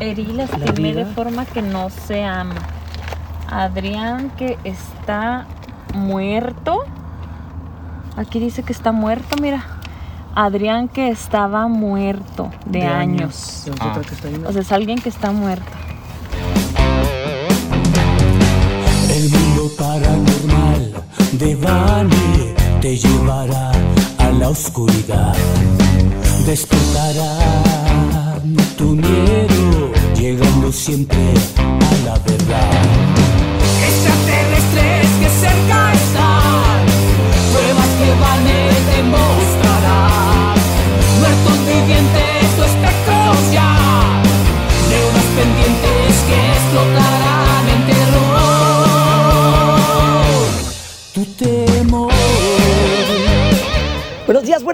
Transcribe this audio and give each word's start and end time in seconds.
Herí 0.00 0.26
lastimé 0.26 0.94
de 0.94 1.04
forma 1.06 1.44
que 1.44 1.62
no 1.62 1.90
se 1.90 2.24
ama. 2.24 2.54
Adrián 3.48 4.30
que 4.36 4.58
está 4.64 5.46
muerto. 5.94 6.84
Aquí 8.16 8.38
dice 8.38 8.62
que 8.62 8.72
está 8.72 8.92
muerto, 8.92 9.36
mira. 9.40 9.64
Adrián 10.34 10.88
que 10.88 11.08
estaba 11.08 11.66
muerto 11.66 12.50
de, 12.66 12.84
años. 12.84 13.64
Ah. 13.80 14.00
O 14.46 14.52
sea, 14.52 14.62
es 14.62 14.70
alguien 14.70 15.00
que 15.00 15.08
está 15.08 15.32
muerto. 15.32 15.66
El 19.10 19.30
mundo 19.30 19.70
paranormal 19.76 20.92
de 21.32 21.56
Vane 21.56 22.54
te 22.80 22.96
llevará 22.96 23.72
a 24.18 24.30
la 24.30 24.48
oscuridad. 24.48 25.34
Despertará 26.46 27.78
tu 28.76 28.94
miedo, 28.94 29.47
siempre 30.72 31.16
a 31.58 32.04
la 32.04 32.18
verdad. 32.18 33.27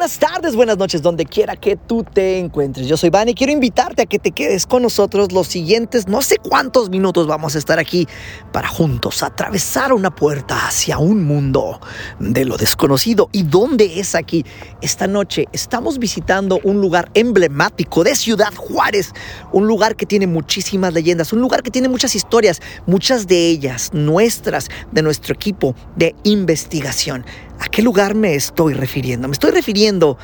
Buenas 0.05 0.19
tardes, 0.19 0.55
buenas 0.55 0.77
noches, 0.77 1.01
donde 1.01 1.25
quiera 1.25 1.57
que 1.57 1.77
tú 1.77 2.05
te 2.05 2.39
encuentres. 2.39 2.87
Yo 2.87 2.99
soy 2.99 3.09
Van 3.09 3.31
y 3.31 3.35
quiero 3.35 3.55
invitarte 3.55 4.03
a 4.03 4.05
que 4.05 4.19
te 4.19 4.33
quedes 4.33 4.67
con 4.67 4.83
nosotros 4.83 5.33
los 5.33 5.47
siguientes 5.47 6.09
no 6.09 6.21
sé 6.21 6.37
cuántos 6.37 6.91
minutos 6.91 7.27
vamos 7.27 7.55
a 7.55 7.59
estar 7.59 7.79
aquí 7.79 8.07
para 8.53 8.69
juntos 8.69 9.23
atravesar 9.23 9.95
una 9.95 10.15
puerta 10.15 10.67
hacia 10.67 10.99
un 10.99 11.25
mundo 11.25 11.81
de 12.19 12.45
lo 12.45 12.59
desconocido. 12.59 13.31
¿Y 13.33 13.45
dónde 13.45 13.99
es 13.99 14.15
aquí? 14.15 14.45
Esta 14.83 15.07
noche 15.07 15.47
estamos 15.53 15.99
visitando 15.99 16.61
un 16.65 16.83
lugar 16.83 17.11
emblemático 17.15 18.05
de 18.05 18.15
Ciudad 18.15 18.53
Juárez, 18.55 19.15
un 19.53 19.67
lugar 19.67 19.97
que 19.97 20.05
tiene 20.05 20.27
muchísimas 20.27 20.93
leyendas, 20.93 21.33
un 21.33 21.41
lugar 21.41 21.63
que 21.63 21.71
tiene 21.71 21.89
muchas 21.89 22.15
historias, 22.15 22.61
muchas 22.85 23.27
de 23.27 23.49
ellas 23.49 23.89
nuestras, 23.95 24.69
de 24.93 25.01
nuestro 25.01 25.33
equipo 25.33 25.75
de 25.97 26.15
investigación. 26.25 27.25
¿A 27.65 27.69
qué 27.69 27.81
lugar 27.81 28.15
me 28.15 28.35
estoy 28.35 28.75
refiriendo? 28.75 29.27
Me 29.27 29.33
estoy 29.33 29.51
refiriendo 29.51 30.19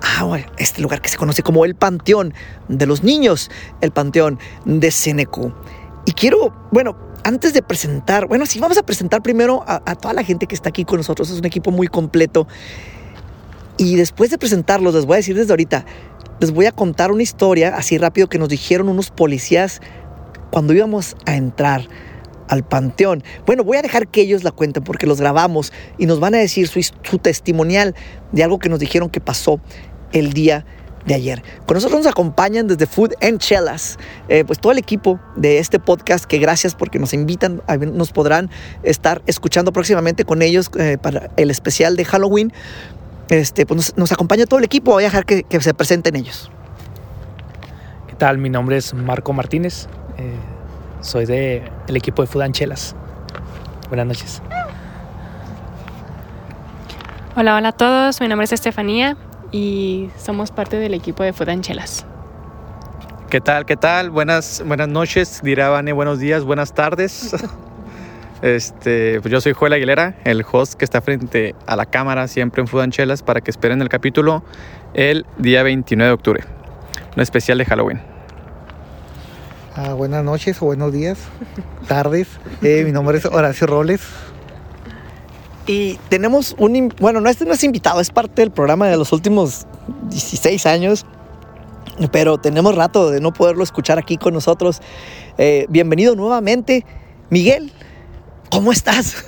a 0.00 0.40
este 0.56 0.80
lugar 0.80 1.02
que 1.02 1.10
se 1.10 1.18
conoce 1.18 1.42
como 1.42 1.66
el 1.66 1.74
Panteón 1.74 2.32
de 2.68 2.86
los 2.86 3.04
Niños, 3.04 3.50
el 3.82 3.90
Panteón 3.90 4.38
de 4.64 4.90
Senecu. 4.90 5.52
Y 6.06 6.12
quiero, 6.12 6.54
bueno, 6.72 6.96
antes 7.24 7.52
de 7.52 7.60
presentar, 7.60 8.26
bueno, 8.26 8.46
sí, 8.46 8.58
vamos 8.58 8.78
a 8.78 8.82
presentar 8.84 9.20
primero 9.20 9.62
a, 9.66 9.82
a 9.84 9.96
toda 9.96 10.14
la 10.14 10.24
gente 10.24 10.46
que 10.46 10.54
está 10.54 10.70
aquí 10.70 10.86
con 10.86 10.96
nosotros. 10.96 11.28
Es 11.28 11.38
un 11.38 11.44
equipo 11.44 11.70
muy 11.70 11.88
completo. 11.88 12.48
Y 13.76 13.96
después 13.96 14.30
de 14.30 14.38
presentarlos, 14.38 14.94
les 14.94 15.04
voy 15.04 15.14
a 15.14 15.16
decir 15.18 15.36
desde 15.36 15.52
ahorita, 15.52 15.84
les 16.40 16.52
voy 16.52 16.64
a 16.64 16.72
contar 16.72 17.12
una 17.12 17.22
historia 17.22 17.76
así 17.76 17.98
rápido 17.98 18.30
que 18.30 18.38
nos 18.38 18.48
dijeron 18.48 18.88
unos 18.88 19.10
policías 19.10 19.82
cuando 20.50 20.72
íbamos 20.72 21.16
a 21.26 21.36
entrar 21.36 21.86
al 22.48 22.64
panteón. 22.64 23.22
Bueno, 23.46 23.64
voy 23.64 23.76
a 23.76 23.82
dejar 23.82 24.08
que 24.08 24.22
ellos 24.22 24.44
la 24.44 24.50
cuenten 24.50 24.82
porque 24.82 25.06
los 25.06 25.20
grabamos 25.20 25.72
y 25.98 26.06
nos 26.06 26.20
van 26.20 26.34
a 26.34 26.38
decir 26.38 26.68
su, 26.68 27.18
testimonial 27.18 27.94
de 28.32 28.44
algo 28.44 28.58
que 28.58 28.68
nos 28.68 28.80
dijeron 28.80 29.10
que 29.10 29.20
pasó 29.20 29.60
el 30.12 30.32
día 30.32 30.64
de 31.06 31.14
ayer. 31.14 31.42
Con 31.66 31.76
nosotros 31.76 32.00
nos 32.00 32.10
acompañan 32.10 32.66
desde 32.66 32.86
Food 32.86 33.14
and 33.22 33.38
Chelas, 33.38 33.98
eh, 34.28 34.44
pues 34.44 34.58
todo 34.58 34.72
el 34.72 34.78
equipo 34.78 35.20
de 35.36 35.58
este 35.58 35.78
podcast 35.78 36.24
que 36.24 36.38
gracias 36.38 36.74
porque 36.74 36.98
nos 36.98 37.14
invitan, 37.14 37.62
nos 37.94 38.12
podrán 38.12 38.50
estar 38.82 39.22
escuchando 39.26 39.72
próximamente 39.72 40.24
con 40.24 40.42
ellos 40.42 40.70
eh, 40.78 40.98
para 41.00 41.30
el 41.36 41.50
especial 41.50 41.96
de 41.96 42.04
Halloween. 42.04 42.52
Este, 43.30 43.66
pues 43.66 43.94
nos, 43.96 44.12
acompaña 44.12 44.46
todo 44.46 44.58
el 44.58 44.64
equipo, 44.64 44.92
voy 44.92 45.04
a 45.04 45.06
dejar 45.06 45.26
que, 45.26 45.42
que 45.44 45.60
se 45.60 45.74
presenten 45.74 46.16
ellos. 46.16 46.50
¿Qué 48.08 48.14
tal? 48.14 48.38
Mi 48.38 48.48
nombre 48.48 48.76
es 48.78 48.94
Marco 48.94 49.32
Martínez. 49.32 49.86
eh, 50.16 50.57
soy 51.00 51.26
de 51.26 51.70
el 51.86 51.96
equipo 51.96 52.22
de 52.22 52.28
Fudanchelas. 52.28 52.94
Buenas 53.88 54.06
noches. 54.06 54.42
Hola, 57.36 57.56
hola 57.56 57.68
a 57.68 57.72
todos. 57.72 58.20
Mi 58.20 58.28
nombre 58.28 58.44
es 58.44 58.52
Estefanía 58.52 59.16
y 59.52 60.10
somos 60.16 60.50
parte 60.50 60.76
del 60.76 60.94
equipo 60.94 61.22
de 61.22 61.32
Fudanchelas. 61.32 62.04
¿Qué 63.30 63.40
tal? 63.40 63.66
¿Qué 63.66 63.76
tal? 63.76 64.10
Buenas, 64.10 64.62
buenas 64.64 64.88
noches, 64.88 65.40
dirá 65.42 65.68
Vane, 65.68 65.92
buenos 65.92 66.18
días, 66.18 66.44
buenas 66.44 66.74
tardes. 66.74 67.34
Este, 68.40 69.20
pues 69.20 69.32
yo 69.32 69.40
soy 69.40 69.52
Joel 69.52 69.72
Aguilera, 69.72 70.14
el 70.22 70.44
host 70.48 70.74
que 70.74 70.84
está 70.84 71.00
frente 71.00 71.56
a 71.66 71.74
la 71.74 71.86
cámara 71.86 72.28
siempre 72.28 72.60
en 72.60 72.68
Fudanchelas 72.68 73.24
para 73.24 73.40
que 73.40 73.50
esperen 73.50 73.82
el 73.82 73.88
capítulo 73.88 74.44
el 74.94 75.26
día 75.38 75.64
29 75.64 76.06
de 76.06 76.14
octubre, 76.14 76.44
un 77.16 77.20
especial 77.20 77.58
de 77.58 77.64
Halloween. 77.64 78.00
Ah, 79.80 79.94
buenas 79.94 80.24
noches 80.24 80.60
o 80.60 80.66
buenos 80.66 80.92
días, 80.92 81.18
tardes. 81.86 82.26
Eh, 82.62 82.82
mi 82.84 82.90
nombre 82.90 83.16
es 83.16 83.24
Horacio 83.26 83.68
Robles. 83.68 84.00
Y 85.68 86.00
tenemos 86.08 86.56
un, 86.58 86.92
bueno, 86.98 87.20
no, 87.20 87.30
este 87.30 87.44
no 87.44 87.52
es 87.52 87.62
invitado, 87.62 88.00
es 88.00 88.10
parte 88.10 88.42
del 88.42 88.50
programa 88.50 88.88
de 88.88 88.96
los 88.96 89.12
últimos 89.12 89.68
16 90.10 90.66
años, 90.66 91.06
pero 92.10 92.38
tenemos 92.38 92.74
rato 92.74 93.08
de 93.12 93.20
no 93.20 93.32
poderlo 93.32 93.62
escuchar 93.62 94.00
aquí 94.00 94.16
con 94.16 94.34
nosotros. 94.34 94.80
Eh, 95.36 95.66
bienvenido 95.68 96.16
nuevamente, 96.16 96.84
Miguel, 97.30 97.70
¿cómo 98.50 98.72
estás? 98.72 99.26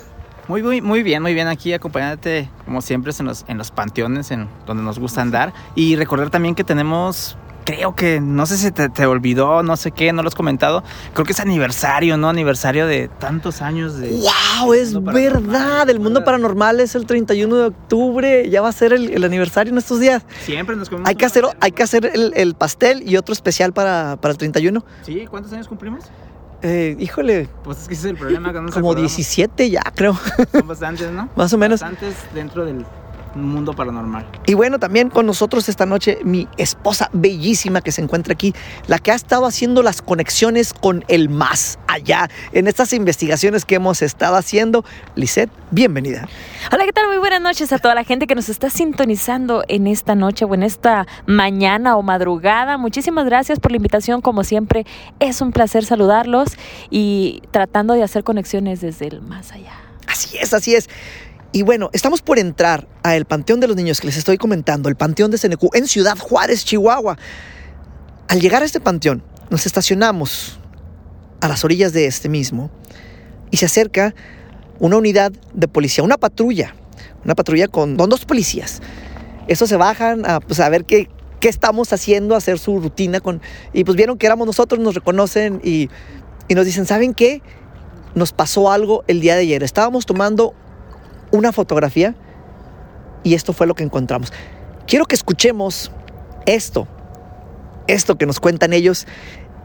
Muy, 0.48 0.64
muy, 0.64 0.80
muy 0.80 1.04
bien, 1.04 1.22
muy 1.22 1.32
bien 1.32 1.46
aquí 1.46 1.72
acompañándote 1.74 2.50
como 2.64 2.82
siempre 2.82 3.12
en 3.16 3.26
los, 3.26 3.44
en 3.46 3.56
los 3.56 3.70
panteones 3.70 4.32
en 4.32 4.48
donde 4.66 4.82
nos 4.82 4.98
gusta 4.98 5.22
andar 5.22 5.52
y 5.76 5.94
recordar 5.94 6.30
también 6.30 6.56
que 6.56 6.64
tenemos, 6.64 7.36
creo 7.76 7.94
que, 7.94 8.20
no 8.20 8.46
sé 8.46 8.56
si 8.56 8.70
te, 8.70 8.88
te 8.88 9.06
olvidó, 9.06 9.62
no 9.62 9.76
sé 9.76 9.90
qué, 9.90 10.12
no 10.12 10.22
lo 10.22 10.28
has 10.28 10.34
comentado, 10.34 10.82
creo 11.14 11.24
que 11.24 11.32
es 11.32 11.40
aniversario, 11.40 12.16
¿no? 12.16 12.28
Aniversario 12.28 12.86
de 12.86 13.08
tantos 13.08 13.62
años 13.62 13.98
de... 13.98 14.10
¡Wow! 14.10 14.74
Es 14.74 15.02
verdad, 15.02 15.88
el 15.88 16.00
mundo 16.00 16.24
paranormal 16.24 16.80
es 16.80 16.94
el 16.94 17.06
31 17.06 17.56
de 17.56 17.64
octubre, 17.66 18.48
ya 18.50 18.60
va 18.62 18.68
a 18.68 18.72
ser 18.72 18.92
el, 18.92 19.10
el 19.10 19.24
aniversario 19.24 19.72
en 19.72 19.78
estos 19.78 20.00
días. 20.00 20.22
Siempre 20.42 20.76
nos 20.76 20.88
comemos 20.88 21.08
Hay 21.08 21.14
que 21.14 21.24
hacer, 21.24 21.44
hay 21.60 21.72
que 21.72 21.82
hacer 21.82 22.10
el, 22.12 22.32
el 22.36 22.54
pastel 22.54 23.02
y 23.08 23.16
otro 23.16 23.32
especial 23.32 23.72
para, 23.72 24.16
para 24.20 24.32
el 24.32 24.38
31. 24.38 24.84
Sí, 25.02 25.26
¿cuántos 25.30 25.52
años 25.52 25.68
cumplimos? 25.68 26.04
Eh, 26.62 26.94
híjole, 26.98 27.48
Pues 27.64 27.78
es 27.82 27.88
que 27.88 27.94
ese 27.94 28.08
es 28.08 28.10
el 28.12 28.18
problema, 28.18 28.52
que 28.52 28.60
no 28.60 28.70
como 28.70 28.90
acordamos. 28.90 29.16
17 29.16 29.70
ya, 29.70 29.82
creo, 29.94 30.14
Son 30.52 30.68
bastantes, 30.68 31.10
¿no? 31.10 31.28
más 31.36 31.52
o 31.52 31.58
menos. 31.58 31.80
Bastantes 31.80 32.14
dentro 32.34 32.66
del 32.66 32.84
mundo 33.34 33.74
paranormal. 33.74 34.26
Y 34.46 34.54
bueno, 34.54 34.78
también 34.78 35.10
con 35.10 35.26
nosotros 35.26 35.68
esta 35.68 35.86
noche 35.86 36.18
mi 36.24 36.48
esposa 36.56 37.08
bellísima 37.12 37.80
que 37.80 37.92
se 37.92 38.02
encuentra 38.02 38.32
aquí, 38.32 38.54
la 38.86 38.98
que 38.98 39.12
ha 39.12 39.14
estado 39.14 39.46
haciendo 39.46 39.82
las 39.82 40.02
conexiones 40.02 40.72
con 40.72 41.04
el 41.08 41.28
más 41.28 41.78
allá 41.86 42.28
en 42.52 42.66
estas 42.66 42.92
investigaciones 42.92 43.64
que 43.64 43.76
hemos 43.76 44.02
estado 44.02 44.36
haciendo. 44.36 44.84
Lisette, 45.14 45.50
bienvenida. 45.70 46.28
Hola, 46.72 46.84
¿qué 46.84 46.92
tal? 46.92 47.08
Muy 47.08 47.18
buenas 47.18 47.40
noches 47.40 47.72
a 47.72 47.78
toda 47.78 47.94
la 47.94 48.04
gente 48.04 48.26
que 48.26 48.34
nos 48.34 48.48
está 48.48 48.70
sintonizando 48.70 49.64
en 49.68 49.86
esta 49.86 50.14
noche 50.14 50.44
o 50.44 50.54
en 50.54 50.62
esta 50.62 51.06
mañana 51.26 51.96
o 51.96 52.02
madrugada. 52.02 52.78
Muchísimas 52.78 53.24
gracias 53.24 53.60
por 53.60 53.70
la 53.70 53.76
invitación. 53.76 54.20
Como 54.20 54.44
siempre, 54.44 54.86
es 55.18 55.40
un 55.40 55.52
placer 55.52 55.84
saludarlos 55.84 56.56
y 56.90 57.42
tratando 57.50 57.94
de 57.94 58.02
hacer 58.02 58.24
conexiones 58.24 58.80
desde 58.80 59.08
el 59.08 59.22
más 59.22 59.52
allá. 59.52 59.72
Así 60.06 60.36
es, 60.38 60.52
así 60.52 60.74
es. 60.74 60.88
Y 61.52 61.62
bueno, 61.62 61.90
estamos 61.92 62.22
por 62.22 62.38
entrar 62.38 62.86
a 63.02 63.16
el 63.16 63.24
Panteón 63.24 63.58
de 63.58 63.66
los 63.66 63.76
Niños 63.76 64.00
que 64.00 64.06
les 64.06 64.16
estoy 64.16 64.38
comentando, 64.38 64.88
el 64.88 64.94
Panteón 64.94 65.32
de 65.32 65.38
Senecu, 65.38 65.70
en 65.74 65.88
Ciudad 65.88 66.16
Juárez, 66.16 66.64
Chihuahua. 66.64 67.18
Al 68.28 68.40
llegar 68.40 68.62
a 68.62 68.66
este 68.66 68.78
panteón, 68.78 69.24
nos 69.50 69.66
estacionamos 69.66 70.60
a 71.40 71.48
las 71.48 71.64
orillas 71.64 71.92
de 71.92 72.06
este 72.06 72.28
mismo 72.28 72.70
y 73.50 73.56
se 73.56 73.66
acerca 73.66 74.14
una 74.78 74.96
unidad 74.96 75.32
de 75.52 75.66
policía, 75.66 76.04
una 76.04 76.18
patrulla, 76.18 76.76
una 77.24 77.34
patrulla 77.34 77.66
con, 77.66 77.96
con 77.96 78.08
dos 78.08 78.24
policías. 78.24 78.80
Estos 79.48 79.68
se 79.68 79.76
bajan 79.76 80.24
a, 80.30 80.38
pues, 80.38 80.60
a 80.60 80.68
ver 80.68 80.84
qué, 80.84 81.10
qué 81.40 81.48
estamos 81.48 81.92
haciendo, 81.92 82.36
a 82.36 82.38
hacer 82.38 82.60
su 82.60 82.78
rutina 82.78 83.18
con... 83.18 83.42
Y 83.72 83.82
pues 83.82 83.96
vieron 83.96 84.18
que 84.18 84.26
éramos 84.26 84.46
nosotros, 84.46 84.80
nos 84.80 84.94
reconocen 84.94 85.60
y, 85.64 85.90
y 86.46 86.54
nos 86.54 86.64
dicen, 86.64 86.86
¿saben 86.86 87.12
qué? 87.12 87.42
Nos 88.14 88.32
pasó 88.32 88.70
algo 88.70 89.02
el 89.08 89.20
día 89.20 89.34
de 89.34 89.40
ayer. 89.40 89.64
Estábamos 89.64 90.06
tomando 90.06 90.54
una 91.30 91.52
fotografía 91.52 92.14
y 93.22 93.34
esto 93.34 93.52
fue 93.52 93.66
lo 93.66 93.74
que 93.74 93.84
encontramos. 93.84 94.32
Quiero 94.86 95.04
que 95.04 95.14
escuchemos 95.14 95.92
esto, 96.46 96.88
esto 97.86 98.16
que 98.16 98.26
nos 98.26 98.40
cuentan 98.40 98.72
ellos 98.72 99.06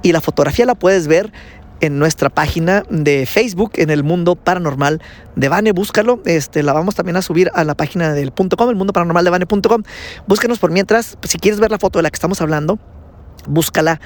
y 0.01 0.11
la 0.11 0.21
fotografía 0.21 0.65
la 0.65 0.75
puedes 0.75 1.07
ver 1.07 1.31
en 1.81 1.99
nuestra 1.99 2.29
página 2.29 2.83
de 2.89 3.25
Facebook 3.25 3.73
en 3.75 3.89
el 3.89 4.03
mundo 4.03 4.35
paranormal 4.35 5.01
de 5.35 5.49
Vane, 5.49 5.71
búscalo, 5.71 6.21
este, 6.25 6.63
la 6.63 6.73
vamos 6.73 6.95
también 6.95 7.17
a 7.17 7.21
subir 7.21 7.51
a 7.53 7.63
la 7.63 7.75
página 7.75 8.13
del 8.13 8.31
punto 8.31 8.55
.com, 8.55 8.69
el 8.69 8.75
mundo 8.75 8.93
paranormal 8.93 9.25
de 9.25 9.31
Vane.com. 9.31 9.83
Búscanos 10.27 10.59
por 10.59 10.71
mientras, 10.71 11.17
si 11.23 11.37
quieres 11.37 11.59
ver 11.59 11.71
la 11.71 11.79
foto 11.79 11.99
de 11.99 12.03
la 12.03 12.09
que 12.09 12.15
estamos 12.15 12.41
hablando, 12.41 12.79
búscala 13.47 13.99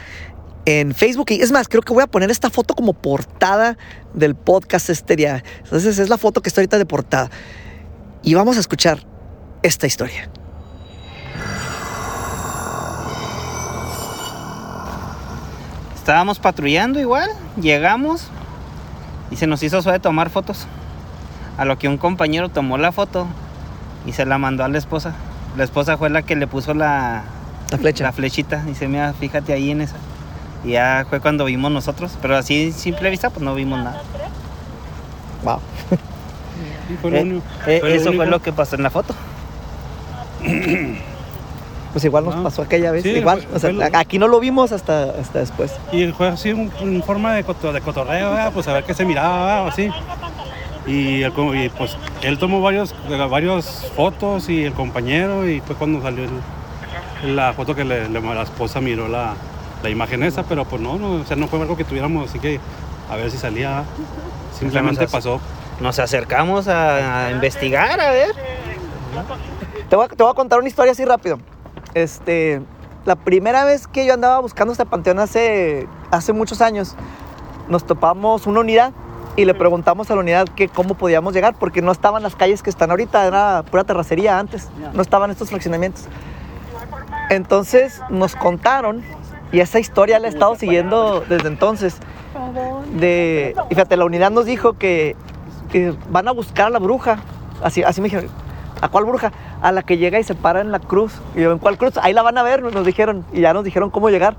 en 0.69 0.93
Facebook. 0.93 1.31
Y 1.31 1.41
es 1.41 1.51
más, 1.51 1.67
creo 1.67 1.81
que 1.81 1.93
voy 1.93 2.03
a 2.03 2.07
poner 2.07 2.29
esta 2.29 2.49
foto 2.49 2.75
como 2.75 2.93
portada 2.93 3.77
del 4.13 4.35
podcast 4.35 4.89
este 4.89 5.15
día. 5.15 5.43
Entonces 5.63 5.97
es 5.99 6.09
la 6.09 6.17
foto 6.17 6.41
que 6.41 6.49
está 6.49 6.61
ahorita 6.61 6.77
de 6.77 6.85
portada. 6.85 7.29
Y 8.21 8.33
vamos 8.35 8.57
a 8.57 8.59
escuchar 8.59 8.99
esta 9.63 9.87
historia. 9.87 10.29
Estábamos 15.95 16.39
patrullando 16.39 16.99
igual, 16.99 17.29
llegamos 17.61 18.27
y 19.31 19.35
se 19.35 19.47
nos 19.47 19.61
hizo 19.63 19.81
suave 19.81 19.99
tomar 19.99 20.29
fotos. 20.29 20.67
A 21.57 21.65
lo 21.65 21.77
que 21.77 21.87
un 21.87 21.97
compañero 21.97 22.49
tomó 22.49 22.77
la 22.77 22.91
foto 22.91 23.27
y 24.05 24.13
se 24.13 24.25
la 24.25 24.37
mandó 24.37 24.63
a 24.63 24.69
la 24.69 24.77
esposa. 24.77 25.13
La 25.57 25.63
esposa 25.63 25.97
fue 25.97 26.09
la 26.09 26.21
que 26.21 26.35
le 26.35 26.47
puso 26.47 26.73
la, 26.73 27.23
La 27.69 27.77
flecha. 27.77 28.03
la 28.05 28.11
flechita. 28.11 28.63
Dice, 28.63 28.87
mira, 28.87 29.13
fíjate 29.13 29.51
ahí 29.53 29.71
en 29.71 29.81
esa. 29.81 29.97
Y 30.63 30.71
ya 30.71 31.05
fue 31.09 31.19
cuando 31.19 31.45
vimos 31.45 31.71
nosotros. 31.71 32.17
Pero 32.21 32.35
así, 32.37 32.71
simple 32.71 33.09
vista, 33.09 33.29
pues 33.29 33.41
no 33.43 33.55
vimos 33.55 33.79
nada. 33.79 34.01
Wow. 35.43 35.59
Eh, 37.03 37.41
eh, 37.67 37.81
eso 37.95 38.11
fue 38.13 38.25
lo 38.25 38.41
que 38.41 38.51
pasó 38.51 38.75
en 38.75 38.83
la 38.83 38.89
foto. 38.89 39.13
Pues 41.91 42.05
igual 42.05 42.25
nos 42.25 42.35
Ah. 42.35 42.43
pasó 42.43 42.61
aquella 42.61 42.91
vez. 42.91 43.03
Sí, 43.03 43.09
igual, 43.09 43.41
fue- 43.41 43.55
o 43.55 43.59
sea, 43.59 43.71
lo- 43.71 43.83
aquí 43.97 44.19
no 44.19 44.27
lo 44.27 44.39
vimos 44.39 44.71
hasta, 44.71 45.05
hasta 45.19 45.39
después. 45.39 45.71
Y 45.91 46.07
fue 46.11 46.27
así 46.27 46.51
un- 46.51 46.71
en 46.81 47.01
forma 47.03 47.33
de, 47.33 47.43
coto- 47.43 47.71
de 47.73 47.81
cotorreo, 47.81 48.29
¿verdad? 48.31 48.51
pues 48.53 48.67
a 48.67 48.73
ver 48.73 48.83
qué 48.83 48.93
se 48.93 49.05
miraba, 49.05 49.45
¿verdad? 49.45 49.63
o 49.65 49.67
así. 49.69 49.89
Y, 50.85 51.23
el 51.23 51.31
pues 51.77 51.97
él 52.21 52.37
tomó 52.37 52.61
varios, 52.61 52.93
varias 53.29 53.85
fotos 53.95 54.49
y 54.49 54.63
el 54.65 54.73
compañero 54.73 55.47
y 55.47 55.61
fue 55.61 55.75
cuando 55.75 56.01
salió 56.01 56.25
el- 56.25 57.35
la 57.35 57.53
foto 57.53 57.75
que 57.75 57.83
le, 57.83 58.07
le- 58.09 58.21
la 58.21 58.43
esposa 58.43 58.79
miró 58.81 59.07
la, 59.07 59.33
la 59.83 59.89
imagen 59.89 60.23
esa, 60.23 60.43
pero 60.43 60.65
pues 60.65 60.81
no, 60.81 60.97
no, 60.97 61.13
o 61.21 61.25
sea, 61.25 61.35
no 61.37 61.47
fue 61.47 61.59
algo 61.61 61.77
que 61.77 61.83
tuviéramos, 61.83 62.29
así 62.29 62.39
que 62.39 62.59
a 63.09 63.15
ver 63.15 63.31
si 63.31 63.37
salía. 63.37 63.83
Simplemente 64.57 65.03
Nos- 65.03 65.11
pasó. 65.11 65.39
Nos 65.79 65.97
acercamos 65.99 66.67
a, 66.67 67.27
a 67.27 67.31
investigar, 67.31 67.99
a 68.01 68.09
ver. 68.11 68.31
Te 69.89 69.95
voy, 69.95 70.05
a, 70.05 70.07
te 70.09 70.21
voy 70.21 70.31
a 70.31 70.35
contar 70.35 70.59
una 70.59 70.67
historia 70.67 70.91
así 70.91 71.05
rápido. 71.05 71.39
Este, 71.93 72.61
la 73.05 73.15
primera 73.15 73.63
vez 73.63 73.87
que 73.87 74.05
yo 74.05 74.13
andaba 74.13 74.39
buscando 74.39 74.73
este 74.73 74.85
panteón 74.85 75.19
hace, 75.19 75.87
hace 76.11 76.33
muchos 76.33 76.59
años, 76.61 76.95
nos 77.69 77.85
topamos 77.85 78.45
una 78.45 78.59
unidad 78.59 78.91
y 79.37 79.45
le 79.45 79.53
preguntamos 79.53 80.11
a 80.11 80.15
la 80.15 80.19
unidad 80.19 80.47
que 80.49 80.67
cómo 80.67 80.95
podíamos 80.95 81.33
llegar, 81.33 81.55
porque 81.57 81.81
no 81.81 81.91
estaban 81.93 82.21
las 82.21 82.35
calles 82.35 82.61
que 82.61 82.69
están 82.69 82.91
ahorita, 82.91 83.25
era 83.25 83.63
pura 83.63 83.85
terracería 83.85 84.37
antes, 84.37 84.67
no 84.93 85.01
estaban 85.01 85.31
estos 85.31 85.49
fraccionamientos. 85.49 86.03
Entonces 87.29 88.01
nos 88.09 88.35
contaron, 88.35 89.01
y 89.51 89.59
esa 89.59 89.79
historia 89.79 90.19
la 90.19 90.27
he 90.27 90.29
estado 90.29 90.55
siguiendo 90.55 91.21
desde 91.27 91.47
entonces, 91.47 91.97
de, 92.93 93.55
y 93.69 93.75
fíjate, 93.75 93.97
la 93.97 94.05
unidad 94.05 94.31
nos 94.31 94.45
dijo 94.45 94.73
que, 94.73 95.15
van 96.09 96.27
a 96.27 96.31
buscar 96.31 96.67
a 96.67 96.69
la 96.69 96.79
bruja, 96.79 97.19
así, 97.63 97.83
así 97.83 98.01
me 98.01 98.05
dijeron, 98.05 98.29
¿a 98.81 98.89
cuál 98.89 99.05
bruja? 99.05 99.31
A 99.61 99.71
la 99.71 99.83
que 99.83 99.97
llega 99.97 100.19
y 100.19 100.23
se 100.23 100.35
para 100.35 100.61
en 100.61 100.71
la 100.71 100.79
cruz. 100.79 101.19
Y 101.35 101.41
yo, 101.41 101.51
¿en 101.51 101.59
cuál 101.59 101.77
cruz? 101.77 101.97
Ahí 101.97 102.13
la 102.13 102.21
van 102.21 102.37
a 102.37 102.43
ver, 102.43 102.61
nos 102.61 102.85
dijeron, 102.85 103.25
y 103.33 103.41
ya 103.41 103.53
nos 103.53 103.63
dijeron 103.63 103.89
cómo 103.89 104.09
llegar. 104.09 104.35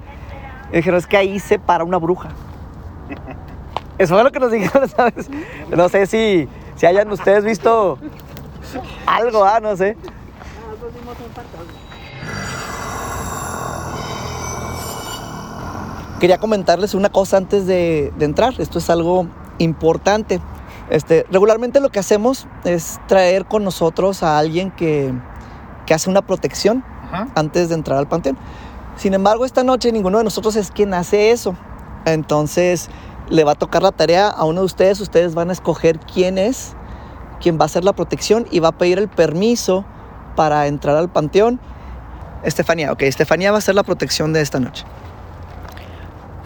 Y 0.73 0.77
dijeron, 0.77 0.99
es 0.99 1.07
que 1.07 1.17
ahí 1.17 1.39
se 1.39 1.59
para 1.59 1.85
una 1.85 1.99
bruja. 1.99 2.31
Eso 3.99 4.15
fue 4.15 4.25
lo 4.25 4.33
que 4.33 4.41
nos 4.41 4.51
dijeron, 4.51 4.89
¿sabes? 4.97 5.29
No 5.69 5.89
sé 5.89 6.07
si, 6.07 6.49
si 6.77 6.87
hayan 6.87 7.11
ustedes 7.11 7.45
visto 7.45 7.99
algo, 9.07 9.45
ah, 9.45 9.61
no 9.61 9.77
sé. 9.77 9.97
Quería 16.21 16.39
comentarles 16.39 16.95
una 16.95 17.09
cosa 17.09 17.39
antes 17.39 17.67
de, 17.67 18.13
de 18.19 18.25
entrar. 18.27 18.55
Esto 18.59 18.79
es 18.79 18.91
algo 18.91 19.27
importante. 19.59 20.39
Este, 20.91 21.25
regularmente 21.31 21.81
lo 21.81 21.89
que 21.89 21.99
hacemos 21.99 22.47
es 22.65 23.01
traer 23.09 23.47
con 23.47 23.65
nosotros 23.65 24.23
a 24.23 24.39
alguien 24.39 24.71
que, 24.71 25.15
que 25.87 25.95
hace 25.95 26.11
una 26.11 26.21
protección 26.21 26.85
antes 27.35 27.71
de 27.71 27.75
entrar 27.75 27.99
al 27.99 28.07
panteón. 28.07 28.37
Sin 28.97 29.15
embargo, 29.15 29.47
esta 29.47 29.65
noche 29.65 29.93
ninguno 29.93 30.19
de 30.19 30.25
nosotros 30.25 30.57
es 30.57 30.71
quien 30.71 30.93
hace 30.93 31.31
eso. 31.31 31.57
Entonces, 32.05 32.91
le 33.31 33.45
va 33.45 33.53
a 33.53 33.55
tocar 33.55 33.83
la 33.83 33.93
tarea 33.93 34.29
a 34.29 34.45
uno 34.45 34.61
de 34.61 34.67
ustedes. 34.67 35.01
Ustedes 35.01 35.35
van 35.35 35.49
a 35.49 35.53
escoger 35.53 36.01
quién 36.01 36.37
es, 36.37 36.75
quién 37.41 37.57
va 37.59 37.63
a 37.63 37.67
hacer 37.67 37.83
la 37.83 37.95
protección 37.95 38.47
y 38.51 38.59
va 38.59 38.69
a 38.69 38.73
pedir 38.73 38.99
el 38.99 39.09
permiso 39.09 39.87
para 40.37 40.67
entrar 40.67 40.97
al 40.97 41.09
panteón. 41.09 41.61
Estefanía, 42.43 42.93
ok, 42.93 43.03
Estefanía 43.03 43.53
va 43.53 43.57
a 43.57 43.61
hacer 43.61 43.75
la 43.75 43.85
protección 43.85 44.33
de 44.33 44.43
esta 44.43 44.61
noche. 44.61 44.85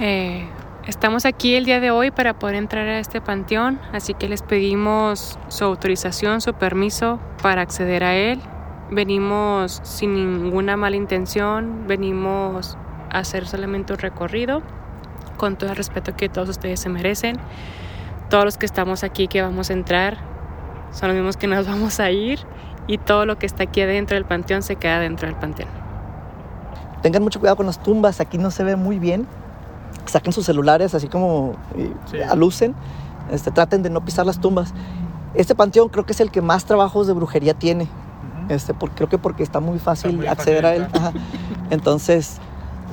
Eh, 0.00 0.48
estamos 0.88 1.24
aquí 1.24 1.54
el 1.54 1.64
día 1.64 1.78
de 1.78 1.92
hoy 1.92 2.10
para 2.10 2.34
poder 2.34 2.56
entrar 2.56 2.86
a 2.88 2.98
este 2.98 3.20
panteón, 3.20 3.80
así 3.92 4.14
que 4.14 4.28
les 4.28 4.42
pedimos 4.42 5.38
su 5.48 5.64
autorización, 5.64 6.40
su 6.40 6.52
permiso 6.54 7.20
para 7.42 7.62
acceder 7.62 8.02
a 8.02 8.14
él. 8.14 8.40
Venimos 8.90 9.80
sin 9.84 10.14
ninguna 10.14 10.76
mala 10.76 10.96
intención, 10.96 11.86
venimos 11.86 12.76
a 13.10 13.20
hacer 13.20 13.46
solamente 13.46 13.92
un 13.92 13.98
recorrido 14.00 14.62
con 15.36 15.56
todo 15.56 15.70
el 15.70 15.76
respeto 15.76 16.16
que 16.16 16.28
todos 16.28 16.48
ustedes 16.48 16.80
se 16.80 16.88
merecen. 16.88 17.38
Todos 18.30 18.44
los 18.44 18.58
que 18.58 18.66
estamos 18.66 19.04
aquí 19.04 19.28
que 19.28 19.42
vamos 19.42 19.70
a 19.70 19.74
entrar 19.74 20.18
son 20.90 21.08
los 21.08 21.16
mismos 21.16 21.36
que 21.36 21.46
nos 21.46 21.66
vamos 21.68 22.00
a 22.00 22.10
ir 22.10 22.40
y 22.88 22.98
todo 22.98 23.26
lo 23.26 23.38
que 23.38 23.46
está 23.46 23.62
aquí 23.62 23.80
adentro 23.80 24.16
del 24.16 24.24
panteón 24.24 24.62
se 24.62 24.74
queda 24.74 24.98
dentro 24.98 25.28
del 25.28 25.36
panteón. 25.36 25.68
Tengan 27.00 27.22
mucho 27.22 27.38
cuidado 27.38 27.56
con 27.56 27.66
las 27.66 27.82
tumbas, 27.82 28.20
aquí 28.20 28.38
no 28.38 28.50
se 28.50 28.64
ve 28.64 28.76
muy 28.76 28.98
bien. 28.98 29.26
Saquen 30.06 30.32
sus 30.32 30.44
celulares 30.46 30.94
así 30.94 31.08
como 31.08 31.54
eh, 31.76 32.24
alucen. 32.30 32.74
Este, 33.30 33.50
traten 33.50 33.82
de 33.82 33.90
no 33.90 34.04
pisar 34.04 34.26
las 34.26 34.40
tumbas. 34.40 34.74
Este 35.34 35.54
panteón 35.54 35.88
creo 35.88 36.04
que 36.06 36.12
es 36.12 36.20
el 36.20 36.30
que 36.30 36.42
más 36.42 36.64
trabajos 36.64 37.06
de 37.06 37.12
brujería 37.14 37.54
tiene. 37.54 37.88
Este, 38.48 38.74
por- 38.74 38.90
creo 38.90 39.08
que 39.08 39.18
porque 39.18 39.42
está 39.42 39.60
muy 39.60 39.78
fácil 39.78 40.16
muy 40.18 40.26
acceder 40.26 40.62
fácil 40.62 40.82
a 40.82 40.86
él. 40.86 40.88
Ajá. 40.92 41.12
Entonces, 41.70 42.36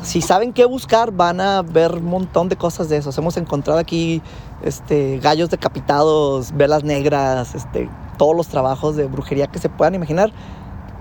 si 0.01 0.21
saben 0.21 0.53
qué 0.53 0.65
buscar, 0.65 1.11
van 1.11 1.41
a 1.41 1.61
ver 1.61 1.95
un 1.95 2.05
montón 2.05 2.47
de 2.49 2.55
cosas 2.55 2.87
de 2.89 2.97
esos. 2.97 3.17
Hemos 3.17 3.35
encontrado 3.37 3.77
aquí 3.79 4.21
este, 4.63 5.19
gallos 5.19 5.49
decapitados, 5.49 6.53
velas 6.55 6.83
negras, 6.83 7.53
este, 7.53 7.89
todos 8.17 8.35
los 8.35 8.47
trabajos 8.47 8.95
de 8.95 9.05
brujería 9.07 9.47
que 9.47 9.59
se 9.59 9.69
puedan 9.69 9.93
imaginar. 9.95 10.31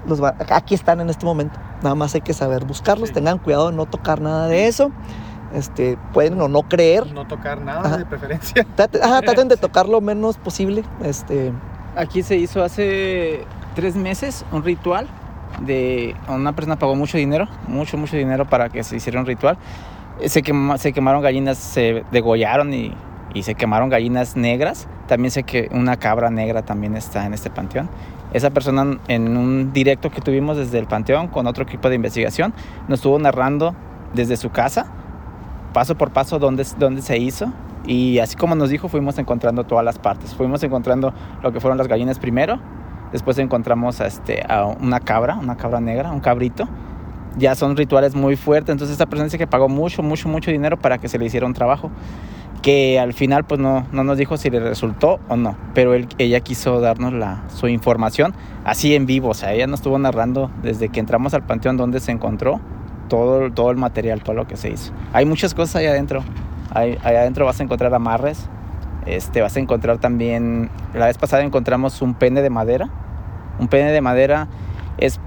Los 0.06 0.23
va- 0.23 0.35
aquí 0.50 0.75
están 0.75 1.00
en 1.00 1.08
este 1.08 1.25
momento. 1.25 1.58
Nada 1.82 1.94
más 1.94 2.14
hay 2.14 2.20
que 2.23 2.35
saber 2.35 2.64
buscarlos. 2.64 3.12
Tengan 3.12 3.38
cuidado 3.38 3.70
de 3.70 3.76
no 3.76 3.87
tocar 3.87 4.20
nada 4.20 4.49
de 4.49 4.67
eso. 4.67 4.91
Este, 5.55 5.99
pueden 6.12 6.41
o 6.41 6.49
no 6.49 6.62
creer. 6.62 7.12
No 7.12 7.26
tocar 7.26 7.61
nada 7.61 7.81
Ajá. 7.81 7.97
de 7.99 8.06
preferencia. 8.06 8.65
Traten, 8.77 9.03
ajá, 9.03 9.20
traten 9.22 9.48
de 9.48 9.56
tocar 9.58 9.89
lo 9.89 10.01
menos 10.01 10.36
posible. 10.36 10.84
Este, 11.05 11.53
Aquí 11.96 12.22
se 12.22 12.36
hizo 12.36 12.63
hace 12.63 13.44
tres 13.75 13.96
meses 13.96 14.44
un 14.53 14.63
ritual 14.63 15.08
de 15.63 16.15
una 16.29 16.53
persona 16.55 16.79
pagó 16.79 16.94
mucho 16.94 17.19
dinero, 17.19 17.48
mucho, 17.67 17.96
mucho 17.98 18.17
dinero 18.17 18.48
para 18.48 18.69
que 18.69 18.84
se 18.84 18.96
hiciera 18.96 19.19
un 19.19 19.27
ritual. 19.27 19.58
Eh, 20.20 20.29
Se, 20.29 20.43
quema- 20.43 20.79
se 20.79 20.93
quemaron 20.93 21.20
gallinas, 21.20 21.58
se 21.58 22.05
degollaron 22.13 22.72
y, 22.72 22.94
y 23.34 23.43
se 23.43 23.56
quemaron 23.56 23.89
gallinas 23.91 24.36
negras. 24.36 24.86
También 25.08 25.32
sé 25.32 25.43
que 25.43 25.69
una 25.72 25.96
cabra 25.96 26.31
negra 26.31 26.63
también 26.63 26.96
está 26.96 27.27
en 27.27 27.34
este 27.34 27.51
panteón. 27.51 27.89
Esa 28.32 28.51
persona 28.51 28.98
en 29.08 29.36
un 29.36 29.72
directo 29.72 30.10
que 30.10 30.20
tuvimos 30.20 30.56
desde 30.56 30.79
el 30.79 30.86
panteón 30.86 31.27
con 31.27 31.48
otro 31.48 31.65
equipo 31.65 31.89
de 31.89 31.96
investigación 31.96 32.55
nos 32.86 33.01
estuvo 33.01 33.19
narrando 33.19 33.75
desde 34.15 34.36
su 34.36 34.51
casa, 34.51 34.86
paso 35.72 35.96
por 35.96 36.10
paso, 36.10 36.39
dónde, 36.39 36.67
dónde 36.79 37.03
se 37.03 37.19
hizo. 37.19 37.53
Y 37.86 38.19
así 38.19 38.36
como 38.36 38.55
nos 38.55 38.70
dijo, 38.70 38.89
fuimos 38.89 39.19
encontrando 39.19 39.65
todas 39.65 39.84
las 39.84 39.98
partes. 39.98 40.34
Fuimos 40.34 40.62
encontrando 40.62 41.12
lo 41.43 41.53
que 41.53 41.60
fueron 41.60 41.79
las 41.79 41.89
gallinas 41.89 42.19
primero, 42.19 42.60
después 43.12 43.39
encontramos 43.39 44.00
a, 44.00 44.06
este, 44.06 44.44
a 44.48 44.67
una 44.67 45.00
cabra, 45.00 45.36
una 45.36 45.56
cabra 45.56 45.81
negra, 45.81 46.10
un 46.10 46.20
cabrito. 46.20 46.69
Ya 47.39 47.55
son 47.55 47.77
rituales 47.77 48.15
muy 48.15 48.36
fuertes, 48.36 48.72
entonces 48.72 48.93
esta 48.93 49.06
persona 49.06 49.24
dice 49.24 49.39
que 49.39 49.46
pagó 49.46 49.69
mucho, 49.69 50.03
mucho, 50.03 50.29
mucho 50.29 50.50
dinero 50.50 50.79
para 50.79 50.98
que 50.98 51.08
se 51.08 51.17
le 51.17 51.27
hiciera 51.27 51.46
un 51.46 51.55
trabajo 51.55 51.91
que 52.62 52.98
al 52.98 53.15
final 53.15 53.44
pues 53.44 53.60
no, 53.60 53.86
no 53.93 54.05
nos 54.05 54.19
dijo 54.19 54.36
si 54.36 54.50
le 54.50 54.60
resultó 54.60 55.19
o 55.29 55.36
no, 55.36 55.56
pero 55.74 55.94
ella 55.94 56.41
quiso 56.41 56.81
darnos 56.81 57.12
la, 57.12 57.44
su 57.48 57.69
información 57.69 58.34
así 58.65 58.94
en 58.94 59.06
vivo, 59.06 59.31
o 59.31 59.34
sea, 59.34 59.53
ella 59.53 59.67
nos 59.67 59.81
estuvo 59.81 59.98
narrando 59.98 60.50
desde 60.62 60.89
que 60.91 61.00
entramos 61.00 61.32
al 61.34 61.44
panteón 61.44 61.77
donde 61.77 62.00
se 62.00 62.12
encontró 62.12 62.60
todo, 63.10 63.52
todo 63.52 63.70
el 63.70 63.76
material, 63.76 64.22
todo 64.22 64.34
lo 64.34 64.46
que 64.46 64.56
se 64.56 64.70
hizo. 64.70 64.93
Hay 65.12 65.26
muchas 65.26 65.52
cosas 65.52 65.76
ahí 65.76 65.86
adentro, 65.86 66.22
ahí, 66.72 66.96
ahí 67.02 67.17
adentro 67.17 67.44
vas 67.44 67.60
a 67.60 67.62
encontrar 67.62 67.93
amarres, 67.93 68.48
este, 69.05 69.43
vas 69.43 69.55
a 69.56 69.60
encontrar 69.60 69.98
también, 69.98 70.70
la 70.94 71.06
vez 71.06 71.19
pasada 71.19 71.43
encontramos 71.43 72.00
un 72.00 72.14
pene 72.14 72.40
de 72.40 72.48
madera, 72.48 72.88
un 73.58 73.69
pene 73.69 73.90
de 73.93 74.00
madera 74.00 74.48
es, 74.96 75.20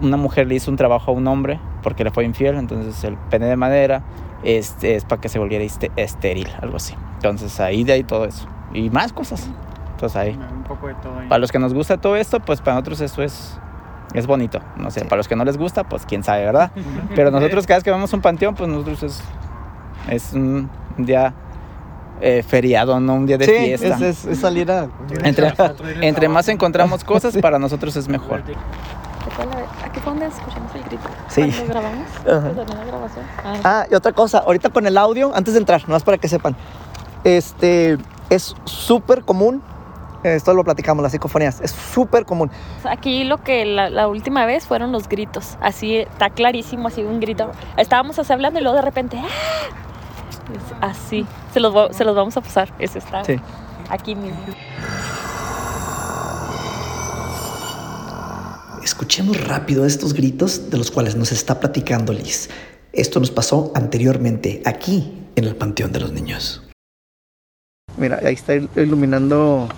una 0.00 0.16
mujer 0.16 0.46
le 0.46 0.54
hizo 0.56 0.70
un 0.70 0.76
trabajo 0.76 1.10
a 1.10 1.14
un 1.14 1.26
hombre 1.26 1.58
porque 1.82 2.04
le 2.04 2.10
fue 2.12 2.24
infiel, 2.24 2.56
entonces 2.56 3.02
el 3.02 3.16
pene 3.16 3.46
de 3.46 3.56
madera 3.56 4.02
este, 4.44 4.96
es 4.96 5.04
para 5.04 5.20
que 5.20 5.28
se 5.28 5.38
volviera 5.38 5.64
este- 5.64 5.90
estéril, 5.96 6.48
algo 6.60 6.76
así. 6.76 6.94
Entonces 7.16 7.58
ahí 7.60 7.84
de 7.84 7.92
ahí 7.92 8.04
todo 8.04 8.24
eso. 8.24 8.46
Y 8.74 8.90
más 8.90 9.12
cosas. 9.12 9.48
Entonces 9.92 10.16
ahí. 10.16 10.30
Un 10.32 10.64
poco 10.64 10.88
de 10.88 10.94
todo 10.94 11.18
ahí. 11.18 11.28
Para 11.28 11.38
los 11.38 11.52
que 11.52 11.58
nos 11.58 11.72
gusta 11.72 11.96
todo 11.98 12.16
esto, 12.16 12.40
pues 12.40 12.60
para 12.60 12.74
nosotros 12.74 13.00
eso 13.00 13.22
es, 13.22 13.58
es 14.14 14.26
bonito. 14.26 14.60
No 14.76 14.90
sé, 14.90 15.04
para 15.04 15.16
los 15.18 15.28
que 15.28 15.36
no 15.36 15.44
les 15.44 15.56
gusta, 15.56 15.84
pues 15.84 16.04
quién 16.06 16.22
sabe, 16.22 16.44
¿verdad? 16.44 16.70
Pero 17.14 17.30
nosotros 17.30 17.66
cada 17.66 17.78
vez 17.78 17.84
que 17.84 17.90
vamos 17.90 18.12
a 18.12 18.16
un 18.16 18.22
panteón, 18.22 18.54
pues 18.54 18.68
nosotros 18.68 19.02
es, 19.02 19.22
Es 20.08 20.32
un 20.32 20.68
día 20.98 21.32
eh, 22.20 22.42
feriado, 22.46 23.00
no 23.00 23.14
un 23.14 23.26
día 23.26 23.38
de 23.38 23.44
sí, 23.46 23.52
fiesta. 23.52 23.86
es, 23.96 24.00
es- 24.02 24.24
es 24.26 24.38
salir 24.40 24.70
a... 24.70 24.88
Entre, 25.24 25.52
entre 26.02 26.28
más 26.28 26.48
encontramos 26.48 27.02
cosas, 27.04 27.36
para 27.42 27.58
nosotros 27.58 27.96
es 27.96 28.08
mejor. 28.08 28.42
¿Aquí 29.84 30.00
fue 30.00 30.12
donde 30.12 30.26
escuchamos 30.26 30.74
el 30.74 30.82
grito? 30.84 31.02
Sí. 31.28 31.42
¿Cuando 31.50 31.66
grabamos? 31.66 32.06
La 32.24 32.84
grabación. 32.84 33.24
Ah, 33.44 33.54
Ah, 33.64 33.86
y 33.90 33.94
otra 33.94 34.12
cosa, 34.12 34.38
ahorita 34.38 34.70
con 34.70 34.86
el 34.86 34.98
audio, 34.98 35.32
antes 35.34 35.54
de 35.54 35.60
entrar, 35.60 35.80
nomás 35.88 36.02
para 36.02 36.18
que 36.18 36.28
sepan, 36.28 36.54
este, 37.24 37.98
es 38.30 38.54
súper 38.64 39.22
común, 39.22 39.62
esto 40.22 40.54
lo 40.54 40.64
platicamos, 40.64 41.02
las 41.02 41.12
psicofonías, 41.12 41.60
es 41.60 41.70
súper 41.70 42.24
común. 42.24 42.50
Aquí 42.84 43.24
lo 43.24 43.42
que 43.42 43.64
la, 43.64 43.90
la 43.90 44.08
última 44.08 44.46
vez 44.46 44.66
fueron 44.66 44.92
los 44.92 45.08
gritos. 45.08 45.56
Así 45.60 45.96
está 45.96 46.30
clarísimo, 46.30 46.88
así 46.88 47.02
un 47.02 47.20
grito. 47.20 47.50
Estábamos 47.76 48.18
así 48.18 48.32
hablando 48.32 48.58
y 48.58 48.62
luego 48.62 48.76
de 48.76 48.82
repente. 48.82 49.18
¡ah! 49.18 49.26
Es 50.52 50.74
así. 50.80 51.26
Se 51.52 51.60
los, 51.60 51.96
se 51.96 52.04
los 52.04 52.14
vamos 52.16 52.36
a 52.36 52.40
pasar. 52.40 52.72
Ese 52.78 52.98
está 52.98 53.24
Sí. 53.24 53.36
aquí 53.88 54.14
mismo. 54.14 54.38
Escuchemos 58.82 59.40
rápido 59.46 59.86
estos 59.86 60.12
gritos 60.12 60.70
de 60.70 60.76
los 60.78 60.90
cuales 60.90 61.14
nos 61.14 61.30
está 61.32 61.60
platicando 61.60 62.12
Liz. 62.12 62.50
Esto 62.92 63.20
nos 63.20 63.30
pasó 63.30 63.70
anteriormente 63.74 64.60
aquí 64.66 65.22
en 65.36 65.44
el 65.44 65.54
Panteón 65.56 65.92
de 65.92 66.00
los 66.00 66.12
Niños. 66.12 66.62
Mira, 67.96 68.18
ahí 68.24 68.34
está 68.34 68.54
il- 68.54 68.68
iluminando 68.76 69.68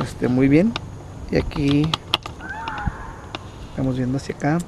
este, 0.00 0.28
muy 0.28 0.48
bien. 0.48 0.72
Y 1.30 1.36
aquí 1.36 1.90
estamos 3.70 3.96
viendo 3.96 4.18
hacia 4.18 4.34
acá. 4.34 4.58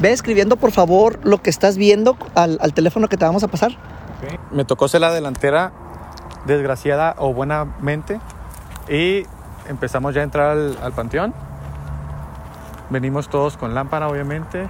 Ve 0.00 0.10
escribiendo 0.10 0.56
por 0.56 0.72
favor 0.72 1.20
lo 1.22 1.40
que 1.40 1.48
estás 1.48 1.76
viendo 1.76 2.16
al, 2.34 2.58
al 2.60 2.74
teléfono 2.74 3.06
que 3.06 3.16
te 3.16 3.24
vamos 3.24 3.44
a 3.44 3.48
pasar. 3.48 3.70
Me 4.50 4.64
tocó 4.64 4.88
ser 4.88 5.00
la 5.00 5.12
delantera, 5.12 5.72
desgraciada 6.44 7.14
o 7.18 7.32
buenamente. 7.32 8.20
Y 8.88 9.22
empezamos 9.68 10.12
ya 10.12 10.22
a 10.22 10.24
entrar 10.24 10.50
al, 10.50 10.76
al 10.82 10.92
panteón. 10.92 11.32
Venimos 12.92 13.30
todos 13.30 13.56
con 13.56 13.72
lámpara, 13.72 14.06
obviamente. 14.06 14.68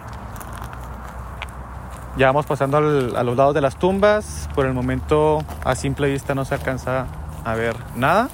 Ya 2.16 2.28
vamos 2.28 2.46
pasando 2.46 2.76
a 2.76 2.80
los 3.24 3.36
lados 3.36 3.52
de 3.52 3.60
las 3.60 3.74
tumbas. 3.74 4.48
Por 4.54 4.64
el 4.64 4.72
momento, 4.72 5.42
a 5.64 5.74
simple 5.74 6.08
vista, 6.08 6.32
no 6.32 6.44
se 6.44 6.54
alcanza 6.54 7.06
a 7.44 7.54
ver 7.54 7.74
nada. 7.96 8.28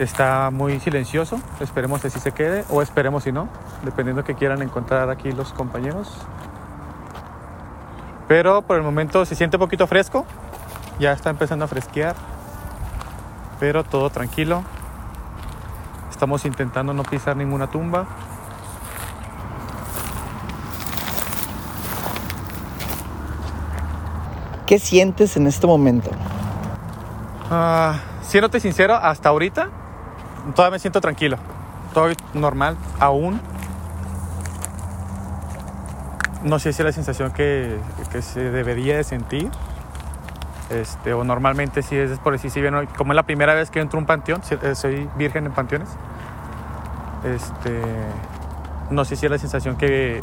Está 0.00 0.50
muy 0.50 0.80
silencioso. 0.80 1.40
Esperemos 1.60 2.00
que 2.00 2.08
así 2.08 2.18
se 2.18 2.32
quede. 2.32 2.64
O 2.68 2.82
esperemos 2.82 3.22
si 3.22 3.30
no, 3.30 3.48
dependiendo 3.84 4.24
que 4.24 4.34
quieran 4.34 4.60
encontrar 4.60 5.08
aquí 5.08 5.30
los 5.30 5.52
compañeros. 5.52 6.12
Pero 8.26 8.62
por 8.62 8.76
el 8.76 8.82
momento 8.82 9.24
se 9.24 9.36
siente 9.36 9.56
un 9.56 9.60
poquito 9.60 9.86
fresco. 9.86 10.26
Ya 10.98 11.12
está 11.12 11.30
empezando 11.30 11.64
a 11.66 11.68
fresquear. 11.68 12.16
Pero 13.60 13.84
todo 13.84 14.10
tranquilo. 14.10 14.64
Estamos 16.14 16.44
intentando 16.44 16.94
no 16.94 17.02
pisar 17.02 17.36
ninguna 17.36 17.66
tumba. 17.66 18.06
¿Qué 24.64 24.78
sientes 24.78 25.36
en 25.36 25.48
este 25.48 25.66
momento? 25.66 26.10
Ah, 27.50 27.98
siéndote 28.22 28.60
sincero, 28.60 28.94
hasta 28.94 29.28
ahorita 29.30 29.70
todavía 30.54 30.76
me 30.76 30.78
siento 30.78 31.00
tranquilo. 31.00 31.36
Todo 31.92 32.10
normal, 32.32 32.76
aún. 33.00 33.40
No 36.44 36.60
sé 36.60 36.72
si 36.72 36.82
es 36.82 36.86
la 36.86 36.92
sensación 36.92 37.32
que, 37.32 37.76
que 38.12 38.22
se 38.22 38.52
debería 38.52 38.96
de 38.96 39.02
sentir. 39.02 39.50
Este, 40.70 41.12
o 41.12 41.24
normalmente 41.24 41.82
si 41.82 41.96
es 41.96 42.18
por 42.18 42.32
decir, 42.32 42.50
si 42.50 42.60
bien 42.60 42.74
como 42.96 43.12
es 43.12 43.16
la 43.16 43.22
primera 43.22 43.52
vez 43.54 43.70
que 43.70 43.80
entro 43.80 43.98
a 43.98 44.00
un 44.00 44.06
panteón, 44.06 44.40
eh, 44.62 44.74
soy 44.74 45.08
virgen 45.16 45.46
en 45.46 45.52
panteones. 45.52 45.88
Este, 47.24 47.80
no 48.90 49.04
sé 49.04 49.16
si 49.16 49.26
es 49.26 49.32
la 49.32 49.38
sensación 49.38 49.76
que, 49.76 50.22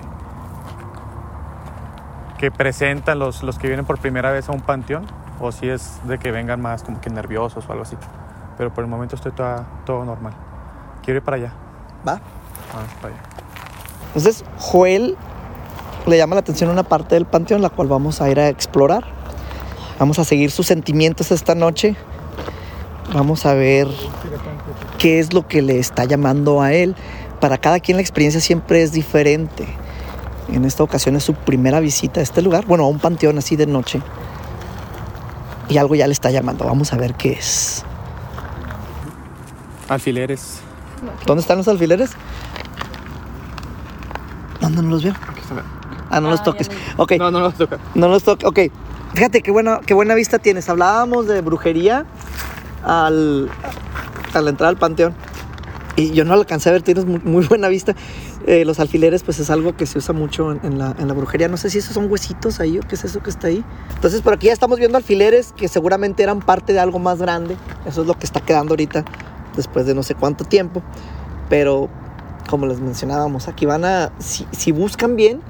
que 2.37 2.51
presentan 2.51 3.19
los, 3.19 3.43
los 3.43 3.57
que 3.59 3.67
vienen 3.67 3.85
por 3.85 3.99
primera 3.99 4.31
vez 4.31 4.49
a 4.49 4.51
un 4.51 4.61
panteón 4.61 5.05
o 5.39 5.51
si 5.51 5.69
es 5.69 5.99
de 6.05 6.17
que 6.17 6.31
vengan 6.31 6.61
más 6.61 6.83
como 6.83 7.01
que 7.01 7.09
nerviosos 7.09 7.67
o 7.67 7.71
algo 7.71 7.83
así. 7.83 7.97
Pero 8.57 8.73
por 8.73 8.83
el 8.83 8.89
momento 8.89 9.15
estoy 9.15 9.31
toda- 9.31 9.65
todo 9.85 10.05
normal. 10.05 10.33
Quiero 11.03 11.17
ir 11.19 11.23
para 11.23 11.37
allá. 11.37 11.53
¿Va? 12.07 12.19
Vamos 12.73 12.91
para 13.01 13.13
allá. 13.13 13.23
Entonces, 14.07 14.43
Joel 14.57 15.17
le 16.05 16.17
llama 16.17 16.35
la 16.35 16.41
atención 16.41 16.69
una 16.69 16.83
parte 16.83 17.15
del 17.15 17.25
panteón, 17.25 17.61
la 17.61 17.69
cual 17.69 17.87
vamos 17.87 18.21
a 18.21 18.29
ir 18.29 18.39
a 18.39 18.49
explorar. 18.49 19.05
Vamos 20.01 20.17
a 20.17 20.25
seguir 20.25 20.49
sus 20.49 20.65
sentimientos 20.65 21.29
esta 21.29 21.53
noche. 21.53 21.95
Vamos 23.13 23.45
a 23.45 23.53
ver 23.53 23.87
qué 24.97 25.19
es 25.19 25.31
lo 25.31 25.47
que 25.47 25.61
le 25.61 25.77
está 25.77 26.05
llamando 26.05 26.63
a 26.63 26.73
él. 26.73 26.95
Para 27.39 27.59
cada 27.59 27.79
quien 27.79 27.97
la 27.97 28.01
experiencia 28.01 28.41
siempre 28.41 28.81
es 28.81 28.93
diferente. 28.93 29.67
En 30.51 30.65
esta 30.65 30.81
ocasión 30.81 31.15
es 31.17 31.23
su 31.23 31.35
primera 31.35 31.79
visita 31.79 32.19
a 32.19 32.23
este 32.23 32.41
lugar, 32.41 32.65
bueno, 32.65 32.85
a 32.85 32.87
un 32.87 32.97
panteón 32.97 33.37
así 33.37 33.55
de 33.55 33.67
noche. 33.67 34.01
Y 35.69 35.77
algo 35.77 35.93
ya 35.93 36.07
le 36.07 36.13
está 36.13 36.31
llamando. 36.31 36.65
Vamos 36.65 36.93
a 36.93 36.97
ver 36.97 37.13
qué 37.13 37.33
es. 37.33 37.85
Alfileres. 39.87 40.61
¿Dónde 41.27 41.41
están 41.41 41.59
los 41.59 41.67
alfileres? 41.67 42.09
¿Dónde 44.59 44.81
no 44.81 44.89
los 44.89 45.03
veo? 45.03 45.13
Ah, 46.09 46.19
no 46.19 46.31
los 46.31 46.41
toques. 46.41 46.71
Ok. 46.97 47.11
No, 47.19 47.29
no 47.29 47.39
los 47.41 47.53
toca. 47.53 47.77
No 47.93 48.07
los 48.07 48.23
toques. 48.23 48.47
Ok. 48.47 48.59
Fíjate 49.13 49.41
qué 49.41 49.51
buena, 49.51 49.81
qué 49.85 49.93
buena 49.93 50.15
vista 50.15 50.39
tienes. 50.39 50.69
Hablábamos 50.69 51.27
de 51.27 51.41
brujería 51.41 52.05
al, 52.83 53.49
a 54.33 54.41
la 54.41 54.49
entrada 54.49 54.69
al 54.69 54.77
panteón. 54.77 55.13
Y 55.97 56.11
yo 56.11 56.23
no 56.23 56.33
alcancé 56.33 56.69
a 56.69 56.71
ver, 56.71 56.81
tienes 56.81 57.05
muy, 57.05 57.19
muy 57.19 57.45
buena 57.45 57.67
vista. 57.67 57.93
Eh, 58.47 58.65
los 58.65 58.79
alfileres, 58.79 59.23
pues 59.23 59.39
es 59.39 59.49
algo 59.49 59.75
que 59.75 59.85
se 59.85 59.99
usa 59.99 60.13
mucho 60.13 60.51
en, 60.51 60.61
en 60.63 60.79
la, 60.79 60.95
en 60.97 61.07
la 61.07 61.13
brujería. 61.13 61.49
No 61.49 61.57
sé 61.57 61.69
si 61.69 61.79
esos 61.79 61.93
son 61.93 62.09
huesitos 62.09 62.59
ahí 62.59 62.79
o 62.79 62.81
qué 62.81 62.95
es 62.95 63.03
eso 63.03 63.21
que 63.21 63.29
está 63.29 63.47
ahí. 63.47 63.63
Entonces, 63.95 64.21
por 64.21 64.33
aquí 64.33 64.47
ya 64.47 64.53
estamos 64.53 64.79
viendo 64.79 64.97
alfileres 64.97 65.51
que 65.51 65.67
seguramente 65.67 66.23
eran 66.23 66.39
parte 66.39 66.71
de 66.71 66.79
algo 66.79 66.97
más 66.97 67.19
grande. 67.19 67.57
Eso 67.85 68.01
es 68.01 68.07
lo 68.07 68.13
que 68.15 68.25
está 68.25 68.39
quedando 68.39 68.71
ahorita, 68.71 69.03
después 69.55 69.85
de 69.85 69.93
no 69.93 70.03
sé 70.03 70.15
cuánto 70.15 70.45
tiempo. 70.45 70.81
Pero, 71.49 71.89
como 72.49 72.65
les 72.65 72.79
mencionábamos, 72.79 73.49
aquí 73.49 73.65
van 73.65 73.83
a, 73.83 74.13
si, 74.19 74.47
si 74.51 74.71
buscan 74.71 75.17
bien, 75.17 75.41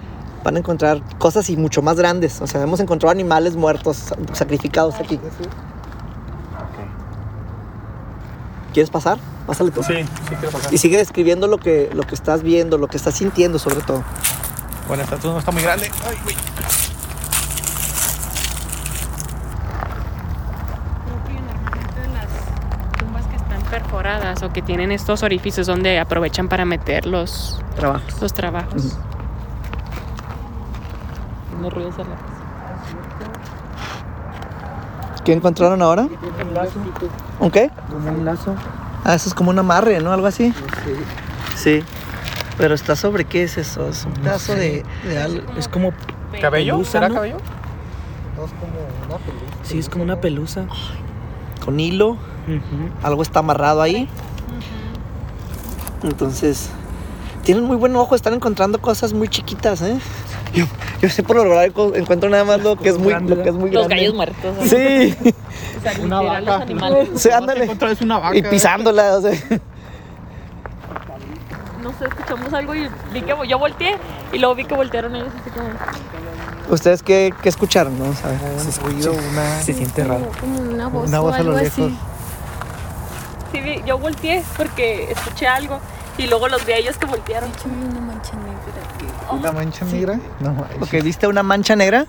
van 0.44 0.56
a 0.56 0.60
encontrar 0.60 1.02
cosas 1.18 1.50
y 1.50 1.58
mucho 1.58 1.82
más 1.82 1.98
grandes. 1.98 2.42
O 2.42 2.48
sea, 2.48 2.62
hemos 2.64 2.80
encontrado 2.80 3.12
animales 3.12 3.56
muertos, 3.56 3.98
sa- 3.98 4.16
sacrificados 4.34 4.96
aquí. 4.96 5.20
¿Quieres 8.74 8.90
pasar? 8.90 9.18
Pásale 9.46 9.72
tú. 9.72 9.84
Sí, 9.84 9.94
sí 10.04 10.36
quiero 10.40 10.52
pasar. 10.52 10.74
Y 10.74 10.78
sigue 10.78 10.98
describiendo 10.98 11.48
lo 11.48 11.58
que, 11.58 11.90
lo 11.94 12.04
que 12.04 12.16
estás 12.16 12.42
viendo, 12.42 12.78
lo 12.78 12.88
que 12.88 12.98
estás 12.98 13.16
sintiendo 13.16 13.60
sobre 13.60 13.82
todo. 13.82 14.04
Bueno, 14.88 15.04
esta 15.04 15.18
no 15.24 15.38
está 15.40 15.52
muy 15.52 15.62
grande. 15.62 15.92
Ay, 16.08 16.18
güey. 16.24 16.36
las 22.14 23.00
tumbas 23.00 23.26
que 23.28 23.36
están 23.36 23.62
perforadas 23.70 24.44
o 24.44 24.52
que 24.52 24.62
tienen 24.62 24.92
estos 24.92 25.24
orificios 25.24 25.68
donde 25.68 26.00
aprovechan 26.00 26.48
para 26.50 26.66
meter 26.66 27.06
los, 27.06 27.60
Trabajos. 27.76 28.22
los 28.22 28.34
trabajos. 28.34 28.98
Los 31.62 31.74
ruidos 31.74 31.98
de 31.98 32.04
la 32.04 32.10
¿Qué 35.24 35.34
encontraron 35.34 35.82
ahora? 35.82 36.08
¿Un 37.40 37.52
qué? 37.52 37.70
Como 37.92 38.10
un 38.10 38.26
lazo. 38.26 38.56
Ah, 39.04 39.14
eso 39.14 39.30
es 39.30 39.36
como 39.36 39.52
un 39.52 39.60
amarre, 39.60 40.00
¿no? 40.02 40.12
Algo 40.12 40.26
así. 40.28 40.54
Sí. 41.56 41.84
Pero 42.58 42.74
está 42.74 42.96
sobre 42.96 43.26
qué 43.26 43.44
es 43.44 43.58
eso? 43.58 43.88
Es 43.88 44.06
un 44.06 44.14
pedazo 44.14 44.56
de, 44.56 44.84
de 45.04 45.22
algo. 45.22 45.52
Es 45.58 45.68
como. 45.68 45.92
¿Cabello? 46.40 46.74
Pelusa, 46.74 46.92
¿Será 46.92 47.10
¿no? 47.10 47.16
cabello? 47.16 47.38
No, 48.38 48.46
es 48.46 48.52
como 48.52 48.74
una 49.08 49.18
pelusa. 49.20 49.56
Sí, 49.64 49.78
es 49.80 49.90
como 49.90 50.04
una 50.04 50.16
pelusa. 50.22 50.66
con 51.64 51.80
hilo. 51.80 52.18
Algo 53.04 53.22
está 53.22 53.40
amarrado 53.40 53.82
ahí. 53.84 54.10
Entonces, 56.04 56.70
tienen 57.44 57.64
muy 57.66 57.76
buen 57.78 57.96
ojo, 57.96 58.16
están 58.16 58.34
encontrando 58.34 58.82
cosas 58.82 59.14
muy 59.14 59.28
chiquitas, 59.28 59.82
¿eh? 59.84 60.00
Yo, 60.54 60.66
yo 61.02 61.10
sé 61.10 61.24
por 61.24 61.38
lo 61.38 61.44
regular 61.44 61.72
encuentro 61.96 62.30
nada 62.30 62.44
más 62.44 62.62
lo 62.62 62.76
que 62.76 62.90
es 62.90 62.98
muy, 62.98 63.14
lo 63.14 63.42
que 63.42 63.50
es 63.50 63.56
muy 63.56 63.72
Los 63.72 63.88
gallos 63.88 64.14
muertos. 64.14 64.56
¿no? 64.58 64.64
Sí, 64.64 65.16
O 65.78 65.82
sea, 65.82 65.94
literal, 65.94 66.46
los 66.46 66.62
animales. 66.62 67.10
sí, 67.16 67.30
ándale. 67.30 67.70
una 68.02 68.20
vaca. 68.20 68.36
Y 68.38 68.42
pisándola, 68.44 69.16
o 69.18 69.22
sea. 69.22 69.32
No 71.82 71.90
sé, 71.98 72.06
escuchamos 72.06 72.54
algo 72.54 72.76
y 72.76 72.88
vi 73.12 73.22
que 73.22 73.34
yo 73.48 73.58
volteé 73.58 73.98
Y 74.34 74.38
luego 74.38 74.54
vi 74.56 74.66
que 74.66 74.76
voltearon 74.76 75.16
ellos 75.16 75.30
así 75.42 75.50
como, 75.50 75.68
¿Ustedes 76.70 77.02
qué, 77.02 77.34
qué 77.42 77.50
escucharon? 77.50 77.98
No? 77.98 78.14
Sea, 78.14 78.30
Se 78.60 78.70
escuchó 78.70 79.12
una, 79.14 79.62
Se 79.62 79.74
siente 79.74 80.04
raro. 80.04 80.30
como 80.40 80.60
una 80.60 80.88
voz, 80.88 81.08
una 81.08 81.20
o 81.22 81.24
voz 81.24 81.36
a 81.36 81.44
lo 81.44 81.54
lejos. 81.54 81.80
así. 81.80 81.98
Sí, 83.52 83.60
vi- 83.62 83.82
yo 83.86 83.98
volteé 83.98 84.44
porque 84.58 85.12
escuché 85.12 85.48
algo 85.48 85.80
y 86.18 86.28
luego 86.28 86.48
los 86.48 86.66
vi 86.66 86.74
a 86.74 86.78
ellos 86.78 86.98
que 86.98 87.06
voltearon. 87.08 87.50
Una 89.34 89.52
mancha 89.52 89.86
negra. 89.86 90.14
¿Una 90.14 90.20
mancha 90.20 90.20
negra? 90.20 90.20
No, 90.40 90.54
manches. 90.54 90.82
Ok, 90.82 91.04
¿viste 91.04 91.28
una 91.28 91.44
mancha 91.44 91.76
negra? 91.76 92.06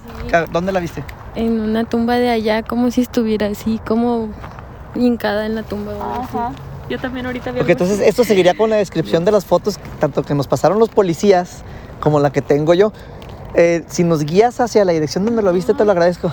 ¿Dónde 0.53 0.73
la 0.73 0.81
viste? 0.81 1.05
En 1.35 1.61
una 1.61 1.85
tumba 1.85 2.17
de 2.17 2.31
allá, 2.31 2.63
como 2.63 2.91
si 2.91 3.01
estuviera 3.01 3.47
así, 3.47 3.81
como 3.87 4.29
hincada 4.95 5.47
en 5.47 5.55
la 5.55 5.63
tumba. 5.63 5.93
Ajá. 6.21 6.53
Yo 6.91 6.99
también 6.99 7.25
ahorita 7.27 7.51
vi 7.53 7.59
Ok, 7.59 7.61
algo 7.63 7.73
entonces 7.73 8.01
así. 8.01 8.09
esto 8.09 8.25
seguiría 8.25 8.55
con 8.55 8.69
la 8.69 8.77
descripción 8.77 9.25
de 9.25 9.33
las 9.33 9.45
fotos, 9.47 9.79
tanto 9.99 10.23
que 10.25 10.35
nos 10.35 10.47
pasaron 10.49 10.79
los 10.79 10.89
policías 10.91 11.63
como 12.01 12.21
la 12.21 12.31
que 12.33 12.43
tengo 12.43 12.75
yo. 12.75 12.93
Eh, 13.55 13.85
si 13.89 14.03
nos 14.05 14.25
guías 14.25 14.61
hacia 14.61 14.85
la 14.85 14.93
dirección 14.93 15.25
donde 15.25 15.43
lo 15.43 15.53
viste, 15.53 15.75
te 15.75 15.85
lo 15.85 15.93
agradezco. 15.93 16.31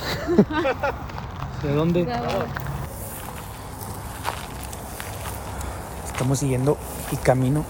¿De 1.63 1.74
dónde? 1.74 2.08
Estamos 6.12 6.39
siguiendo 6.39 6.77
el 7.12 7.19
camino 7.19 7.63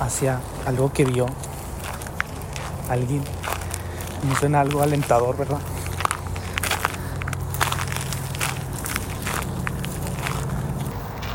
hacia 0.00 0.40
algo 0.66 0.92
que 0.92 1.04
vio 1.04 1.26
alguien. 2.92 3.22
Me 4.28 4.34
suena 4.36 4.60
algo 4.60 4.82
alentador, 4.82 5.36
¿verdad? 5.36 5.58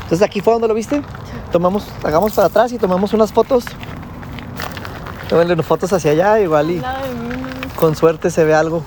Entonces 0.04 0.22
aquí 0.22 0.40
fue 0.40 0.52
donde 0.52 0.68
lo 0.68 0.74
viste. 0.74 1.02
Tomamos, 1.50 1.88
hagamos 2.04 2.32
para 2.32 2.46
atrás 2.48 2.72
y 2.72 2.78
tomamos 2.78 3.12
unas 3.12 3.32
fotos. 3.32 3.64
Tómenle 5.28 5.54
unas 5.54 5.66
fotos 5.66 5.92
hacia 5.92 6.12
allá, 6.12 6.40
igual 6.40 6.70
y 6.70 6.82
con 7.74 7.96
suerte 7.96 8.30
se 8.30 8.44
ve 8.44 8.54
algo. 8.54 8.82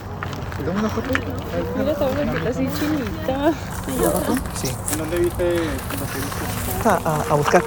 Mira, 1.77 1.91
esa 1.91 2.05
bolsita 2.05 2.49
así 2.49 2.67
chinita. 2.79 3.53
Sí. 4.55 4.69
¿Dónde 4.97 5.17
viste? 5.19 5.55
a, 6.85 6.89
a- 7.09 7.23
a 7.29 7.33
buscar. 7.35 7.63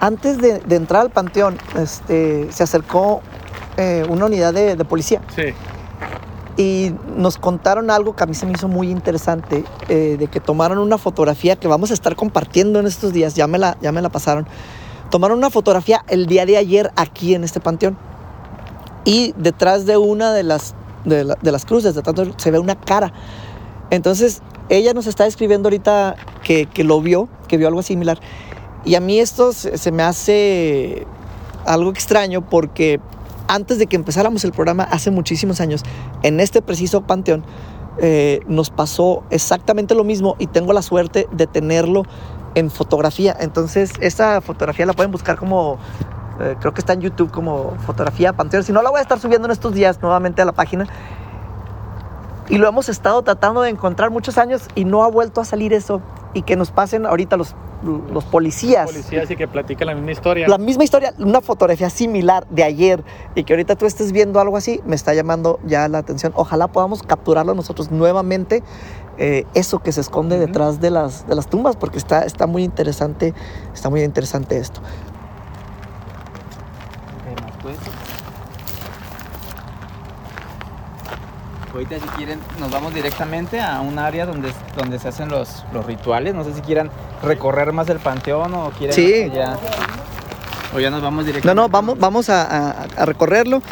Antes 0.00 0.38
de, 0.38 0.60
de 0.60 0.76
entrar 0.76 1.02
al 1.02 1.10
panteón, 1.10 1.58
este, 1.76 2.50
se 2.52 2.62
acercó 2.62 3.20
eh, 3.78 4.04
una 4.10 4.26
unidad 4.26 4.52
de, 4.52 4.76
de 4.76 4.84
policía 4.84 5.22
Sí. 5.34 5.54
y 6.56 6.92
nos 7.16 7.38
contaron 7.38 7.90
algo 7.90 8.14
que 8.16 8.24
a 8.24 8.26
mí 8.26 8.34
se 8.34 8.44
me 8.44 8.52
hizo 8.52 8.68
muy 8.68 8.90
interesante, 8.90 9.64
eh, 9.88 10.16
de 10.18 10.26
que 10.26 10.40
tomaron 10.40 10.78
una 10.78 10.98
fotografía 10.98 11.56
que 11.56 11.68
vamos 11.68 11.90
a 11.90 11.94
estar 11.94 12.14
compartiendo 12.16 12.80
en 12.80 12.86
estos 12.86 13.12
días, 13.12 13.34
ya 13.34 13.46
me, 13.46 13.58
la, 13.58 13.78
ya 13.80 13.92
me 13.92 14.02
la 14.02 14.08
pasaron. 14.10 14.46
Tomaron 15.10 15.38
una 15.38 15.48
fotografía 15.50 16.04
el 16.08 16.26
día 16.26 16.44
de 16.44 16.56
ayer 16.58 16.90
aquí 16.96 17.34
en 17.34 17.44
este 17.44 17.60
panteón 17.60 17.96
y 19.04 19.32
detrás 19.38 19.86
de 19.86 19.96
una 19.96 20.32
de 20.34 20.42
las, 20.42 20.74
de, 21.04 21.24
la- 21.24 21.38
de 21.40 21.52
las 21.52 21.64
cruces, 21.64 21.94
de 21.94 22.02
tanto 22.02 22.26
se 22.36 22.50
ve 22.50 22.58
una 22.58 22.74
cara. 22.74 23.12
Entonces, 23.90 24.42
ella 24.68 24.92
nos 24.92 25.06
está 25.06 25.24
describiendo 25.24 25.68
ahorita 25.68 26.16
que, 26.42 26.66
que 26.66 26.84
lo 26.84 27.00
vio, 27.00 27.28
que 27.46 27.56
vio 27.56 27.68
algo 27.68 27.82
similar. 27.82 28.18
Y 28.84 28.96
a 28.96 29.00
mí 29.00 29.18
esto 29.18 29.52
se, 29.54 29.78
se 29.78 29.92
me 29.92 30.02
hace 30.02 31.06
algo 31.64 31.90
extraño 31.90 32.42
porque 32.42 33.00
antes 33.48 33.78
de 33.78 33.86
que 33.86 33.96
empezáramos 33.96 34.44
el 34.44 34.52
programa, 34.52 34.84
hace 34.84 35.10
muchísimos 35.10 35.60
años, 35.60 35.82
en 36.22 36.40
este 36.40 36.62
preciso 36.62 37.02
panteón, 37.02 37.44
eh, 38.00 38.40
nos 38.46 38.70
pasó 38.70 39.24
exactamente 39.30 39.94
lo 39.94 40.04
mismo 40.04 40.36
y 40.38 40.46
tengo 40.46 40.72
la 40.72 40.82
suerte 40.82 41.26
de 41.32 41.46
tenerlo 41.46 42.04
en 42.54 42.70
fotografía. 42.70 43.36
Entonces, 43.40 43.92
esa 44.00 44.40
fotografía 44.40 44.86
la 44.86 44.92
pueden 44.92 45.10
buscar 45.10 45.36
como, 45.36 45.78
eh, 46.40 46.56
creo 46.60 46.72
que 46.72 46.80
está 46.80 46.92
en 46.92 47.00
YouTube 47.00 47.30
como 47.30 47.74
fotografía 47.86 48.32
panteón. 48.32 48.62
Si 48.62 48.72
no, 48.72 48.82
la 48.82 48.90
voy 48.90 49.00
a 49.00 49.02
estar 49.02 49.18
subiendo 49.18 49.46
en 49.46 49.52
estos 49.52 49.74
días 49.74 50.00
nuevamente 50.00 50.42
a 50.42 50.44
la 50.44 50.52
página. 50.52 50.86
Y 52.48 52.58
lo 52.58 52.68
hemos 52.68 52.88
estado 52.88 53.22
tratando 53.22 53.62
de 53.62 53.70
encontrar 53.70 54.10
muchos 54.10 54.38
años 54.38 54.68
y 54.74 54.84
no 54.84 55.02
ha 55.02 55.08
vuelto 55.08 55.40
a 55.40 55.44
salir 55.44 55.72
eso. 55.72 56.00
Y 56.38 56.42
que 56.42 56.54
nos 56.54 56.70
pasen 56.70 57.04
ahorita 57.04 57.36
los, 57.36 57.56
los 57.82 58.24
policías. 58.24 58.86
Policías 58.86 59.28
y 59.28 59.34
que 59.34 59.48
platican 59.48 59.88
la 59.88 59.94
misma 59.96 60.12
historia. 60.12 60.46
La 60.46 60.56
misma 60.56 60.84
historia, 60.84 61.12
una 61.18 61.40
fotografía 61.40 61.90
similar 61.90 62.46
de 62.48 62.62
ayer 62.62 63.02
y 63.34 63.42
que 63.42 63.54
ahorita 63.54 63.74
tú 63.74 63.86
estés 63.86 64.12
viendo 64.12 64.38
algo 64.38 64.56
así, 64.56 64.80
me 64.86 64.94
está 64.94 65.14
llamando 65.14 65.58
ya 65.64 65.88
la 65.88 65.98
atención. 65.98 66.32
Ojalá 66.36 66.68
podamos 66.68 67.02
capturarlo 67.02 67.54
nosotros 67.54 67.90
nuevamente, 67.90 68.62
eh, 69.18 69.46
eso 69.54 69.80
que 69.80 69.90
se 69.90 70.00
esconde 70.00 70.38
detrás 70.38 70.80
de 70.80 70.90
las, 70.90 71.26
de 71.26 71.34
las 71.34 71.50
tumbas, 71.50 71.74
porque 71.74 71.98
está, 71.98 72.22
está 72.22 72.46
muy 72.46 72.62
interesante, 72.62 73.34
está 73.74 73.90
muy 73.90 74.02
interesante 74.02 74.58
esto. 74.58 74.80
Ahorita 81.78 81.94
si 82.00 82.08
quieren 82.16 82.40
nos 82.58 82.72
vamos 82.72 82.92
directamente 82.92 83.60
a 83.60 83.80
un 83.82 84.00
área 84.00 84.26
donde, 84.26 84.52
donde 84.76 84.98
se 84.98 85.06
hacen 85.06 85.28
los, 85.28 85.64
los 85.72 85.86
rituales. 85.86 86.34
No 86.34 86.42
sé 86.42 86.52
si 86.52 86.60
quieran 86.60 86.90
recorrer 87.22 87.72
más 87.72 87.88
el 87.88 88.00
panteón 88.00 88.52
o 88.54 88.70
quieren 88.72 88.92
Sí. 88.96 89.30
ya. 89.32 89.56
O 90.74 90.80
ya 90.80 90.90
nos 90.90 91.00
vamos 91.02 91.20
No, 91.24 91.26
directamente. 91.28 91.54
no, 91.62 91.68
vamos, 91.68 91.96
vamos 91.96 92.28
a, 92.30 92.42
a- 92.42 92.86
a 92.96 93.04
recorrerlo. 93.06 93.62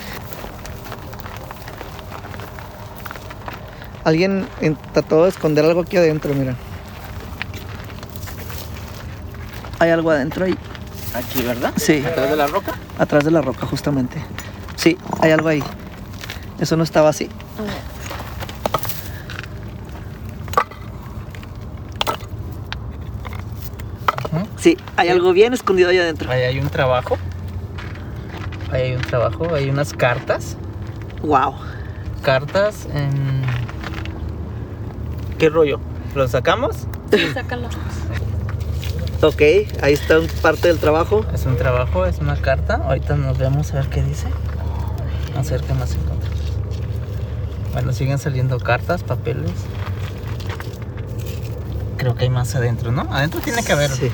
Alguien 4.04 4.46
en- 4.60 4.76
trató 4.92 5.24
de 5.24 5.30
esconder 5.30 5.64
algo 5.64 5.80
aquí 5.80 5.96
adentro, 5.96 6.32
mira. 6.32 6.54
Hay 9.80 9.90
algo 9.90 10.12
adentro 10.12 10.44
ahí. 10.44 10.56
Aquí, 11.12 11.42
¿verdad? 11.42 11.72
Sí. 11.74 12.04
¿Atrás 12.06 12.30
de 12.30 12.36
la 12.36 12.46
roca? 12.46 12.72
Atrás 13.00 13.24
de 13.24 13.32
la 13.32 13.40
roca, 13.42 13.66
justamente. 13.66 14.22
Sí, 14.76 14.96
hay 15.20 15.32
algo 15.32 15.48
ahí. 15.48 15.64
Eso 16.60 16.76
no 16.76 16.84
estaba 16.84 17.08
así. 17.08 17.28
Sí, 24.66 24.76
hay 24.96 25.10
algo 25.10 25.32
bien 25.32 25.52
escondido 25.54 25.90
ahí 25.90 25.98
adentro. 25.98 26.28
Ahí 26.28 26.42
hay 26.42 26.58
un 26.58 26.68
trabajo. 26.70 27.16
Ahí 28.72 28.82
hay 28.82 28.92
un 28.96 29.00
trabajo, 29.02 29.54
hay 29.54 29.70
unas 29.70 29.92
cartas. 29.92 30.56
Wow. 31.22 31.54
Cartas 32.22 32.88
en. 32.92 33.42
¿Qué 35.38 35.50
rollo? 35.50 35.78
¿Lo 36.16 36.26
sacamos? 36.26 36.78
Sí, 37.12 37.28
sácalo. 37.32 37.68
Ok, 39.22 39.40
ahí 39.82 39.92
está 39.92 40.18
un- 40.18 40.26
parte 40.42 40.66
del 40.66 40.80
trabajo. 40.80 41.24
Es 41.32 41.46
un 41.46 41.56
trabajo, 41.56 42.04
es 42.04 42.18
una 42.18 42.34
carta. 42.34 42.82
Ahorita 42.88 43.14
nos 43.14 43.38
vemos 43.38 43.70
a 43.72 43.76
ver 43.76 43.86
qué 43.86 44.02
dice. 44.02 44.26
Vamos 45.32 45.46
a 45.46 45.50
ver 45.52 45.60
qué 45.62 45.74
más 45.74 45.94
encontramos. 45.94 46.52
Bueno, 47.72 47.92
siguen 47.92 48.18
saliendo 48.18 48.58
cartas, 48.58 49.04
papeles. 49.04 49.52
Creo 51.98 52.16
que 52.16 52.24
hay 52.24 52.30
más 52.30 52.52
adentro, 52.56 52.90
¿no? 52.90 53.02
Adentro 53.12 53.40
tiene 53.40 53.62
que 53.62 53.72
haber 53.72 53.92
Sí. 53.92 54.10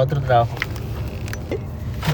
Otro 0.00 0.20
trabajo. 0.20 0.54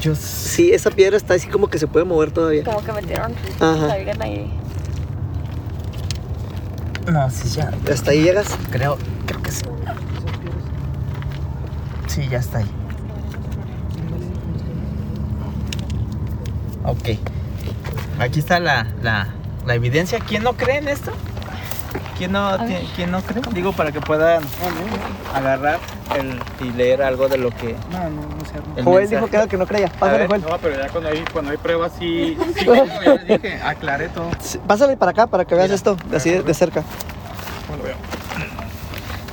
Yo 0.00 0.14
Sí, 0.14 0.72
esa 0.72 0.90
piedra 0.90 1.16
está 1.16 1.34
así 1.34 1.48
como 1.48 1.68
que 1.68 1.78
se 1.78 1.86
puede 1.86 2.04
mover 2.04 2.30
todavía. 2.30 2.64
Como 2.64 2.82
que 2.82 2.92
metieron 2.92 3.34
Ajá. 3.60 3.92
ahí. 4.20 4.50
No, 7.10 7.30
sí, 7.30 7.48
ya. 7.50 7.72
Hasta 7.90 8.10
ahí 8.10 8.22
llegas. 8.22 8.48
Creo, 8.70 8.96
creo 9.26 9.42
que 9.42 9.52
sí. 9.52 9.64
Sí, 12.08 12.28
ya 12.28 12.38
está 12.38 12.58
ahí. 12.58 12.70
Ok. 16.84 17.18
Aquí 18.18 18.38
está 18.38 18.60
la, 18.60 18.86
la, 19.02 19.28
la 19.66 19.74
evidencia. 19.74 20.18
¿Quién 20.20 20.42
no 20.42 20.54
cree 20.54 20.78
en 20.78 20.88
esto? 20.88 21.12
¿Quién 22.18 22.32
no, 22.32 22.56
¿Quién 22.94 23.10
no 23.10 23.20
cree? 23.22 23.42
Digo, 23.52 23.72
para 23.72 23.92
que 23.92 24.00
puedan 24.00 24.42
agarrar 25.34 25.78
el, 26.18 26.40
y 26.66 26.72
leer 26.72 27.02
algo 27.02 27.28
de 27.28 27.38
lo 27.38 27.50
que... 27.50 27.76
No, 27.90 27.98
no, 27.98 28.22
no 28.22 28.26
arma. 28.54 28.74
el 28.76 28.84
Joel 28.84 29.00
mensaje. 29.00 29.16
dijo 29.16 29.30
que 29.30 29.38
no, 29.38 29.48
que 29.48 29.56
no 29.58 29.66
creía. 29.66 29.88
Pásale, 29.88 30.18
ver, 30.18 30.28
Joel. 30.28 30.42
no, 30.42 30.58
pero 30.58 30.76
ya 30.78 30.88
cuando 30.88 31.10
hay, 31.10 31.24
cuando 31.32 31.50
hay 31.50 31.56
pruebas 31.58 31.92
sí, 31.98 32.38
sí, 32.56 32.64
como 32.66 32.86
ya 32.86 33.14
les 33.14 33.26
dije, 33.26 33.60
aclaré 33.62 34.08
todo. 34.08 34.30
Sí, 34.40 34.58
Pásale 34.66 34.96
para 34.96 35.10
acá 35.10 35.26
para 35.26 35.44
que 35.44 35.54
veas 35.54 35.66
Mira, 35.66 35.74
esto 35.74 35.96
de 36.08 36.16
así 36.16 36.30
de, 36.30 36.42
de 36.42 36.54
cerca. 36.54 36.82
¿Cómo 37.66 37.78
lo 37.78 37.84
veo? 37.84 37.96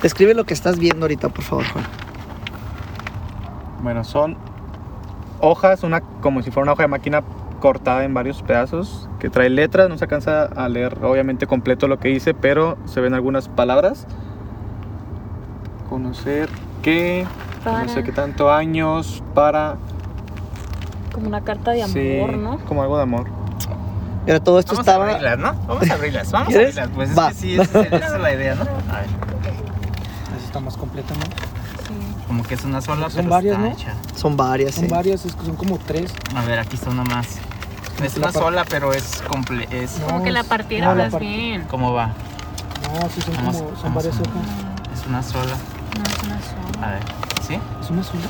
Describe 0.02 0.34
lo 0.34 0.44
que 0.44 0.52
estás 0.52 0.78
viendo 0.78 1.04
ahorita, 1.04 1.30
por 1.30 1.44
favor, 1.44 1.64
Joel. 1.72 1.86
Bueno, 3.82 4.04
son 4.04 4.36
hojas, 5.40 5.82
una 5.82 6.00
como 6.00 6.42
si 6.42 6.50
fuera 6.50 6.64
una 6.64 6.72
hoja 6.72 6.82
de 6.82 6.88
máquina 6.88 7.22
cortada 7.64 8.04
en 8.04 8.12
varios 8.12 8.42
pedazos, 8.42 9.08
que 9.18 9.30
trae 9.30 9.48
letras, 9.48 9.88
no 9.88 9.96
se 9.96 10.04
alcanza 10.04 10.42
a 10.44 10.68
leer 10.68 10.98
obviamente 11.02 11.46
completo 11.46 11.88
lo 11.88 11.98
que 11.98 12.08
dice, 12.08 12.34
pero 12.34 12.76
se 12.84 13.00
ven 13.00 13.14
algunas 13.14 13.48
palabras. 13.48 14.06
Conocer 15.88 16.50
que, 16.82 17.26
no 17.64 17.88
sé 17.88 17.94
Para. 17.94 18.02
qué 18.02 18.12
tanto 18.12 18.52
años, 18.52 19.22
para... 19.34 19.76
Como 21.14 21.26
una 21.28 21.40
carta 21.40 21.70
de 21.70 21.84
amor, 21.84 21.94
sí, 21.94 22.36
¿no? 22.36 22.58
como 22.66 22.82
algo 22.82 22.98
de 22.98 23.02
amor. 23.04 23.28
Mira, 24.26 24.40
todo 24.40 24.58
esto 24.58 24.72
Vamos 24.74 24.86
a 24.86 24.90
estaba. 24.90 25.08
abrirlas, 25.08 25.38
¿no? 25.38 25.54
Vamos 25.66 25.90
a 25.90 25.94
abrirlas, 25.94 26.32
vamos 26.32 26.48
a 26.48 26.50
¿Quieres? 26.50 26.76
abrirlas. 26.76 26.94
Pues 26.94 27.18
Va. 27.18 27.28
es 27.30 27.34
que 27.36 27.40
sí, 27.40 27.54
esa 27.58 27.80
es, 27.80 27.92
esa 27.94 28.16
es 28.16 28.20
la 28.20 28.34
idea, 28.34 28.54
¿no? 28.56 28.62
A 28.92 29.00
ver, 29.00 29.06
Así 30.36 30.44
está 30.44 30.60
más 30.60 30.76
completa, 30.76 31.14
¿no? 31.14 31.54
como 32.26 32.42
que 32.42 32.54
es 32.54 32.64
una 32.64 32.80
sola, 32.80 33.08
Son 33.10 33.16
pero 33.24 33.28
varias, 33.30 33.54
está 33.56 33.68
¿no? 33.68 33.72
hecha. 33.74 33.94
Son 34.16 34.36
varias, 34.36 34.74
Son 34.74 34.84
sí. 34.84 34.90
varias, 34.90 35.24
es 35.24 35.34
que 35.34 35.46
son 35.46 35.56
como 35.56 35.78
tres. 35.78 36.12
A 36.34 36.42
ver, 36.44 36.58
aquí 36.58 36.74
está 36.76 36.90
una 36.90 37.04
más. 37.04 37.38
Es 38.02 38.16
una 38.16 38.32
sola, 38.32 38.64
pero 38.68 38.92
es 38.92 39.22
comple 39.28 39.68
es 39.70 40.00
Como 40.06 40.22
que 40.24 40.30
la 40.32 40.42
partiera 40.44 40.90
Ah, 40.90 40.94
la 40.94 41.08
part- 41.10 41.20
bien. 41.20 41.64
¿Cómo 41.70 41.92
va? 41.92 42.08
No, 42.08 43.08
sí 43.08 43.20
son 43.20 43.34
Vamos- 43.36 43.56
como, 43.58 43.76
son 43.76 43.94
varias 43.94 44.16
a- 44.16 44.20
hojas. 44.22 45.00
Es 45.00 45.06
una 45.06 45.22
sola. 45.22 45.54
No, 45.96 46.02
es 46.04 46.22
una 46.22 46.38
sola. 46.40 46.86
A 46.86 46.90
ver, 46.92 47.02
¿sí? 47.46 47.58
Es 47.80 47.90
una 47.90 48.02
sola. 48.02 48.22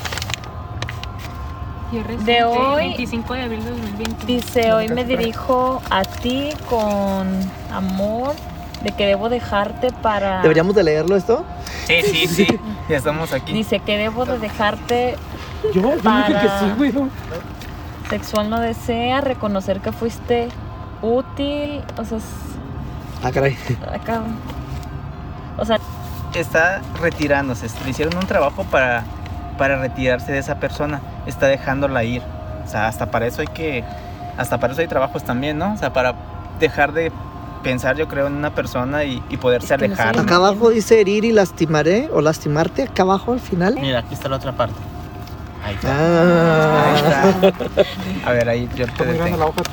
Y 1.91 1.97
es 1.97 2.03
reciente, 2.07 2.31
De 2.31 2.43
hoy- 2.43 2.87
25 2.89 3.33
de 3.33 3.41
abril 3.43 3.63
de 3.63 3.69
2020. 3.71 4.25
Dice, 4.25 4.73
hoy 4.73 4.87
me 4.89 5.03
dirijo 5.05 5.81
a 5.89 6.03
ti 6.03 6.49
con 6.69 7.27
amor 7.71 8.33
de 8.83 8.91
que 8.91 9.05
debo 9.05 9.29
dejarte 9.29 9.91
para... 9.91 10.41
¿Deberíamos 10.41 10.75
de 10.75 10.83
leerlo 10.83 11.15
esto? 11.15 11.43
Sí, 11.87 12.01
sí, 12.03 12.27
sí. 12.47 12.47
Ya 12.89 12.97
estamos 12.97 13.31
aquí. 13.33 13.53
Dice 13.53 13.79
que 13.79 13.97
debo 13.97 14.25
de 14.25 14.37
dejarte 14.39 15.15
Yo, 15.73 15.81
yo 15.81 15.81
dije 15.91 15.97
que 15.97 16.01
Para- 16.03 16.59
sí, 16.59 16.65
güey. 16.77 16.93
Sexual 18.09 18.49
no 18.49 18.59
desea, 18.59 19.21
reconocer 19.21 19.79
que 19.81 19.91
fuiste 19.91 20.47
útil, 21.01 21.81
o 21.97 22.05
sea, 22.05 22.17
es- 22.17 22.23
Ah, 23.23 23.31
caray. 23.31 23.57
acá, 23.93 24.21
o 25.57 25.65
sea, 25.65 25.77
Está 26.33 26.81
retirándose. 27.01 27.67
Le 27.85 27.91
hicieron 27.91 28.17
un 28.17 28.25
trabajo 28.27 28.65
para, 28.65 29.05
para 29.57 29.77
retirarse 29.77 30.33
de 30.33 30.39
esa 30.39 30.55
persona. 30.55 30.99
Está 31.25 31.47
dejándola 31.47 32.03
ir. 32.03 32.21
O 32.65 32.67
sea, 32.67 32.87
hasta 32.87 33.05
para 33.09 33.25
eso 33.25 33.39
hay 33.39 33.47
que. 33.47 33.85
Hasta 34.37 34.57
para 34.59 34.73
eso 34.73 34.81
hay 34.81 34.89
trabajos 34.89 35.23
también, 35.23 35.57
¿no? 35.57 35.71
O 35.73 35.77
sea, 35.77 35.93
para 35.93 36.13
dejar 36.59 36.91
de 36.91 37.09
pensar, 37.63 37.95
yo 37.95 38.09
creo, 38.09 38.27
en 38.27 38.33
una 38.33 38.49
persona 38.53 39.05
y, 39.05 39.23
y 39.29 39.37
poderse 39.37 39.75
Es 39.75 39.79
que 39.79 39.87
no 39.87 39.95
sé. 39.95 40.01
alejar. 40.01 40.25
Acá 40.25 40.35
abajo 40.35 40.71
dice 40.71 40.99
herir 40.99 41.23
y 41.23 41.31
lastimaré 41.31 42.09
o 42.11 42.19
lastimarte. 42.19 42.83
Acá 42.83 43.03
abajo 43.03 43.31
al 43.31 43.39
final. 43.39 43.75
Mira, 43.79 43.99
aquí 43.99 44.13
está 44.13 44.27
la 44.27 44.35
otra 44.35 44.51
parte. 44.51 44.75
Ahí 45.65 45.73
está. 45.73 45.95
Ah. 45.97 46.85
Ahí 46.85 47.47
está. 47.47 48.29
A 48.29 48.31
ver, 48.33 48.49
ahí 48.49 48.69
yo 48.75 48.85
te 48.87 49.05
detengo. 49.05 49.37
la 49.37 49.45
hoja, 49.47 49.63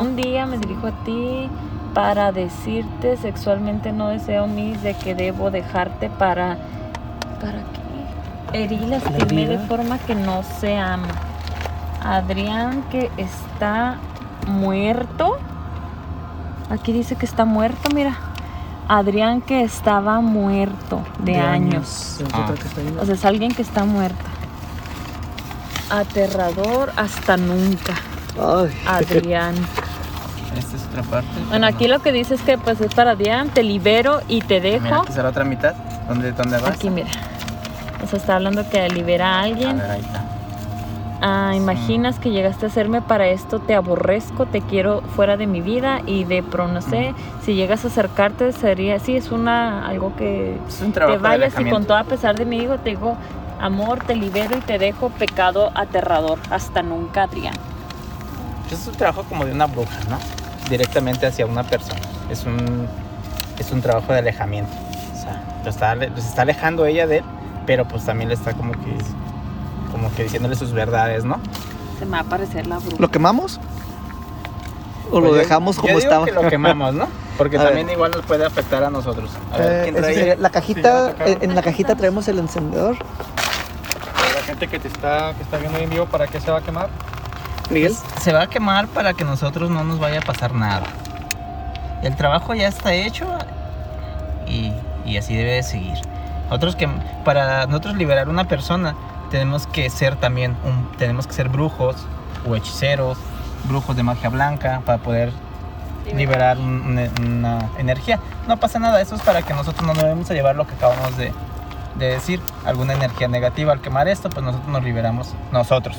un 0.00 0.14
día 0.14 0.46
me 0.46 0.58
dirijo 0.58 0.86
a 0.86 0.92
ti 1.04 1.50
para 1.94 2.30
decirte 2.30 3.16
sexualmente 3.16 3.90
no 3.90 4.08
deseo 4.08 4.46
mis 4.46 4.82
de 4.82 4.94
que 4.94 5.14
debo 5.14 5.50
dejarte 5.50 6.10
para... 6.10 6.58
¿Para 7.40 7.58
qué? 8.52 8.58
Herir 8.58 8.82
y 8.82 8.86
lastimé 8.86 9.48
de 9.48 9.58
forma 9.60 9.98
que 9.98 10.14
no 10.14 10.42
se 10.60 10.76
ama. 10.76 11.08
Adrián 12.04 12.84
que 12.90 13.10
está 13.16 13.96
muerto. 14.46 15.38
Aquí 16.70 16.92
dice 16.92 17.16
que 17.16 17.26
está 17.26 17.44
muerto, 17.44 17.88
mira. 17.94 18.16
Adrián 18.88 19.40
que 19.40 19.62
estaba 19.64 20.20
muerto 20.20 21.00
de, 21.18 21.36
años. 21.36 22.20
Ah. 22.32 22.52
O 23.00 23.06
sea, 23.06 23.14
es 23.14 23.24
alguien 23.24 23.52
que 23.52 23.62
está 23.62 23.84
muerto. 23.84 24.35
Aterrador 25.90 26.92
hasta 26.96 27.36
nunca. 27.36 27.94
Ay. 28.40 28.70
Adrián. 28.86 29.54
Esta 30.58 30.76
es 30.76 30.84
otra 30.86 31.02
parte. 31.02 31.28
Bueno, 31.48 31.66
aquí 31.66 31.86
lo 31.86 32.00
que 32.00 32.12
dice 32.12 32.34
es 32.34 32.40
que 32.42 32.56
pues 32.56 32.80
es 32.80 32.94
para 32.94 33.10
Adrián, 33.12 33.50
te 33.50 33.62
libero 33.62 34.20
y 34.28 34.40
te 34.40 34.60
Mira, 34.60 34.80
dejo. 34.80 35.00
aquí 35.02 35.10
está 35.10 35.22
la 35.22 35.28
otra 35.30 35.44
mitad. 35.44 35.74
¿Dónde, 36.08 36.32
dónde 36.32 36.58
vas? 36.58 36.70
Aquí, 36.70 36.88
mira. 36.88 37.08
O 38.02 38.06
sea, 38.06 38.18
está 38.18 38.36
hablando 38.36 38.68
que 38.70 38.88
libera 38.88 39.34
a 39.36 39.40
A 39.40 39.42
alguien. 39.42 39.78
ver, 39.78 39.90
ahí 39.90 40.00
está. 40.00 40.24
Ah, 41.22 41.54
imaginas 41.56 42.18
que 42.18 42.30
llegaste 42.30 42.66
a 42.66 42.68
hacerme 42.68 43.00
para 43.02 43.26
esto, 43.28 43.58
te 43.58 43.74
aborrezco, 43.74 44.44
te 44.46 44.60
quiero 44.60 45.00
fuera 45.00 45.36
de 45.38 45.46
mi 45.46 45.62
vida 45.62 46.00
y 46.06 46.24
de 46.24 46.42
pro, 46.42 46.68
no 46.68 46.82
sé, 46.82 47.14
si 47.42 47.54
llegas 47.54 47.84
a 47.84 47.88
acercarte 47.88 48.52
sería, 48.52 48.98
sí, 48.98 49.16
es 49.16 49.30
una, 49.32 49.86
algo 49.88 50.14
que 50.16 50.58
Es 50.68 50.80
un 50.82 50.88
te 50.88 50.92
trabajo 50.92 51.18
vayas 51.22 51.54
y 51.58 51.64
con 51.70 51.86
todo 51.86 51.96
a 51.96 52.04
pesar 52.04 52.36
de 52.36 52.44
mi 52.44 52.58
hijo 52.58 52.76
te 52.78 52.90
digo, 52.90 53.16
amor, 53.60 54.00
te 54.06 54.14
libero 54.14 54.56
y 54.56 54.60
te 54.60 54.78
dejo 54.78 55.10
pecado 55.10 55.70
aterrador, 55.74 56.38
hasta 56.50 56.82
nunca, 56.82 57.24
Adrián. 57.24 57.54
Es 58.70 58.86
un 58.86 58.94
trabajo 58.94 59.24
como 59.28 59.44
de 59.44 59.52
una 59.52 59.66
bruja, 59.66 59.98
¿no? 60.10 60.18
Directamente 60.68 61.26
hacia 61.26 61.46
una 61.46 61.62
persona. 61.62 62.00
Es 62.30 62.44
un, 62.44 62.86
es 63.58 63.70
un 63.72 63.80
trabajo 63.80 64.12
de 64.12 64.18
alejamiento. 64.18 64.72
O 65.16 65.20
sea, 65.20 65.42
lo 65.64 65.70
está, 65.70 65.92
está 65.94 66.42
alejando 66.42 66.84
ella 66.86 67.06
de 67.06 67.18
él, 67.18 67.24
pero 67.66 67.86
pues 67.86 68.04
también 68.04 68.28
le 68.28 68.34
está 68.34 68.52
como 68.54 68.72
que, 68.72 68.96
como 69.92 70.12
que 70.14 70.24
diciéndole 70.24 70.56
sus 70.56 70.72
verdades, 70.72 71.24
¿no? 71.24 71.38
Se 71.98 72.04
me 72.04 72.12
va 72.12 72.18
a 72.18 72.22
aparecer 72.22 72.66
la 72.66 72.78
bruja. 72.78 72.96
¿Lo 72.98 73.08
quemamos? 73.08 73.60
¿O 75.12 75.20
lo 75.20 75.28
Pues 75.28 75.32
yo- 75.32 75.38
dejamos 75.38 75.76
yo 75.76 75.82
como 75.82 75.88
digo 75.98 76.00
estaba? 76.10 76.24
que 76.24 76.32
lo 76.32 76.48
quemamos, 76.48 76.92
¿no? 76.94 77.06
Porque 77.38 77.56
A 77.58 77.60
ver. 77.60 77.68
también 77.68 77.90
igual 77.90 78.10
nos 78.10 78.22
puede 78.26 78.44
afectar 78.44 78.82
a 78.82 78.90
nosotros. 78.90 79.30
A 79.52 79.58
ver, 79.58 79.72
Eh, 79.72 79.80
¿quién 79.84 79.94
trae? 79.94 80.14
sería- 80.14 80.36
la 80.36 80.50
cajita, 80.50 81.10
Sí, 81.24 81.32
en, 81.40 81.50
en 81.50 81.54
la 81.54 81.62
cajita 81.62 81.94
traemos 81.94 82.26
el 82.26 82.40
encendedor. 82.40 82.96
Gente 84.58 84.68
que 84.68 84.78
te 84.78 84.88
está, 84.88 85.34
que 85.36 85.42
está 85.42 85.58
viendo 85.58 85.76
en 85.76 85.90
vivo, 85.90 86.06
¿para 86.06 86.26
qué 86.28 86.40
se 86.40 86.50
va 86.50 86.58
a 86.58 86.60
quemar? 86.62 86.88
Miguel. 87.68 87.94
Se 88.22 88.32
va 88.32 88.40
a 88.44 88.46
quemar 88.46 88.86
para 88.88 89.12
que 89.12 89.22
nosotros 89.22 89.68
no 89.68 89.84
nos 89.84 89.98
vaya 89.98 90.20
a 90.20 90.22
pasar 90.22 90.54
nada. 90.54 90.86
El 92.02 92.16
trabajo 92.16 92.54
ya 92.54 92.66
está 92.66 92.94
hecho 92.94 93.26
y, 94.46 94.72
y 95.04 95.18
así 95.18 95.36
debe 95.36 95.50
de 95.56 95.62
seguir. 95.62 95.98
Nosotros 96.48 96.74
que 96.74 96.88
para 97.22 97.66
nosotros 97.66 97.96
liberar 97.96 98.30
una 98.30 98.44
persona 98.48 98.94
tenemos 99.30 99.66
que 99.66 99.90
ser 99.90 100.16
también 100.16 100.56
un, 100.64 100.90
tenemos 100.96 101.26
que 101.26 101.34
ser 101.34 101.50
brujos 101.50 101.96
o 102.48 102.56
hechiceros, 102.56 103.18
brujos 103.64 103.94
de 103.94 104.04
magia 104.04 104.30
blanca 104.30 104.80
para 104.86 104.96
poder 105.02 105.32
liberar 106.14 106.56
un- 106.56 106.80
una, 106.82 107.10
una 107.20 107.58
energía. 107.76 108.20
No 108.48 108.56
pasa 108.56 108.78
nada, 108.78 109.02
eso 109.02 109.16
es 109.16 109.20
para 109.20 109.42
que 109.42 109.52
nosotros 109.52 109.86
no 109.86 109.92
nos 109.92 110.04
vamos 110.04 110.30
a 110.30 110.32
llevar 110.34 110.56
lo 110.56 110.66
que 110.66 110.74
acabamos 110.76 111.14
de, 111.18 111.30
de 111.98 112.08
decir, 112.08 112.40
alguna 112.64 112.92
energía 112.94 113.28
negativa 113.28 113.72
al 113.72 113.80
quemar 113.80 114.08
esto, 114.08 114.28
pues 114.30 114.44
nosotros 114.44 114.68
nos 114.68 114.82
liberamos 114.84 115.34
nosotros, 115.52 115.96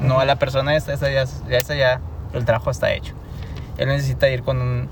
no 0.00 0.20
a 0.20 0.24
la 0.24 0.36
persona 0.36 0.76
esta, 0.76 0.92
esa 0.92 1.10
ya, 1.10 1.24
esa 1.58 1.74
ya 1.74 2.00
el 2.32 2.44
trabajo 2.44 2.70
está 2.70 2.92
hecho. 2.92 3.14
Él 3.78 3.88
necesita 3.88 4.28
ir 4.28 4.42
con 4.42 4.60
un 4.60 4.88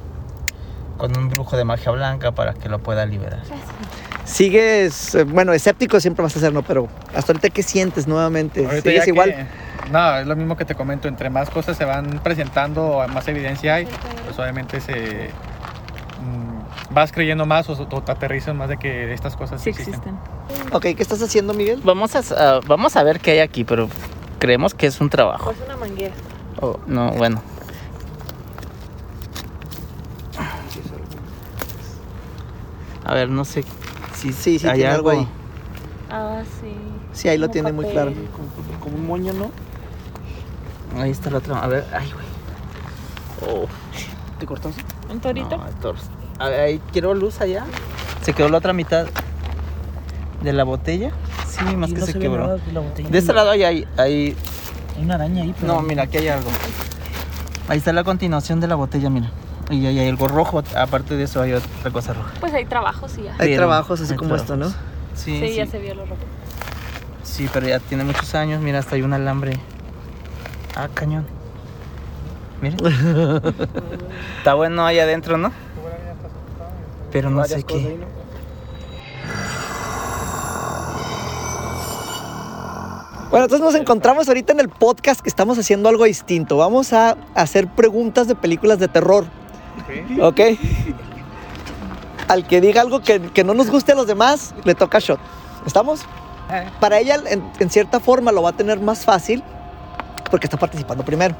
con 0.96 1.16
un 1.16 1.28
brujo 1.28 1.56
de 1.56 1.64
magia 1.64 1.92
blanca 1.92 2.32
para 2.32 2.54
que 2.54 2.68
lo 2.68 2.80
pueda 2.80 3.06
liberar. 3.06 3.38
Sigues, 4.24 5.14
eh, 5.14 5.22
bueno, 5.24 5.52
escéptico 5.52 6.00
siempre 6.00 6.22
vas 6.24 6.36
a 6.36 6.40
ser, 6.40 6.52
¿no? 6.52 6.62
Pero 6.62 6.88
hasta 7.14 7.32
ahorita, 7.32 7.50
¿qué 7.50 7.62
sientes 7.62 8.06
nuevamente? 8.08 8.64
Ahorita 8.66 8.82
¿Sigues 8.90 9.06
igual? 9.08 9.30
que- 9.34 9.46
no, 9.92 10.16
es 10.16 10.26
lo 10.26 10.34
mismo 10.36 10.56
que 10.56 10.64
te 10.64 10.74
comento. 10.74 11.06
Entre 11.08 11.30
más 11.30 11.48
cosas 11.50 11.76
se 11.76 11.84
van 11.84 12.20
presentando, 12.22 13.06
más 13.12 13.26
evidencia 13.28 13.74
hay, 13.76 13.86
pues 14.26 14.38
obviamente 14.38 14.80
se 14.80 15.30
vas 16.90 17.12
creyendo 17.12 17.46
más 17.46 17.68
o, 17.68 17.72
o 17.72 18.03
te 18.03 18.12
aterrizas 18.12 18.55
más 18.55 18.68
de 18.68 18.77
que 18.79 19.12
estas 19.12 19.37
cosas 19.37 19.61
Sí 19.62 19.70
existen. 19.70 19.94
existen. 19.94 20.18
Ok, 20.72 20.83
¿qué 20.83 20.96
estás 21.03 21.22
haciendo, 21.22 21.55
Miguel? 21.55 21.81
Vamos 21.85 22.14
a, 22.16 22.20
a- 22.57 22.61
vamos 22.66 22.96
a 22.96 23.03
ver 23.03 23.20
qué 23.20 23.33
hay 23.33 23.38
aquí, 23.40 23.64
pero 23.64 23.88
creemos 24.38 24.74
que 24.74 24.87
es 24.87 25.01
un 25.01 25.11
trabajo. 25.11 25.51
Es 25.51 25.59
una 25.64 25.77
manguera. 25.77 26.14
Oh, 26.61 26.79
no, 26.87 27.11
bueno. 27.12 27.40
A 33.05 33.14
ver, 33.14 33.31
no 33.31 33.44
sé 33.44 33.64
si 34.14 34.33
Sí, 34.33 34.59
sí, 34.59 34.68
hay 34.68 34.79
tiene 34.81 34.90
algo 34.92 35.11
ahí. 35.11 35.27
Ah, 36.11 36.42
sí. 36.61 36.72
Sí, 37.12 37.29
ahí 37.29 37.38
lo 37.38 37.48
tiene 37.48 37.72
muy 37.72 37.87
claro. 37.87 38.12
Como, 38.12 38.81
como 38.81 38.96
un 38.96 39.07
moño, 39.07 39.33
¿no? 39.33 39.51
Ahí 41.01 41.11
está 41.11 41.31
la 41.31 41.38
otra. 41.38 41.59
A 41.62 41.66
ver, 41.68 41.87
ay, 41.92 42.11
güey. 42.12 42.27
Oh, 43.57 43.66
¿Te 44.38 44.46
cortas? 44.46 44.74
¿Un 45.11 45.20
torito? 45.20 45.57
no, 45.57 45.66
el 45.66 45.74
ahí 46.38 46.81
quiero 46.92 47.14
luz 47.14 47.40
allá. 47.40 47.64
Se 48.22 48.33
quedó 48.33 48.48
la 48.48 48.59
otra 48.59 48.72
mitad 48.72 49.07
de 50.42 50.53
la 50.53 50.64
botella. 50.64 51.11
Sí, 51.46 51.64
más 51.77 51.90
Y 51.90 51.94
que 51.94 52.01
no 52.01 52.07
se, 52.07 52.18
quebró. 52.18 52.57
de. 52.59 53.03
De 53.11 53.18
este 53.18 53.33
lado 53.33 53.51
hay, 53.51 53.64
hay, 53.64 53.87
hay- 53.96 54.37
Hay 54.96 55.03
una 55.05 55.14
araña 55.14 55.42
ahí, 55.42 55.55
pero. 55.59 55.74
No, 55.74 55.83
mira, 55.83 56.05
aquí 56.05 56.18
hay 56.18 56.29
algo. 56.29 56.51
Ahí 57.68 57.79
está 57.79 57.92
la 57.92 58.05
continuación 58.05 58.61
de 58.61 58.66
la 58.68 58.74
botella, 58.74 59.11
mira. 59.11 59.31
Y 59.70 59.85
ahí 59.87 59.98
hay 59.98 60.09
algo 60.09 60.29
rojo. 60.29 60.62
Aparte 60.77 61.16
de 61.16 61.24
eso 61.24 61.42
hay 61.42 61.53
otra 61.53 61.90
cosa 61.92 62.12
roja. 62.14 62.31
Pues 62.40 62.55
hay 62.55 62.64
trabajos 62.64 63.16
y 63.18 63.24
ya. 63.24 63.33
Hay 63.33 63.38
Pero- 63.51 63.57
trabajos 63.59 64.01
así 64.01 64.12
hay 64.12 64.18
como 64.18 64.35
esto, 64.37 64.57
¿no? 64.57 64.68
Sí, 65.14 65.40
sí. 65.40 65.55
ya 65.55 65.66
se 65.66 65.79
vio 65.79 65.94
lo 65.94 66.03
rojo. 66.07 66.22
Sí, 67.22 67.48
pero 67.53 67.68
ya 67.68 67.79
tiene 67.79 68.05
muchos 68.05 68.35
años. 68.35 68.61
Mira, 68.62 68.79
hasta 68.79 68.94
hay 68.96 69.03
un 69.03 69.12
alambre. 69.12 69.59
Ah, 70.77 70.88
cañón. 70.94 71.27
Miren. 72.62 72.79
Está 74.38 74.55
bueno 74.55 74.85
ahí 74.87 74.98
adentro, 74.98 75.37
¿no? 75.38 75.53
Pero 77.10 77.30
no 77.30 77.44
sé 77.44 77.62
qué. 77.62 77.98
Bueno, 83.30 83.44
entonces 83.44 83.60
nos 83.60 83.74
encontramos 83.74 84.26
ahorita 84.28 84.54
en 84.54 84.60
el 84.60 84.70
podcast 84.70 85.20
que 85.20 85.28
estamos 85.28 85.58
haciendo 85.58 85.88
algo 85.90 86.04
distinto. 86.04 86.56
Vamos 86.56 86.94
a 86.94 87.16
hacer 87.34 87.68
preguntas 87.68 88.26
de 88.26 88.34
películas 88.34 88.78
de 88.78 88.88
terror. 88.88 89.26
¿Ok? 90.20 90.40
Al 92.26 92.46
que 92.46 92.60
diga 92.60 92.80
algo 92.80 93.00
que, 93.00 93.20
que 93.20 93.44
no 93.44 93.52
nos 93.52 93.70
guste 93.70 93.92
a 93.92 93.94
los 93.94 94.06
demás, 94.06 94.54
le 94.64 94.74
toca 94.74 94.98
shot. 94.98 95.20
¿Estamos? 95.66 96.00
Para 96.80 96.98
ella, 96.98 97.16
en, 97.28 97.44
en 97.58 97.70
cierta 97.70 98.00
forma, 98.00 98.32
lo 98.32 98.42
va 98.42 98.50
a 98.50 98.56
tener 98.56 98.80
más 98.80 99.04
fácil 99.04 99.42
porque 100.30 100.46
está 100.46 100.56
participando 100.56 101.04
primero. 101.04 101.36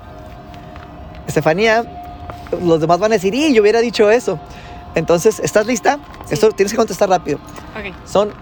Estefanía, 1.26 1.85
los 2.62 2.81
demás 2.81 2.98
van 2.98 3.12
a 3.12 3.14
decir, 3.14 3.35
y 3.35 3.54
yo 3.54 3.62
hubiera 3.62 3.81
dicho 3.81 4.11
eso. 4.11 4.38
Entonces, 4.99 5.39
¿estás 5.41 5.67
lista? 5.67 5.99
Esto 6.29 6.51
tienes 6.51 6.73
que 6.73 6.77
contestar 6.77 7.09
rápido. 7.09 7.39
Ok. 7.79 7.95
Son 8.05 8.33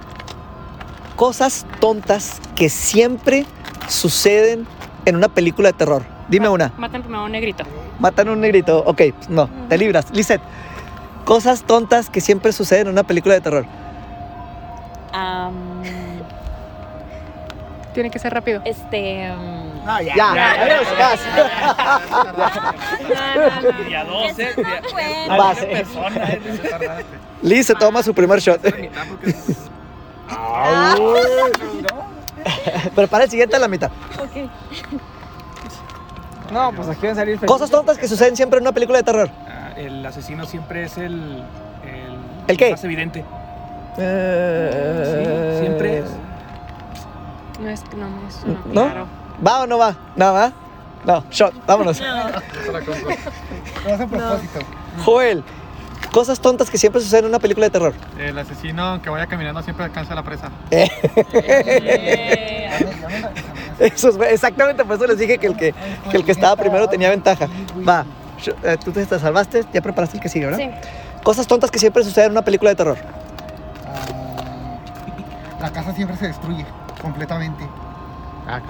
cosas 1.15 1.67
tontas 1.81 2.41
que 2.55 2.71
siempre 2.71 3.45
suceden 3.89 4.67
en 5.05 5.17
una 5.17 5.29
película 5.29 5.69
de 5.69 5.73
terror. 5.75 6.03
Dime 6.29 6.49
una. 6.49 6.73
Matan 6.79 7.03
primero 7.03 7.23
a 7.23 7.27
un 7.27 7.33
negrito. 7.33 7.65
Matan 7.99 8.29
a 8.29 8.33
un 8.33 8.41
negrito. 8.41 8.83
Ok, 8.87 9.03
no, 9.29 9.51
te 9.69 9.77
libras. 9.77 10.07
Lisette, 10.13 10.41
cosas 11.27 11.63
tontas 11.63 12.09
que 12.09 12.23
siempre 12.23 12.53
suceden 12.53 12.87
en 12.87 12.93
una 12.95 13.05
película 13.05 13.35
de 13.35 13.41
terror. 13.43 13.67
Tiene 17.93 18.11
que 18.11 18.19
ser 18.19 18.33
rápido. 18.33 18.63
este. 18.65 19.31
Am, 19.89 20.05
Ya, 20.05 20.15
ya, 20.15 20.53
adiós, 20.63 20.87
vas. 20.99 21.21
Día 23.87 24.05
12, 24.05 24.55
día-. 24.55 24.83
Liz 27.43 27.67
se 27.67 27.75
toma 27.75 28.03
su 28.03 28.15
primer 28.15 28.41
shot. 28.41 28.61
Prepara 32.95 33.25
el 33.25 33.31
siguiente 33.31 33.57
a 33.57 33.59
la 33.59 33.69
mitad. 33.69 33.91
Ok. 34.19 34.51
No, 36.53 36.73
pues 36.73 36.89
aquí 36.89 37.01
van 37.03 37.13
a 37.13 37.15
salir 37.17 37.41
Cosas 37.41 37.71
tontas 37.71 37.99
que 37.99 38.07
suceden 38.07 38.37
siempre 38.37 38.59
en 38.59 38.63
una 38.65 38.73
película 38.73 38.99
de 38.99 39.05
terror. 39.05 39.29
Ah, 39.49 39.73
el 39.77 40.05
asesino 40.07 40.47
siempre 40.47 40.85
es 40.85 40.97
el. 40.97 41.43
¿El, 41.85 42.19
¿El 42.47 42.57
qué? 42.57 42.71
Más 42.71 42.85
evidente. 42.85 43.25
Eh, 43.99 45.53
Sí, 45.55 45.61
siempre 45.67 45.99
es. 45.99 46.05
No 47.61 47.69
es, 47.71 47.83
no, 47.97 48.09
no 48.09 48.29
es 48.29 48.41
uno 48.45 48.59
¿No? 48.67 48.85
claro. 48.85 49.07
¿Va 49.45 49.63
o 49.63 49.67
no 49.67 49.79
va? 49.79 49.97
¿No 50.17 50.33
va? 50.33 50.53
No, 51.05 51.25
shot, 51.31 51.55
vámonos. 51.67 52.01
Lo 53.87 53.95
hace 53.95 54.03
a 54.03 54.07
propósito. 54.07 54.61
Joel, 55.05 55.45
cosas 56.13 56.41
tontas 56.41 56.71
que 56.71 56.79
siempre 56.79 57.01
suceden 57.01 57.25
en 57.27 57.31
una 57.31 57.39
película 57.39 57.67
de 57.67 57.71
terror. 57.71 57.95
El 58.19 58.39
asesino, 58.39 58.83
aunque 58.83 59.11
vaya 59.11 59.27
caminando, 59.27 59.63
siempre 59.63 59.85
alcanza 59.85 60.15
la 60.15 60.23
presa. 60.23 60.51
Eso 63.79 64.09
es, 64.09 64.17
exactamente, 64.33 64.85
por 64.85 64.97
eso 64.97 65.07
les 65.07 65.19
dije 65.19 65.39
que 65.39 65.47
el 65.47 65.57
que, 65.57 65.75
que 66.11 66.17
el 66.17 66.25
que 66.25 66.33
estaba 66.33 66.57
primero 66.57 66.89
tenía 66.89 67.11
ventaja. 67.11 67.47
Va, 67.87 68.05
eh, 68.65 68.77
tú 68.83 68.91
te 68.91 69.05
te 69.05 69.19
salvaste, 69.19 69.65
ya 69.73 69.83
preparaste 69.83 70.17
el 70.17 70.23
que 70.23 70.29
sigue, 70.29 70.47
¿verdad? 70.47 70.59
Sí. 70.59 70.71
Cosas 71.23 71.47
tontas 71.47 71.71
que 71.71 71.79
siempre 71.79 72.03
suceden 72.03 72.27
en 72.27 72.33
una 72.33 72.43
película 72.43 72.71
de 72.71 72.77
terror. 72.77 72.97
Ah, 73.87 74.79
la 75.61 75.71
casa 75.71 75.93
siempre 75.93 76.17
se 76.17 76.29
destruye 76.29 76.65
completamente. 77.03 77.65
Ah, 78.49 78.61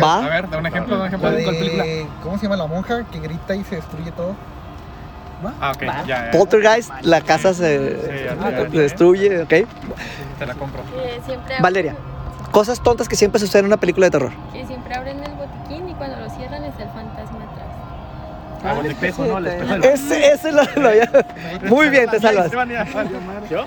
Va. 0.00 0.18
A 0.18 0.28
ver, 0.28 0.50
da 0.50 0.58
un 0.58 0.66
ejemplo, 0.66 0.96
da 0.96 1.02
un 1.02 1.08
ejemplo. 1.08 1.30
La 1.30 1.42
¿Cuál 1.42 1.56
película? 1.56 1.84
de, 1.84 2.06
¿Cómo 2.22 2.36
se 2.36 2.42
llama 2.44 2.56
la 2.56 2.66
monja 2.66 3.04
que 3.10 3.18
grita 3.18 3.54
y 3.54 3.64
se 3.64 3.76
destruye 3.76 4.12
todo? 4.12 4.34
Ah, 5.60 5.72
ok, 5.74 5.82
ya, 5.82 6.04
ya. 6.06 6.30
Poltergeist, 6.30 6.90
la 7.02 7.20
casa 7.20 7.52
se, 7.54 7.78
Sí, 7.96 8.24
ya, 8.24 8.36
se 8.36 8.70
ya. 8.70 8.80
destruye, 8.82 9.42
¿ok? 9.42 9.48
Te 10.38 10.46
la 10.46 10.54
compro. 10.54 10.82
Siempre 11.26 11.54
abren- 11.56 11.62
Valeria, 11.62 11.96
cosas 12.52 12.80
tontas 12.82 13.08
que 13.08 13.16
siempre 13.16 13.40
suceden 13.40 13.64
en 13.64 13.70
una 13.70 13.76
película 13.78 14.06
de 14.06 14.10
terror. 14.10 14.32
Que 14.52 14.64
siempre 14.66 14.94
abren 14.94 15.18
el 15.24 15.31
Ah, 18.64 18.76
el 18.78 18.86
espejo, 18.86 19.24
¿no? 19.24 19.38
El 19.38 19.46
espejo 19.48 19.74
Ese, 19.84 20.32
ese 20.32 20.52
lo, 20.52 20.62
lo 20.76 20.88
había- 20.88 21.10
Muy 21.64 21.88
bien, 21.88 22.08
te 22.10 22.20
salvas. 22.20 22.50
¿Yo? 23.50 23.64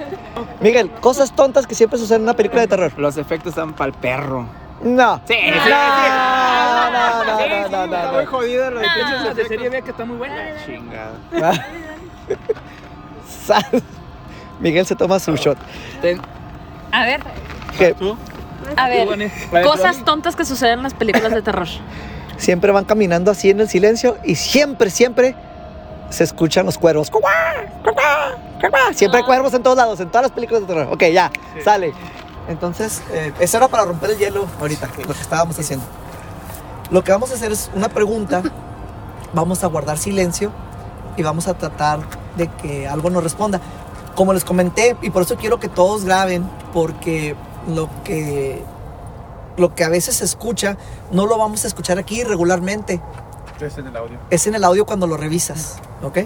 Miguel, 0.62 0.89
cosas 1.01 1.36
tontas 1.36 1.67
que 1.67 1.75
siempre 1.75 1.99
suceden 1.99 2.21
en 2.21 2.23
una 2.29 2.34
película 2.36 2.62
de 2.62 2.67
terror. 2.67 2.93
Los 2.97 3.17
efectos 3.17 3.49
están 3.49 3.73
para 3.73 3.89
el 3.89 3.93
perro. 3.93 4.47
No. 4.81 5.21
Sí, 5.27 5.34
sí, 5.34 5.49
No, 5.51 5.63
sí. 5.63 5.69
no, 5.69 6.91
no, 6.91 7.21
Sí, 7.21 7.27
no, 7.27 7.38
sí, 7.38 7.49
no, 7.49 7.55
está 7.65 7.88
no, 7.88 8.13
muy 8.13 8.23
no. 8.25 8.31
jodido 8.31 8.71
lo 8.71 8.79
de 8.79 8.88
No. 8.88 8.93
pinches 8.93 9.36
de 9.36 9.45
serie 9.47 9.69
B 9.69 9.81
que 9.81 9.91
está 9.91 10.05
muy 10.05 10.17
buena. 10.17 10.36
Chingada. 10.65 11.65
Sal. 13.45 13.65
Miguel 14.60 14.86
se 14.86 14.95
toma 14.95 15.19
su 15.19 15.36
shot. 15.36 15.58
Ten- 16.01 16.21
A 16.91 17.03
ver, 17.05 17.21
Que 17.77 17.95
a 18.77 18.88
ver. 18.88 19.08
Cosas 19.63 20.03
tontas 20.05 20.36
que 20.36 20.45
suceden 20.45 20.79
en 20.79 20.84
las 20.84 20.93
películas 20.93 21.31
de 21.34 21.41
terror. 21.41 21.67
siempre 22.38 22.71
van 22.71 22.86
caminando 22.86 23.32
así 23.32 23.50
en 23.50 23.60
el 23.60 23.69
silencio 23.69 24.17
y 24.24 24.36
siempre, 24.36 24.89
siempre 24.89 25.36
se 26.10 26.24
escuchan 26.24 26.65
los 26.65 26.78
cuervos. 26.78 27.12
Siempre 28.93 29.19
hay 29.19 29.26
cuervos 29.26 29.54
en 29.54 29.63
todos 29.63 29.78
lados, 29.78 30.00
en 30.00 30.10
todas 30.10 30.24
las 30.24 30.32
películas 30.32 30.62
de 30.62 30.67
terror. 30.67 30.88
Ok, 30.91 31.04
ya, 31.12 31.32
sale. 31.63 31.93
Entonces, 32.48 33.02
eh, 33.12 33.34
eso 33.39 33.58
era 33.58 33.67
para 33.67 33.86
romper 33.86 34.12
el 34.12 34.17
hielo 34.17 34.45
ahorita, 34.60 34.88
lo 35.08 35.13
que 35.13 35.21
estábamos 35.21 35.58
haciendo. 35.60 35.86
Lo 36.91 37.04
que 37.04 37.12
vamos 37.12 37.32
a 37.32 37.34
hacer 37.34 37.52
es 37.52 37.71
una 37.74 37.89
pregunta, 37.89 38.43
vamos 39.34 39.63
a 39.63 39.67
guardar 39.67 39.98
silencio 39.98 40.52
y 41.17 41.24
vamos 41.24 41.48
a 41.48 41.56
tratar 41.56 42.00
de 42.38 42.48
que 42.48 42.88
algo 42.88 43.10
nos 43.10 43.24
responda. 43.24 43.60
Como 44.15 44.34
les 44.34 44.45
comenté, 44.45 44.95
y 45.02 45.10
por 45.10 45.24
eso 45.24 45.36
quiero 45.36 45.60
que 45.60 45.67
todos 45.67 46.06
graben, 46.06 46.48
porque 46.71 47.36
lo 47.67 47.89
que, 48.04 48.63
lo 49.58 49.74
que 49.76 49.84
a 49.84 49.89
veces 49.89 50.18
se 50.18 50.26
escucha 50.26 50.78
no 51.12 51.26
lo 51.26 51.38
vamos 51.38 51.63
a 51.63 51.68
escuchar 51.68 51.98
aquí 51.98 52.24
regularmente 52.24 53.02
es 53.63 53.78
el 53.78 53.96
audio. 53.96 54.20
es 54.30 54.48
en 54.48 54.56
el 54.56 54.63
audio 54.63 54.86
cuando 54.86 55.08
lo 55.08 55.18
revisas, 55.18 55.78
¿ok? 56.04 56.20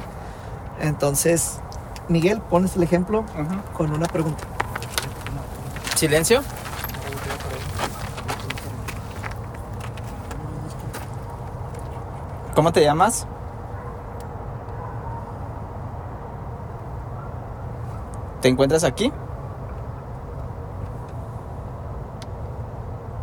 Entonces, 0.81 1.59
Miguel, 2.07 2.41
pones 2.41 2.75
el 2.75 2.83
ejemplo 2.83 3.23
con 3.73 3.91
una 3.91 4.07
pregunta. 4.07 4.43
¿Silencio? 5.95 6.41
¿Cómo 12.55 12.71
te 12.71 12.81
llamas? 12.81 13.27
¿Te 18.41 18.47
encuentras 18.47 18.83
aquí? 18.83 19.11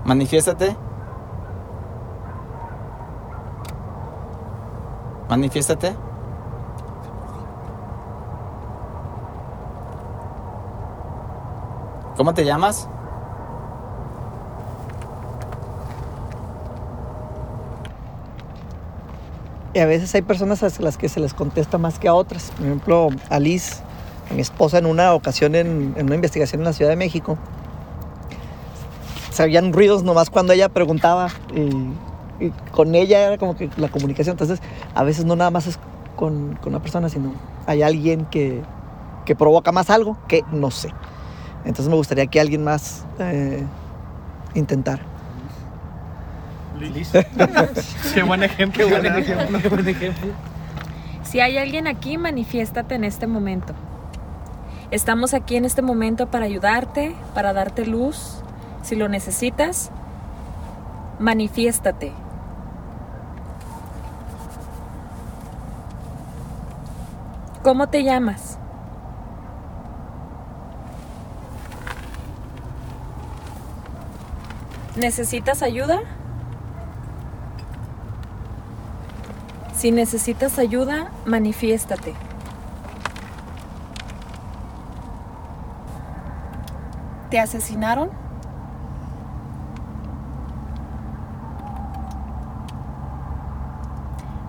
Manifiéstate. 0.06 0.76
Manifiéstate. 5.28 5.96
¿Cómo 12.16 12.32
te 12.32 12.44
llamas? 12.44 12.88
Y 19.74 19.80
a 19.80 19.86
veces 19.86 20.14
hay 20.14 20.22
personas 20.22 20.62
a 20.62 20.68
las 20.80 20.96
que 20.96 21.08
se 21.08 21.18
les 21.18 21.34
contesta 21.34 21.78
más 21.78 21.98
que 21.98 22.06
a 22.06 22.14
otras. 22.14 22.52
Por 22.52 22.66
ejemplo, 22.66 23.08
a 23.28 23.40
mi 23.40 24.40
esposa, 24.40 24.78
en 24.78 24.86
una 24.86 25.14
ocasión 25.14 25.56
en 25.56 25.94
una 26.00 26.14
investigación 26.14 26.60
en 26.60 26.64
la 26.64 26.72
Ciudad 26.72 26.90
de 26.90 26.96
México, 26.96 27.36
se 29.36 29.42
habían 29.42 29.74
ruidos 29.74 30.02
nomás 30.02 30.30
cuando 30.30 30.54
ella 30.54 30.70
preguntaba 30.70 31.28
y, 31.54 32.46
y 32.46 32.50
con 32.70 32.94
ella 32.94 33.20
era 33.26 33.36
como 33.36 33.54
que 33.54 33.68
la 33.76 33.88
comunicación. 33.88 34.32
Entonces, 34.32 34.62
a 34.94 35.04
veces 35.04 35.26
no 35.26 35.36
nada 35.36 35.50
más 35.50 35.66
es 35.66 35.78
con, 36.16 36.56
con 36.62 36.70
una 36.72 36.80
persona, 36.80 37.10
sino 37.10 37.34
hay 37.66 37.82
alguien 37.82 38.24
que, 38.24 38.62
que 39.26 39.36
provoca 39.36 39.72
más 39.72 39.90
algo 39.90 40.16
que 40.26 40.42
no 40.52 40.70
sé. 40.70 40.88
Entonces 41.66 41.88
me 41.88 41.96
gustaría 41.96 42.26
que 42.28 42.40
alguien 42.40 42.64
más 42.64 43.04
eh, 43.18 43.62
intentara. 44.54 45.02
Qué 48.14 48.22
buen 48.22 48.42
ejemplo. 48.42 48.86
Qué 48.86 48.90
buen 48.90 49.04
ejemplo, 49.04 49.58
qué 49.62 49.68
buen 49.68 49.88
ejemplo. 49.88 50.32
Si 51.24 51.40
hay 51.40 51.58
alguien 51.58 51.86
aquí, 51.88 52.16
manifiéstate 52.16 52.94
en 52.94 53.04
este 53.04 53.26
momento. 53.26 53.74
Estamos 54.90 55.34
aquí 55.34 55.56
en 55.56 55.66
este 55.66 55.82
momento 55.82 56.30
para 56.30 56.46
ayudarte, 56.46 57.14
para 57.34 57.52
darte 57.52 57.84
luz. 57.84 58.42
Si 58.86 58.94
lo 58.94 59.08
necesitas, 59.08 59.90
manifiéstate. 61.18 62.12
¿Cómo 67.64 67.88
te 67.88 68.04
llamas? 68.04 68.60
¿Necesitas 74.94 75.64
ayuda? 75.64 75.98
Si 79.74 79.90
necesitas 79.90 80.60
ayuda, 80.60 81.10
manifiéstate. 81.24 82.14
¿Te 87.30 87.40
asesinaron? 87.40 88.25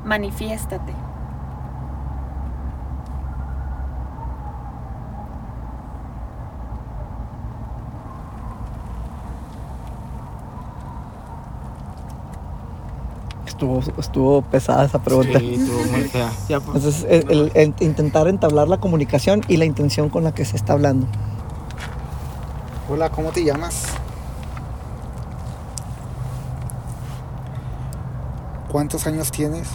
Manifiéstate. 0.08 0.94
Estuvo, 13.46 13.82
estuvo 13.98 14.42
pesada 14.44 14.86
esa 14.86 15.00
pregunta. 15.02 15.40
Sí, 15.40 15.56
estuvo 15.56 15.84
muy 15.86 16.02
fea. 16.04 16.30
Pues. 16.48 16.60
Entonces, 16.76 17.06
el, 17.10 17.32
el- 17.32 17.52
el 17.56 17.74
intentar 17.80 18.28
entablar 18.28 18.68
la 18.68 18.78
comunicación 18.78 19.42
y 19.48 19.58
la 19.58 19.66
intención 19.66 20.10
con 20.10 20.24
la 20.24 20.34
que 20.34 20.46
se 20.46 20.58
está 20.58 20.74
hablando. 20.74 21.08
Hola, 22.90 23.10
¿cómo 23.10 23.32
te 23.32 23.44
llamas? 23.44 23.86
¿Cuántos 28.72 29.08
años 29.08 29.32
tienes? 29.32 29.68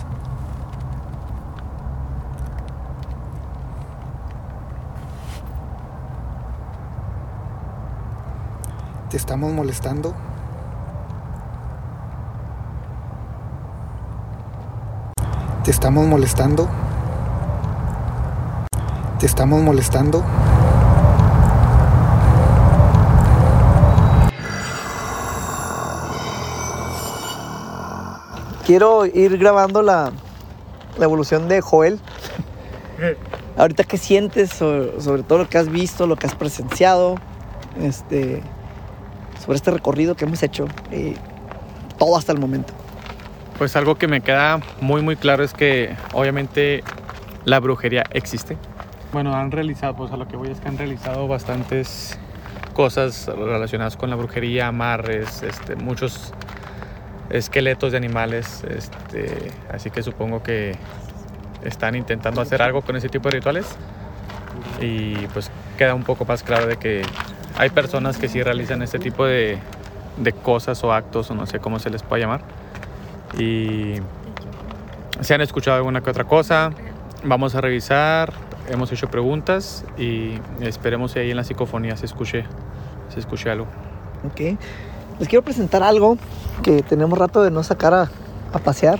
Te 9.13 9.19
estamos 9.19 9.53
molestando. 9.53 10.15
Te 15.63 15.71
estamos 15.71 16.07
molestando. 16.07 16.67
Te 19.19 19.27
estamos 19.27 19.61
molestando. 19.61 20.25
Quiero 28.65 29.05
ir 29.05 29.37
grabando 29.37 29.83
la, 29.83 30.11
la 30.97 31.05
evolución 31.05 31.49
de 31.49 31.61
Joel. 31.61 32.01
Ahorita, 33.59 33.85
¿qué 33.85 33.99
sientes 33.99 34.49
sobre, 34.49 34.99
sobre 35.03 35.23
todo 35.23 35.41
lo 35.41 35.49
que 35.51 35.59
has 35.59 35.69
visto, 35.69 36.07
lo 36.07 36.17
que 36.17 36.27
has 36.27 36.35
presenciado? 36.35 37.17
Este, 37.79 38.43
sobre 39.45 39.57
este 39.57 39.71
recorrido 39.71 40.15
que 40.15 40.25
hemos 40.25 40.43
hecho. 40.43 40.67
eh, 40.91 41.15
todo 41.99 42.17
hasta 42.17 42.33
el 42.33 42.39
momento. 42.39 42.73
Pues 43.59 43.77
algo 43.77 43.95
que 43.95 44.09
me 44.09 44.23
queda 44.23 44.61
muy 44.81 45.03
muy 45.03 45.15
claro 45.15 45.45
es 45.45 45.53
que 45.53 45.95
obviamente 46.13 46.83
la 47.45 47.61
brujería 47.61 48.03
existe. 48.11 48.57
Bueno, 49.13 49.37
han 49.37 49.51
realizado, 49.51 49.95
pues 49.95 50.11
a 50.11 50.17
lo 50.17 50.27
que 50.27 50.37
voy 50.37 50.51
es 50.51 50.59
que 50.59 50.69
han 50.69 50.79
realizado 50.79 51.29
bastantes 51.29 52.19
cosas 52.73 53.27
relacionadas 53.27 53.97
con 53.97 54.11
la 54.11 54.17
brujería, 54.17 54.69
amarres, 54.69 55.43
este, 55.43 55.77
muchos 55.77 56.33
esqueletos 57.31 57.93
de 57.93 57.99
animales, 57.99 58.65
este, 58.65 59.53
así 59.71 59.91
que 59.91 60.03
supongo 60.03 60.43
que 60.43 60.75
están 61.63 61.95
intentando 61.95 62.41
hacer 62.41 62.63
algo 62.63 62.83
con 62.83 62.97
ese 62.97 63.09
tipo 63.09 63.29
de 63.29 63.37
rituales 63.37 63.77
y 64.81 65.15
pues 65.29 65.51
queda 65.79 65.95
un 65.95 66.03
poco 66.03 66.25
más 66.25 66.43
claro 66.43 66.67
de 66.67 66.77
que 66.77 67.03
hay 67.63 67.71
personas 67.71 68.19
que 68.19 68.29
sí 68.29 68.43
realizan 68.43 68.83
este 68.83 68.99
tipo 68.99 69.25
de, 69.25 69.57
de 70.17 70.33
cosas 70.33 70.83
o 70.83 70.93
actos 70.93 71.31
o 71.31 71.35
no 71.37 71.47
sé 71.47 71.61
cómo 71.61 71.79
se 71.79 71.91
les 71.91 72.03
puede 72.03 72.23
llamar 72.23 72.41
y 73.39 73.95
si 75.21 75.33
han 75.33 75.41
escuchado 75.43 75.77
alguna 75.77 76.01
que 76.01 76.11
otra 76.11 76.25
cosa, 76.25 76.73
vamos 77.23 77.55
a 77.55 77.61
revisar, 77.61 78.33
hemos 78.69 78.91
hecho 78.91 79.09
preguntas 79.09 79.85
y 79.97 80.41
esperemos 80.61 81.15
que 81.15 81.21
ahí 81.21 81.31
en 81.31 81.37
la 81.37 81.45
psicofonía 81.45 81.97
se 81.97 82.07
escuche, 82.07 82.45
se 83.15 83.21
escuche 83.21 83.49
algo. 83.49 83.69
Ok. 84.27 84.59
Les 85.21 85.29
quiero 85.29 85.45
presentar 85.45 85.85
algo 85.85 86.19
que 86.65 86.83
tenemos 86.83 87.17
rato 87.17 87.45
de 87.45 87.53
no 87.53 87.63
sacar 87.63 87.95
a, 87.95 88.11
a 88.53 88.59
pasear. 88.59 88.99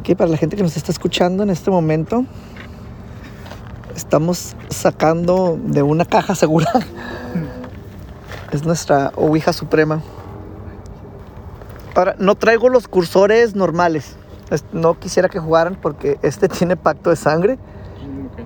Ok, 0.00 0.16
para 0.16 0.30
la 0.30 0.38
gente 0.38 0.56
que 0.56 0.62
nos 0.62 0.74
está 0.74 0.90
escuchando 0.90 1.42
en 1.42 1.50
este 1.50 1.70
momento, 1.70 2.24
estamos 3.94 4.56
sacando 4.70 5.58
de 5.62 5.82
una 5.82 6.06
caja 6.06 6.34
segura. 6.34 6.72
es 8.52 8.64
nuestra 8.64 9.12
Ouija 9.16 9.52
Suprema. 9.52 10.00
Ahora, 11.94 12.14
no 12.18 12.34
traigo 12.36 12.68
los 12.68 12.86
cursores 12.88 13.54
normales. 13.54 14.16
Es- 14.50 14.64
No 14.72 14.98
quisiera 14.98 15.28
que 15.28 15.38
jugaran 15.40 15.76
porque 15.80 16.18
este 16.22 16.48
tiene 16.48 16.76
pacto 16.76 17.10
de 17.10 17.16
sangre. 17.16 17.58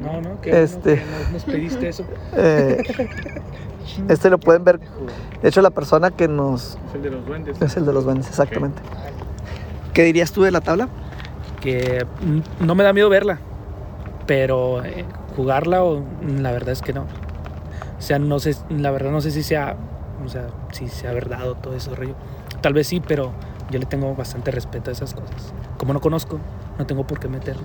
No, 0.01 0.21
no, 0.21 0.41
que 0.41 0.63
Este. 0.63 0.97
no, 0.97 1.33
nos 1.33 1.45
pediste 1.45 1.89
eso. 1.89 2.05
Eh, 2.37 2.83
este 4.09 4.31
lo 4.31 4.39
pueden 4.39 4.65
ver. 4.65 4.81
De 5.43 5.49
hecho, 5.49 5.61
la 5.61 5.71
persona 5.71 6.11
que 6.11 6.27
nos. 6.29 6.79
Es 6.89 6.95
el 6.95 7.03
de 7.03 7.11
los 7.11 7.27
duendes. 7.27 7.61
Es 7.63 7.77
el 7.77 7.85
de 7.85 7.93
los 7.93 8.05
duendes, 8.05 8.29
exactamente. 8.29 8.81
¿Qué 9.93 10.03
dirías 10.05 10.33
tú 10.33 10.43
de 10.43 10.51
la 10.51 10.61
tabla? 10.63 10.89
Que 11.61 12.07
no 12.61 12.75
me 12.75 12.83
da 12.85 12.93
miedo 12.93 13.09
verla, 13.11 13.39
pero 14.27 14.83
eh, 14.85 15.05
jugarla, 15.37 15.85
o, 15.85 16.03
la 16.27 16.53
verdad 16.53 16.71
es 16.71 16.81
que 16.81 16.93
no. 16.95 17.05
O 18.03 18.05
sea, 18.05 18.19
no 18.19 18.41
sé, 18.41 18.57
la 18.69 18.91
verdad 18.91 19.13
no 19.13 19.21
sé 19.21 19.31
si 19.31 19.45
sea, 19.45 19.77
o 20.25 20.29
sea, 20.29 20.49
si 20.73 20.89
sea 20.89 21.13
verdad 21.13 21.49
o 21.49 21.55
todo 21.55 21.77
eso 21.77 21.95
rollo. 21.95 22.17
Tal 22.61 22.73
vez 22.73 22.89
sí, 22.89 23.01
pero 23.01 23.31
yo 23.71 23.79
le 23.79 23.87
tengo 23.87 24.13
bastante 24.17 24.51
respeto 24.51 24.91
a 24.91 24.93
esas 24.93 25.15
cosas. 25.15 25.55
Como 25.79 25.93
no 25.93 26.01
conozco, 26.01 26.41
no 26.81 26.85
tengo 26.85 27.07
por 27.07 27.21
qué 27.21 27.29
meterlo. 27.29 27.63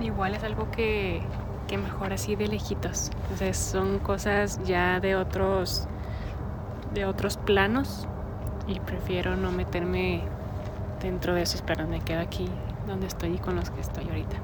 Igual 0.00 0.36
es 0.36 0.44
algo 0.44 0.70
que, 0.70 1.20
que 1.66 1.78
mejor 1.78 2.12
así 2.12 2.36
de 2.36 2.46
lejitos. 2.46 3.10
O 3.34 3.36
sea, 3.36 3.52
son 3.54 3.98
cosas 3.98 4.60
ya 4.62 5.00
de 5.00 5.16
otros 5.16 5.88
de 6.94 7.06
otros 7.06 7.38
planos 7.38 8.06
y 8.68 8.78
prefiero 8.78 9.34
no 9.34 9.50
meterme 9.50 10.22
dentro 11.02 11.34
de 11.34 11.42
esos 11.42 11.60
planos. 11.60 11.88
Me 11.88 11.98
quedo 11.98 12.20
aquí 12.20 12.48
donde 12.86 13.08
estoy 13.08 13.34
y 13.34 13.38
con 13.38 13.56
los 13.56 13.70
que 13.70 13.80
estoy 13.80 14.08
ahorita. 14.08 14.36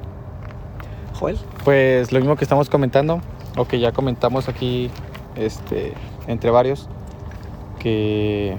Joel. 1.14 1.38
Pues 1.64 2.10
lo 2.10 2.18
mismo 2.18 2.34
que 2.34 2.44
estamos 2.44 2.68
comentando, 2.68 3.20
o 3.58 3.64
que 3.66 3.80
ya 3.80 3.92
comentamos 3.92 4.48
aquí 4.48 4.90
este, 5.36 5.92
entre 6.26 6.50
varios, 6.50 6.88
que 7.78 8.56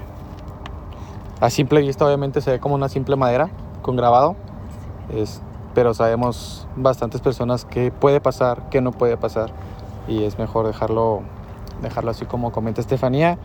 a 1.42 1.50
simple 1.50 1.82
vista 1.82 2.06
obviamente 2.06 2.42
se 2.42 2.52
ve 2.52 2.60
como 2.60 2.76
una 2.76 2.90
simple 2.90 3.16
madera 3.16 3.50
con 3.82 3.96
grabado, 3.96 4.36
es- 5.16 5.42
pero 5.74 5.94
sabemos 5.94 6.68
bastantes 6.76 7.22
personas 7.22 7.64
que 7.66 7.92
puede 7.92 8.20
pasar, 8.20 8.70
que 8.70 8.82
no 8.82 8.92
puede 8.92 9.18
pasar, 9.18 9.52
y 10.08 10.24
es 10.24 10.38
mejor 10.38 10.68
dejarlo, 10.68 11.22
dejarlo 11.82 12.12
así 12.12 12.26
como 12.26 12.52
comenta 12.52 12.82
Estefanía, 12.82 13.38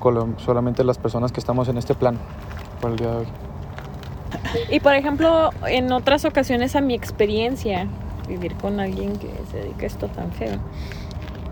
con 0.00 0.14
lo- 0.14 0.28
solamente 0.38 0.82
las 0.84 0.98
personas 0.98 1.30
que 1.32 1.40
estamos 1.40 1.68
en 1.68 1.76
este 1.78 1.94
plan 1.94 2.18
por 2.80 2.90
el 2.90 2.96
día 2.96 3.10
de 3.10 3.16
hoy. 3.18 3.26
Y 4.70 4.80
por 4.80 4.94
ejemplo, 4.94 5.50
en 5.68 5.92
otras 5.92 6.24
ocasiones 6.24 6.74
a 6.74 6.80
mi 6.80 6.94
experiencia, 6.94 7.86
vivir 8.30 8.54
con 8.54 8.80
alguien 8.80 9.16
que 9.16 9.28
se 9.50 9.58
dedica 9.58 9.82
a 9.82 9.86
esto 9.86 10.08
tan 10.08 10.32
feo, 10.32 10.58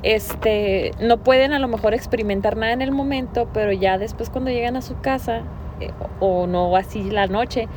este, 0.02 0.92
no 1.00 1.18
pueden 1.18 1.52
a 1.52 1.58
lo 1.58 1.68
mejor 1.68 1.92
experimentar 1.92 2.56
nada 2.56 2.72
en 2.72 2.82
el 2.82 2.92
momento, 2.92 3.48
pero 3.52 3.72
ya 3.72 3.98
después 3.98 4.30
cuando 4.30 4.50
llegan 4.50 4.76
a 4.76 4.82
su 4.82 5.00
casa, 5.00 5.42
eh, 5.80 5.90
o 6.20 6.46
no 6.46 6.74
así 6.76 7.10
la 7.10 7.26
noche, 7.26 7.68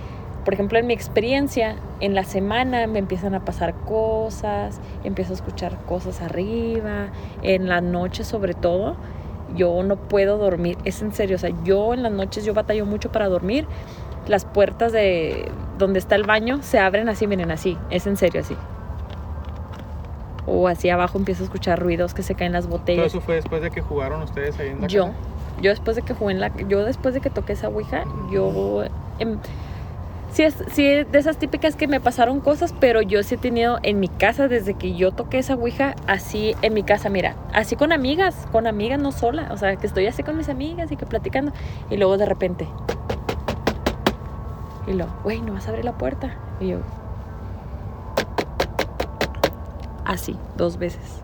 por 0.45 0.53
ejemplo 0.53 0.79
en 0.79 0.87
mi 0.87 0.93
experiencia, 0.93 1.75
en 1.99 2.15
la 2.15 2.23
semana 2.23 2.85
me 2.87 2.99
empiezan 2.99 3.35
a 3.35 3.43
pasar 3.43 3.73
cosas, 3.73 4.79
empiezo 5.03 5.33
a 5.33 5.35
escuchar 5.35 5.77
cosas 5.85 6.21
arriba, 6.21 7.09
en 7.41 7.67
la 7.67 7.81
noche 7.81 8.23
sobre 8.23 8.53
todo, 8.53 8.95
yo 9.55 9.83
no 9.83 9.97
puedo 9.97 10.37
dormir, 10.37 10.77
es 10.85 11.01
en 11.01 11.11
serio, 11.11 11.35
o 11.35 11.39
sea, 11.39 11.51
yo 11.63 11.93
en 11.93 12.03
las 12.03 12.11
noches 12.11 12.45
yo 12.45 12.53
batallo 12.53 12.85
mucho 12.85 13.11
para 13.11 13.27
dormir 13.27 13.67
las 14.27 14.45
puertas 14.45 14.91
de 14.91 15.51
donde 15.77 15.99
está 15.99 16.15
el 16.15 16.23
baño 16.23 16.59
se 16.61 16.79
abren 16.79 17.09
así, 17.09 17.27
miren, 17.27 17.51
así, 17.51 17.77
es 17.89 18.05
en 18.07 18.17
serio 18.17 18.41
así. 18.41 18.55
O 20.47 20.67
así 20.67 20.89
abajo 20.89 21.17
empiezo 21.17 21.43
a 21.43 21.45
escuchar 21.45 21.79
ruidos 21.79 22.13
que 22.13 22.23
se 22.23 22.35
caen 22.35 22.51
las 22.53 22.65
Todo 22.65 22.77
botellas. 22.79 23.05
eso 23.07 23.21
fue 23.21 23.35
después 23.35 23.61
de 23.61 23.69
que 23.71 23.81
jugaron 23.81 24.21
ustedes 24.23 24.57
ahí 24.59 24.69
en 24.69 24.81
la 24.81 24.87
Yo, 24.87 25.07
casa? 25.07 25.17
yo 25.61 25.69
después 25.69 25.95
de 25.95 26.01
que 26.01 26.13
jugué 26.13 26.33
en 26.33 26.39
la, 26.39 26.51
yo 26.67 26.83
después 26.85 27.13
de 27.13 27.21
que 27.21 27.29
toqué 27.29 27.53
esa 27.53 27.67
ouija, 27.69 28.05
yo, 28.31 28.83
em, 29.19 29.37
sí 30.31 30.43
es, 30.43 30.55
sí 30.71 30.85
es 30.87 31.11
de 31.11 31.19
esas 31.19 31.37
típicas 31.37 31.75
que 31.75 31.87
me 31.87 31.99
pasaron 31.99 32.39
cosas, 32.39 32.73
pero 32.79 33.01
yo 33.03 33.21
sí 33.21 33.35
he 33.35 33.37
tenido 33.37 33.77
en 33.83 33.99
mi 33.99 34.07
casa 34.07 34.47
desde 34.47 34.73
que 34.73 34.95
yo 34.95 35.11
toqué 35.11 35.37
esa 35.39 35.53
ouija, 35.55 35.93
así 36.07 36.55
en 36.63 36.73
mi 36.73 36.81
casa, 36.83 37.09
mira, 37.09 37.35
así 37.53 37.75
con 37.75 37.91
amigas, 37.91 38.47
con 38.51 38.65
amigas 38.65 38.99
no 38.99 39.11
sola, 39.11 39.49
o 39.51 39.57
sea, 39.57 39.75
que 39.75 39.85
estoy 39.85 40.07
así 40.07 40.23
con 40.23 40.37
mis 40.37 40.49
amigas 40.49 40.91
y 40.91 40.95
que 40.97 41.05
platicando, 41.05 41.51
y 41.91 41.97
luego 41.97 42.17
de 42.17 42.25
repente, 42.25 42.67
y 44.87 44.93
luego, 44.93 45.11
güey, 45.23 45.41
no 45.41 45.53
vas 45.53 45.67
a 45.67 45.69
abrir 45.69 45.85
la 45.85 45.93
puerta, 45.93 46.33
y 46.59 46.69
yo, 46.69 46.77
así, 50.05 50.35
dos 50.57 50.77
veces. 50.77 51.21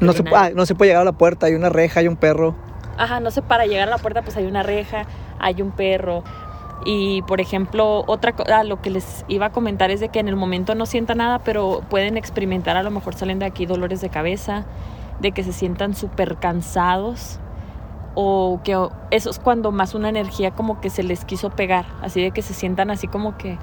No 0.00 0.12
se, 0.12 0.24
ah, 0.34 0.50
no 0.54 0.66
se 0.66 0.74
puede 0.74 0.90
llegar 0.90 1.02
a 1.02 1.04
la 1.04 1.12
puerta, 1.12 1.46
hay 1.46 1.54
una 1.54 1.68
reja, 1.68 2.00
hay 2.00 2.08
un 2.08 2.16
perro. 2.16 2.54
Ajá, 2.96 3.20
no 3.20 3.30
sé, 3.30 3.42
para 3.42 3.66
llegar 3.66 3.88
a 3.88 3.90
la 3.90 3.98
puerta 3.98 4.22
pues 4.22 4.36
hay 4.36 4.46
una 4.46 4.62
reja, 4.62 5.06
hay 5.38 5.62
un 5.62 5.72
perro. 5.72 6.22
Y 6.84 7.22
por 7.22 7.40
ejemplo, 7.40 8.04
otra 8.06 8.32
cosa, 8.32 8.62
lo 8.64 8.82
que 8.82 8.90
les 8.90 9.24
iba 9.28 9.46
a 9.46 9.52
comentar 9.52 9.90
es 9.90 10.00
de 10.00 10.10
que 10.10 10.20
en 10.20 10.28
el 10.28 10.36
momento 10.36 10.74
no 10.74 10.86
sientan 10.86 11.18
nada, 11.18 11.38
pero 11.40 11.82
pueden 11.88 12.16
experimentar, 12.16 12.76
a 12.76 12.82
lo 12.82 12.90
mejor 12.90 13.14
salen 13.14 13.38
de 13.38 13.46
aquí 13.46 13.66
dolores 13.66 14.00
de 14.00 14.10
cabeza, 14.10 14.64
de 15.20 15.32
que 15.32 15.42
se 15.42 15.52
sientan 15.52 15.94
súper 15.94 16.36
cansados, 16.36 17.40
o 18.14 18.60
que 18.62 18.72
eso 19.10 19.30
es 19.30 19.38
cuando 19.38 19.72
más 19.72 19.94
una 19.94 20.08
energía 20.08 20.52
como 20.52 20.80
que 20.80 20.90
se 20.90 21.02
les 21.02 21.24
quiso 21.24 21.50
pegar, 21.50 21.86
así 22.02 22.22
de 22.22 22.30
que 22.30 22.42
se 22.42 22.54
sientan 22.54 22.90
así 22.90 23.08
como 23.08 23.36
que 23.36 23.58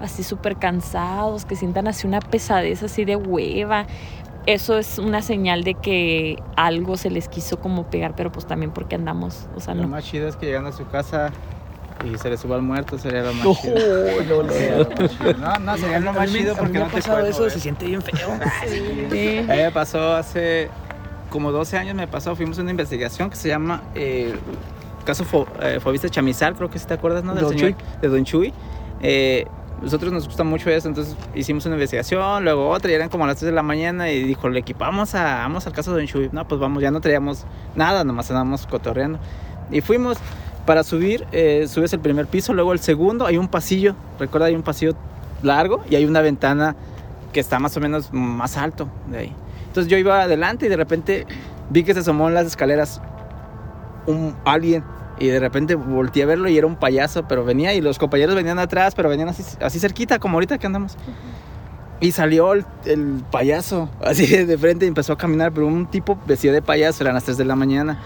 así 0.00 0.22
súper 0.22 0.56
cansados, 0.56 1.44
que 1.44 1.56
sientan 1.56 1.86
así 1.88 2.06
una 2.06 2.20
pesadez 2.20 2.82
así 2.82 3.04
de 3.04 3.16
hueva. 3.16 3.86
Eso 4.46 4.78
es 4.78 4.98
una 4.98 5.20
señal 5.22 5.64
de 5.64 5.74
que 5.74 6.42
algo 6.56 6.96
se 6.96 7.10
les 7.10 7.28
quiso 7.28 7.60
como 7.60 7.84
pegar, 7.90 8.14
pero 8.16 8.32
pues 8.32 8.46
también 8.46 8.70
porque 8.72 8.94
andamos, 8.94 9.48
o 9.54 9.60
sea, 9.60 9.74
Lo 9.74 9.82
no. 9.82 9.88
más 9.88 10.04
chido 10.04 10.28
es 10.28 10.36
que 10.36 10.46
llegando 10.46 10.70
a 10.70 10.72
su 10.72 10.86
casa 10.88 11.30
y 12.10 12.16
se 12.16 12.30
le 12.30 12.38
suba 12.38 12.56
al 12.56 12.62
muerto 12.62 12.96
sería 12.96 13.22
lo 13.22 13.34
más 13.34 13.60
chido. 13.60 13.74
no, 13.78 14.42
no, 14.42 14.52
Sería 14.52 14.78
lo 14.78 14.90
más 14.90 15.18
chido. 15.18 15.34
No, 15.34 15.54
no, 15.58 15.76
sería 15.76 16.00
lo 16.00 16.12
más 16.14 16.32
chido 16.32 16.56
porque 16.56 16.78
no 16.78 16.86
te 16.86 16.92
pasado 16.92 17.26
eso, 17.26 17.38
mover. 17.40 17.50
se 17.52 17.60
siente 17.60 17.84
bien 17.84 18.00
feo. 18.00 18.28
Sí. 18.66 19.38
A 19.38 19.52
mí 19.52 19.58
me 19.58 19.70
pasó 19.70 20.14
hace 20.16 20.70
como 21.28 21.52
12 21.52 21.76
años, 21.76 21.94
me 21.94 22.08
pasó, 22.08 22.34
fuimos 22.34 22.58
a 22.58 22.62
una 22.62 22.70
investigación 22.70 23.28
que 23.28 23.36
se 23.36 23.48
llama 23.48 23.82
eh, 23.94 24.34
caso 25.04 25.24
Fo, 25.24 25.46
eh, 25.62 25.78
Fobista 25.80 26.08
Chamizal, 26.08 26.54
creo 26.56 26.70
que 26.70 26.78
si 26.78 26.86
te 26.86 26.94
acuerdas, 26.94 27.22
¿no? 27.22 27.34
Del 27.34 27.44
Don 27.44 27.58
señor, 27.58 27.74
de 28.00 28.08
Don 28.08 28.24
Chuy. 28.24 28.52
Eh, 29.02 29.46
nosotros 29.82 30.12
nos 30.12 30.26
gusta 30.26 30.44
mucho 30.44 30.68
eso, 30.70 30.88
entonces 30.88 31.16
hicimos 31.34 31.64
una 31.66 31.76
investigación, 31.76 32.44
luego 32.44 32.68
otra, 32.68 32.90
y 32.90 32.94
eran 32.94 33.08
como 33.08 33.24
a 33.24 33.26
las 33.28 33.36
3 33.36 33.46
de 33.46 33.54
la 33.54 33.62
mañana 33.62 34.10
y 34.10 34.22
dijo, 34.22 34.48
le 34.48 34.60
equipamos 34.60 35.14
a, 35.14 35.38
vamos 35.38 35.66
al 35.66 35.72
caso 35.72 35.92
de 35.92 35.98
Don 35.98 36.06
Chuy. 36.06 36.28
No, 36.32 36.46
pues 36.46 36.60
vamos, 36.60 36.82
ya 36.82 36.90
no 36.90 37.00
traíamos 37.00 37.44
nada, 37.74 38.04
nomás 38.04 38.30
andábamos 38.30 38.66
cotorreando. 38.66 39.18
Y 39.70 39.80
fuimos 39.80 40.18
para 40.66 40.84
subir, 40.84 41.26
eh, 41.32 41.66
subes 41.68 41.92
el 41.92 42.00
primer 42.00 42.26
piso, 42.26 42.52
luego 42.52 42.72
el 42.72 42.78
segundo, 42.78 43.26
hay 43.26 43.38
un 43.38 43.48
pasillo, 43.48 43.94
recuerda, 44.18 44.46
hay 44.46 44.54
un 44.54 44.62
pasillo 44.62 44.94
largo 45.42 45.82
y 45.88 45.96
hay 45.96 46.04
una 46.04 46.20
ventana 46.20 46.76
que 47.32 47.40
está 47.40 47.58
más 47.58 47.76
o 47.76 47.80
menos 47.80 48.12
más 48.12 48.56
alto 48.56 48.88
de 49.10 49.18
ahí. 49.18 49.32
Entonces 49.66 49.90
yo 49.90 49.96
iba 49.96 50.20
adelante 50.20 50.66
y 50.66 50.68
de 50.68 50.76
repente 50.76 51.26
vi 51.70 51.84
que 51.84 51.94
se 51.94 52.00
asomó 52.00 52.28
en 52.28 52.34
las 52.34 52.46
escaleras 52.46 53.00
un 54.06 54.34
alguien 54.44 54.84
y 55.20 55.28
de 55.28 55.38
repente 55.38 55.76
volteé 55.76 56.24
a 56.24 56.26
verlo 56.26 56.48
y 56.48 56.58
era 56.58 56.66
un 56.66 56.74
payaso, 56.74 57.28
pero 57.28 57.44
venía 57.44 57.72
y 57.74 57.80
los 57.80 57.98
compañeros 57.98 58.34
venían 58.34 58.58
atrás, 58.58 58.94
pero 58.96 59.08
venían 59.08 59.28
así, 59.28 59.44
así 59.60 59.78
cerquita, 59.78 60.18
como 60.18 60.36
ahorita 60.36 60.58
que 60.58 60.66
andamos. 60.66 60.96
Y 62.00 62.12
salió 62.12 62.54
el, 62.54 62.64
el 62.86 63.22
payaso, 63.30 63.88
así 64.04 64.26
de 64.26 64.58
frente, 64.58 64.86
y 64.86 64.88
empezó 64.88 65.12
a 65.12 65.18
caminar, 65.18 65.52
pero 65.52 65.66
un 65.66 65.86
tipo 65.86 66.18
vestido 66.26 66.54
de 66.54 66.62
payaso, 66.62 67.04
eran 67.04 67.14
las 67.14 67.24
3 67.24 67.36
de 67.36 67.44
la 67.44 67.54
mañana. 67.54 68.00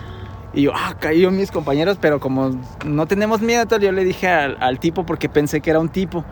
Y 0.53 0.63
yo, 0.63 0.73
ah, 0.75 0.97
caído 1.01 1.31
mis 1.31 1.51
compañeros, 1.51 1.99
pero 2.01 2.21
como 2.21 2.51
no 2.85 3.07
tenemos 3.07 3.41
miedo, 3.41 3.79
yo 3.79 3.93
le 3.93 4.05
dije 4.05 4.29
al, 4.29 4.57
al 4.61 4.79
tipo, 4.79 5.07
porque 5.07 5.29
pensé 5.29 5.61
que 5.61 5.71
era 5.71 5.81
un 5.81 5.89
tipo, 5.89 6.25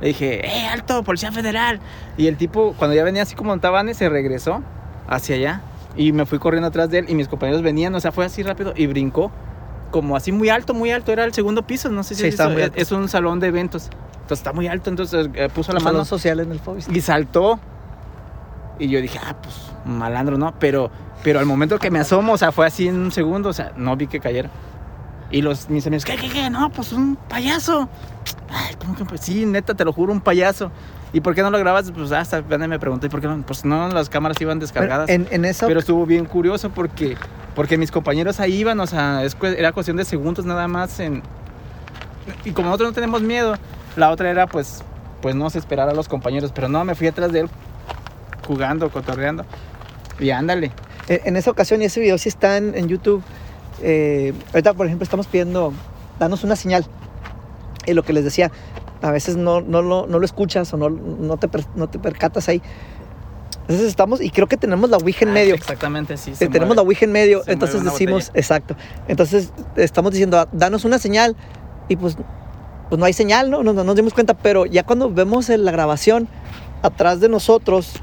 le 0.00 0.08
dije, 0.08 0.46
¡eh, 0.46 0.66
alto, 0.66 1.02
policía 1.02 1.32
federal! 1.32 1.80
Y 2.16 2.26
el 2.26 2.36
tipo, 2.36 2.74
cuando 2.76 2.94
ya 2.96 3.04
venía 3.04 3.22
así 3.22 3.34
como 3.34 3.54
en 3.54 3.60
Tabanes, 3.60 3.96
se 3.96 4.08
regresó 4.08 4.62
hacia 5.08 5.36
allá. 5.36 5.60
Y 5.96 6.12
me 6.12 6.26
fui 6.26 6.38
corriendo 6.38 6.68
atrás 6.68 6.90
de 6.90 6.98
él 6.98 7.06
y 7.08 7.14
mis 7.14 7.28
compañeros 7.28 7.62
venían, 7.62 7.94
o 7.94 8.00
sea, 8.00 8.10
fue 8.10 8.24
así 8.24 8.42
rápido 8.42 8.74
y 8.76 8.86
brincó. 8.86 9.30
Como 9.94 10.16
así 10.16 10.32
muy 10.32 10.48
alto, 10.48 10.74
muy 10.74 10.90
alto, 10.90 11.12
era 11.12 11.22
el 11.24 11.32
segundo 11.32 11.62
piso, 11.62 11.88
no 11.88 12.02
sé 12.02 12.16
si 12.16 12.22
Sí, 12.22 12.26
has 12.26 12.34
está 12.34 12.48
muy 12.48 12.62
es- 12.62 12.64
alto. 12.64 12.80
Es 12.80 12.90
un 12.90 13.08
salón 13.08 13.38
de 13.38 13.46
eventos. 13.46 13.84
Entonces 14.14 14.38
está 14.38 14.52
muy 14.52 14.66
alto, 14.66 14.90
entonces 14.90 15.28
eh, 15.34 15.48
puso 15.54 15.70
la 15.72 15.78
Un 15.78 15.84
mano 15.84 16.04
social 16.04 16.40
en 16.40 16.50
el 16.50 16.58
Fobis. 16.58 16.88
y 16.88 17.00
saltó. 17.00 17.60
Y 18.80 18.88
yo 18.88 19.00
dije, 19.00 19.20
ah, 19.24 19.36
pues 19.40 19.54
malandro, 19.84 20.36
¿no? 20.36 20.52
Pero, 20.58 20.90
pero 21.22 21.38
al 21.38 21.46
momento 21.46 21.78
que 21.78 21.92
me 21.92 22.00
asomo, 22.00 22.32
o 22.32 22.36
sea, 22.38 22.50
fue 22.50 22.66
así 22.66 22.88
en 22.88 22.96
un 22.96 23.12
segundo, 23.12 23.50
o 23.50 23.52
sea, 23.52 23.70
no 23.76 23.94
vi 23.96 24.08
que 24.08 24.18
cayera. 24.18 24.50
Y 25.30 25.42
los, 25.42 25.70
mis 25.70 25.86
amigos, 25.86 26.04
¿qué, 26.04 26.16
qué, 26.16 26.28
qué? 26.28 26.50
No, 26.50 26.70
pues 26.70 26.92
un 26.92 27.14
payaso. 27.28 27.88
Ay, 28.56 28.76
¿cómo 28.80 28.94
que? 28.94 29.04
Pues 29.04 29.20
sí, 29.20 29.46
neta, 29.46 29.74
te 29.74 29.84
lo 29.84 29.92
juro, 29.92 30.12
un 30.12 30.20
payaso. 30.20 30.70
¿Y 31.12 31.20
por 31.20 31.34
qué 31.34 31.42
no 31.42 31.50
lo 31.50 31.58
grabas? 31.58 31.90
Pues 31.90 32.12
hasta 32.12 32.38
apenas 32.38 32.68
me 32.68 32.78
preguntó, 32.78 33.06
¿y 33.06 33.08
por 33.08 33.20
qué 33.20 33.26
no? 33.26 33.42
Pues 33.44 33.64
no, 33.64 33.88
las 33.88 34.08
cámaras 34.08 34.40
iban 34.40 34.60
descargadas. 34.60 35.08
En, 35.08 35.26
en 35.30 35.44
esa 35.44 35.66
Pero 35.66 35.80
estuvo 35.80 36.06
bien 36.06 36.24
curioso 36.24 36.70
porque, 36.70 37.16
porque 37.56 37.76
mis 37.78 37.90
compañeros 37.90 38.38
ahí 38.38 38.54
iban, 38.54 38.78
o 38.78 38.86
sea, 38.86 39.24
es 39.24 39.36
era 39.42 39.72
cuestión 39.72 39.96
de 39.96 40.04
segundos 40.04 40.44
nada 40.44 40.68
más. 40.68 41.00
En, 41.00 41.22
y 42.44 42.52
como 42.52 42.68
nosotros 42.68 42.90
no 42.90 42.94
tenemos 42.94 43.22
miedo, 43.22 43.56
la 43.96 44.10
otra 44.10 44.30
era 44.30 44.46
pues, 44.46 44.82
pues 45.20 45.34
no 45.34 45.50
se 45.50 45.58
esperar 45.58 45.88
a 45.88 45.94
los 45.94 46.08
compañeros. 46.08 46.52
Pero 46.54 46.68
no, 46.68 46.84
me 46.84 46.94
fui 46.94 47.08
atrás 47.08 47.32
de 47.32 47.40
él 47.40 47.50
jugando, 48.46 48.88
cotorreando. 48.90 49.44
Y 50.20 50.30
ándale. 50.30 50.70
En, 51.08 51.20
en 51.24 51.36
esa 51.36 51.50
ocasión, 51.50 51.82
y 51.82 51.86
ese 51.86 52.00
video 52.00 52.18
sí 52.18 52.28
está 52.28 52.56
en, 52.56 52.76
en 52.76 52.88
YouTube. 52.88 53.22
eh, 53.82 54.32
ahorita, 54.52 54.74
por 54.74 54.86
ejemplo, 54.86 55.02
estamos 55.02 55.26
pidiendo, 55.26 55.72
danos 56.20 56.44
una 56.44 56.54
señal. 56.54 56.86
Y 57.86 57.92
lo 57.94 58.02
que 58.02 58.12
les 58.12 58.24
decía, 58.24 58.50
a 59.02 59.10
veces 59.10 59.36
no, 59.36 59.60
no, 59.60 59.82
lo, 59.82 60.06
no 60.06 60.18
lo 60.18 60.24
escuchas 60.24 60.72
o 60.72 60.76
no, 60.76 60.88
no, 60.90 61.36
te, 61.36 61.48
no 61.74 61.88
te 61.88 61.98
percatas 61.98 62.48
ahí. 62.48 62.62
Entonces 63.62 63.86
estamos, 63.88 64.20
y 64.20 64.28
creo 64.30 64.46
que 64.46 64.56
tenemos 64.58 64.90
la 64.90 64.98
Ouija 64.98 65.24
en 65.24 65.30
Ah, 65.30 65.34
medio. 65.34 65.54
Exactamente, 65.54 66.16
sí. 66.18 66.34
Se 66.34 66.46
tenemos 66.48 66.68
mueve. 66.68 66.76
la 66.76 66.82
Ouija 66.82 67.04
en 67.06 67.12
medio, 67.12 67.42
entonces 67.46 67.82
decimos, 67.82 68.26
botella. 68.26 68.40
exacto. 68.40 68.76
Entonces 69.08 69.52
estamos 69.76 70.12
diciendo, 70.12 70.38
"Ah, 70.38 70.48
danos 70.52 70.84
una 70.84 70.98
señal 70.98 71.34
y 71.88 71.96
pues, 71.96 72.16
pues 72.90 72.98
no 72.98 73.06
hay 73.06 73.14
señal, 73.14 73.50
¿no? 73.50 73.62
No, 73.62 73.72
no 73.72 73.82
nos 73.84 73.96
dimos 73.96 74.12
cuenta, 74.12 74.34
pero 74.34 74.66
ya 74.66 74.82
cuando 74.84 75.10
vemos 75.10 75.48
en 75.48 75.64
la 75.64 75.72
grabación, 75.72 76.28
atrás 76.82 77.20
de 77.20 77.30
nosotros, 77.30 77.94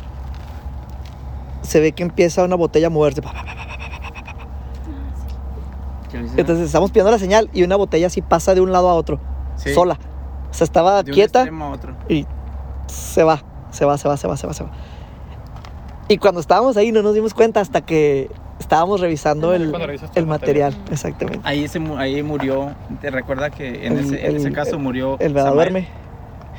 se 1.62 1.80
ve 1.80 1.92
que 1.92 2.02
empieza 2.02 2.44
una 2.44 2.56
botella 2.56 2.88
a 2.88 2.90
moverse. 2.90 3.22
Entonces 6.38 6.66
estamos 6.66 6.92
pidiendo 6.92 7.12
la 7.12 7.20
señal 7.20 7.50
y 7.54 7.64
una 7.64 7.76
botella 7.76 8.08
así 8.08 8.22
pasa 8.22 8.54
de 8.56 8.62
un 8.62 8.72
lado 8.72 8.90
a 8.90 8.96
otro, 8.96 9.20
Sí, 9.64 9.74
sola. 9.74 9.98
O 10.50 10.54
sea, 10.54 10.66
estaba 10.66 11.04
de 11.04 11.12
quieta 11.12 11.40
extremo 11.40 11.66
a 11.66 11.70
otro. 11.70 11.96
y 12.10 12.26
se 12.88 13.24
va, 13.24 13.42
se 13.72 13.86
va, 13.86 13.98
se 13.98 14.08
va, 14.08 14.18
se 14.18 14.28
va, 14.28 14.36
se 14.38 14.48
va, 14.48 14.54
se 14.54 14.64
va. 14.64 14.72
Y 16.08 16.18
cuando 16.18 16.42
estábamos 16.42 16.76
ahí 16.78 16.92
no 16.92 17.02
nos 17.02 17.14
dimos 17.14 17.34
cuenta 17.34 17.62
hasta 17.62 17.82
que 17.82 18.30
estábamos 18.60 19.00
revisando 19.00 19.54
el, 19.54 19.74
el 19.74 20.00
el 20.16 20.26
material. 20.28 20.76
Exactamente. 20.92 21.40
Ahí, 21.44 21.68
se, 21.68 21.80
ahí 21.98 22.22
murió, 22.22 22.76
te 23.00 23.10
recuerda 23.10 23.50
que 23.50 23.86
en, 23.88 23.94
El- 23.94 24.06
ese, 24.06 24.26
en 24.28 24.36
ese 24.36 24.48
el- 24.50 24.54
caso 24.54 24.78
murió 24.78 25.18
El 25.20 25.34
verdad 25.34 25.50
Samael. 25.52 25.88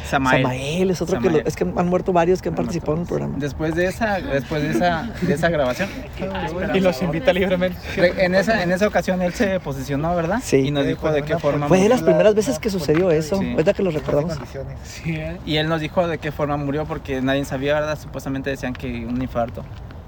Samael. 0.08 0.42
Samael 0.42 0.90
es 0.90 1.00
otro 1.02 1.20
que 1.20 1.30
lo- 1.30 1.38
es 1.38 1.56
que 1.56 1.64
han 1.64 1.88
muerto 1.88 2.12
varios 2.12 2.42
que 2.42 2.48
han 2.50 2.54
participado 2.54 2.94
en 2.94 3.00
el 3.02 3.06
programa. 3.06 3.34
Después 3.38 3.74
de 3.74 3.86
esa, 3.86 4.20
después 4.20 4.62
de 4.62 4.70
esa, 4.70 5.10
de 5.22 5.34
esa 5.34 5.48
grabación. 5.48 5.88
Y 6.74 6.80
los 6.80 7.02
invita 7.02 7.32
libremente. 7.32 7.78
Re- 7.96 8.24
En 8.24 8.34
esa, 8.34 8.62
en 8.62 8.72
esa 8.72 8.86
ocasión 8.86 9.22
él 9.22 9.32
se 9.32 9.58
posicionó, 9.60 10.14
¿verdad? 10.14 10.40
Sí. 10.42 10.56
Y 10.58 10.70
nos 10.70 10.86
dijo 10.86 11.10
de 11.10 11.22
qué 11.22 11.38
forma 11.38 11.68
Fue 11.68 11.80
de 11.80 11.88
las 11.88 12.02
primeras 12.02 12.34
veces 12.34 12.58
que 12.58 12.70
sucedió 12.70 13.10
eso. 13.10 13.36
Ahorita 13.36 13.74
que 13.74 13.82
lo 13.82 13.90
recordamos. 13.90 14.38
Y 15.46 15.56
él 15.56 15.68
nos 15.68 15.80
dijo 15.80 16.06
de 16.06 16.18
qué 16.18 16.32
forma 16.32 16.56
murió 16.56 16.84
porque 16.84 17.20
nadie 17.22 17.44
sabía, 17.44 17.74
¿verdad? 17.74 17.98
Supuestamente 17.98 18.50
decían 18.50 18.72
que 18.72 19.06
un 19.06 19.20
infarto. 19.22 19.64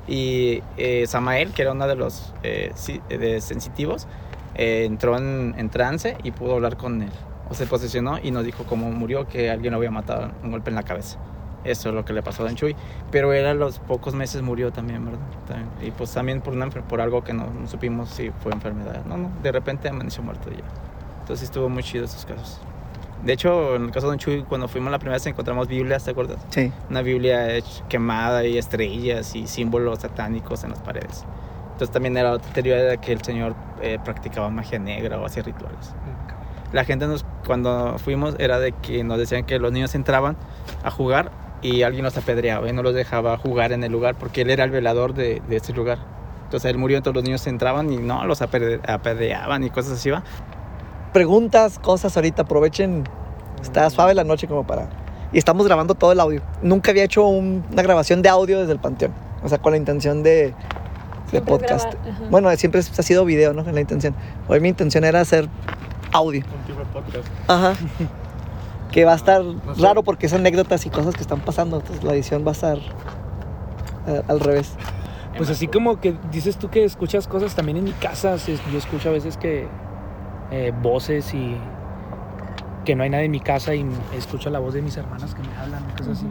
Y 0.07 0.63
eh, 0.77 1.05
Samael, 1.07 1.53
que 1.53 1.63
era 1.63 1.73
uno 1.73 1.87
de 1.87 1.95
los 1.97 2.35
eh, 2.43 2.73
de 3.09 3.41
sensitivos, 3.41 4.07
eh, 4.55 4.85
entró 4.85 5.17
en, 5.17 5.55
en 5.57 5.71
trance 5.71 6.17
y 6.23 6.31
pudo 6.31 6.55
hablar 6.55 6.77
con 6.77 7.03
él. 7.03 7.11
O 7.51 7.55
se 7.55 7.67
posicionó 7.67 8.19
y 8.23 8.31
nos 8.31 8.45
dijo 8.45 8.65
cómo 8.65 8.91
murió, 8.91 9.29
que 9.29 9.51
alguien 9.51 9.73
lo 9.73 9.79
había 9.79 9.91
matado, 9.91 10.31
un 10.43 10.51
golpe 10.51 10.71
en 10.71 10.77
la 10.77 10.83
cabeza. 10.83 11.19
Eso 11.65 11.89
es 11.89 11.95
lo 11.95 12.05
que 12.05 12.13
le 12.13 12.23
pasó 12.23 12.43
a 12.43 12.47
Don 12.47 12.55
Chuy. 12.57 12.77
Pero 13.11 13.33
él 13.33 13.47
a 13.47 13.55
los 13.55 13.79
pocos 13.79 14.15
meses 14.15 14.43
murió 14.43 14.71
también, 14.71 15.05
¿verdad? 15.05 15.21
También. 15.47 15.69
Y 15.83 15.91
pues 15.91 16.13
también 16.13 16.41
por, 16.41 16.55
una, 16.55 16.69
por 16.69 17.01
algo 17.01 17.25
que 17.25 17.33
no, 17.33 17.47
no 17.47 17.67
supimos 17.67 18.11
si 18.11 18.31
fue 18.43 18.53
enfermedad. 18.53 19.05
No, 19.07 19.17
no, 19.17 19.31
de 19.43 19.51
repente 19.51 19.89
amaneció 19.89 20.23
muerto 20.23 20.51
ya. 20.51 20.65
Entonces 21.21 21.45
estuvo 21.45 21.69
muy 21.69 21.83
chido 21.83 22.05
esos 22.05 22.27
casos. 22.27 22.61
De 23.25 23.33
hecho, 23.33 23.77
en 23.77 23.85
el 23.85 23.91
caso 23.91 24.07
de 24.07 24.13
Don 24.13 24.19
Chuy, 24.19 24.43
cuando 24.43 24.69
fuimos 24.69 24.91
la 24.93 24.99
primera 24.99 25.17
vez 25.17 25.27
encontramos 25.27 25.67
Biblias, 25.67 26.05
¿te 26.05 26.11
acuerdas? 26.11 26.45
Sí. 26.51 26.71
Una 26.91 27.01
Biblia 27.01 27.49
quemada 27.89 28.45
y 28.45 28.59
estrellas 28.59 29.35
y 29.35 29.47
símbolos 29.47 30.01
satánicos 30.01 30.63
en 30.65 30.71
las 30.71 30.81
paredes. 30.81 31.25
Entonces 31.73 31.91
también 31.91 32.17
era 32.19 32.33
otra 32.33 32.53
teoría 32.53 32.77
de 32.77 32.99
que 32.99 33.13
el 33.13 33.23
Señor 33.23 33.55
eh, 33.81 33.99
practicaba 34.05 34.51
magia 34.51 34.79
negra 34.79 35.19
o 35.19 35.25
hacía 35.25 35.43
rituales. 35.43 35.95
La 36.75 36.85
gente 36.85 37.07
nos, 37.07 37.25
cuando 37.47 37.97
fuimos 37.99 38.35
era 38.39 38.59
de 38.59 38.73
que 38.73 39.05
nos 39.05 39.17
decían 39.19 39.45
que 39.45 39.59
los 39.59 39.73
niños 39.73 39.95
entraban 39.95 40.37
a 40.83 40.91
jugar 40.91 41.31
y 41.63 41.83
alguien 41.83 42.05
los 42.05 42.17
apedreaba 42.19 42.69
y 42.69 42.73
no 42.73 42.83
los 42.83 42.95
dejaba 42.95 43.39
jugar 43.39 43.73
en 43.73 43.85
el 43.85 43.93
lugar 43.93 44.17
porque 44.17 44.43
él 44.43 44.51
era 44.51 44.65
el 44.65 44.71
velador 44.71 45.15
de, 45.15 45.41
de 45.49 45.57
ese 45.57 45.73
lugar. 45.73 45.99
Entonces 46.45 46.71
él 46.71 46.77
murió, 46.79 46.97
entonces 46.99 47.15
los 47.15 47.25
niños 47.25 47.47
entraban 47.47 47.91
y 47.93 47.97
no, 47.99 48.27
los 48.27 48.43
apedre- 48.43 48.81
apedreaban 48.87 49.65
y 49.65 49.71
cosas 49.71 49.93
así, 49.93 50.11
¿va? 50.11 50.23
Preguntas, 51.13 51.79
cosas 51.79 52.17
ahorita, 52.17 52.43
aprovechen. 52.43 53.05
Está 53.63 53.89
suave 53.89 54.15
la 54.15 54.25
noche 54.25 54.47
como 54.49 54.67
para. 54.67 54.89
Y 55.33 55.39
estamos 55.39 55.67
grabando 55.67 55.95
todo 55.95 56.13
el 56.13 56.21
audio. 56.21 56.43
Nunca 56.63 56.91
había 56.91 57.05
hecho 57.05 57.25
un- 57.27 57.65
una 57.73 57.83
grabación 57.83 58.21
de 58.21 58.29
audio 58.29 58.61
desde 58.61 58.73
el 58.73 58.79
panteón. 58.81 59.13
O 59.43 59.49
sea, 59.49 59.59
con 59.59 59.73
la 59.73 59.79
intención 59.79 60.23
de, 60.23 60.55
de 61.33 61.41
podcast. 61.41 61.95
Bueno, 62.31 62.51
siempre 62.57 62.81
ha 62.81 63.03
sido 63.03 63.25
video, 63.25 63.53
¿no? 63.53 63.63
La 63.63 63.81
intención. 63.81 64.15
Hoy 64.49 64.61
mi 64.61 64.69
intención 64.69 65.05
era 65.05 65.21
hacer 65.21 65.49
audio. 66.15 66.43
Un 66.43 66.65
tipo 66.65 66.79
de 66.79 66.87
podcast. 66.87 67.29
Ajá. 67.49 67.75
Que 68.93 69.05
va 69.05 69.15
a 69.15 69.17
estar 69.17 69.43
raro 69.77 70.05
porque 70.05 70.27
es 70.27 70.33
anécdotas 70.35 70.87
y 70.87 70.91
cosas 70.91 71.17
que 71.17 71.23
están 71.23 71.41
pasando. 71.41 71.79
Entonces 71.79 72.05
la 72.05 72.15
edición 72.15 72.45
va 72.47 72.51
a 72.51 72.53
estar 72.53 72.79
eh, 74.07 74.23
al 74.29 74.39
revés. 74.39 74.77
Pues 75.37 75.51
así 75.51 75.67
como 75.67 75.99
que 75.99 76.15
dices 76.31 76.59
tú 76.59 76.71
que 76.71 76.85
escuchas 76.85 77.27
cosas 77.27 77.57
también 77.57 77.79
en 77.79 77.85
mi 77.85 77.91
casa, 77.91 78.37
yo 78.37 78.79
escucho 78.79 79.09
a 79.09 79.13
veces 79.13 79.37
que 79.37 79.67
eh, 80.53 80.73
voces 80.81 81.35
y 81.35 81.57
que 82.85 82.95
no 82.95 83.03
hay 83.03 83.11
nadie 83.11 83.25
en 83.25 83.33
mi 83.33 83.41
casa 83.41 83.75
y 83.75 83.85
escucho 84.17 84.49
la 84.49 84.61
voz 84.61 84.75
de 84.75 84.83
mis 84.83 84.97
hermanas 84.97 85.35
que 85.35 85.43
me 85.43 85.57
hablan, 85.57 85.83
cosas 85.97 86.19
así. 86.19 86.27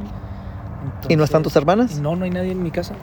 ¿Y 1.09 1.17
no 1.17 1.25
están 1.25 1.43
tus 1.43 1.55
Entonces, 1.55 1.55
hermanas? 1.57 1.99
No, 1.99 2.15
no 2.15 2.23
hay 2.23 2.31
nadie 2.31 2.51
en 2.51 2.63
mi 2.63 2.71
casa. 2.71 2.95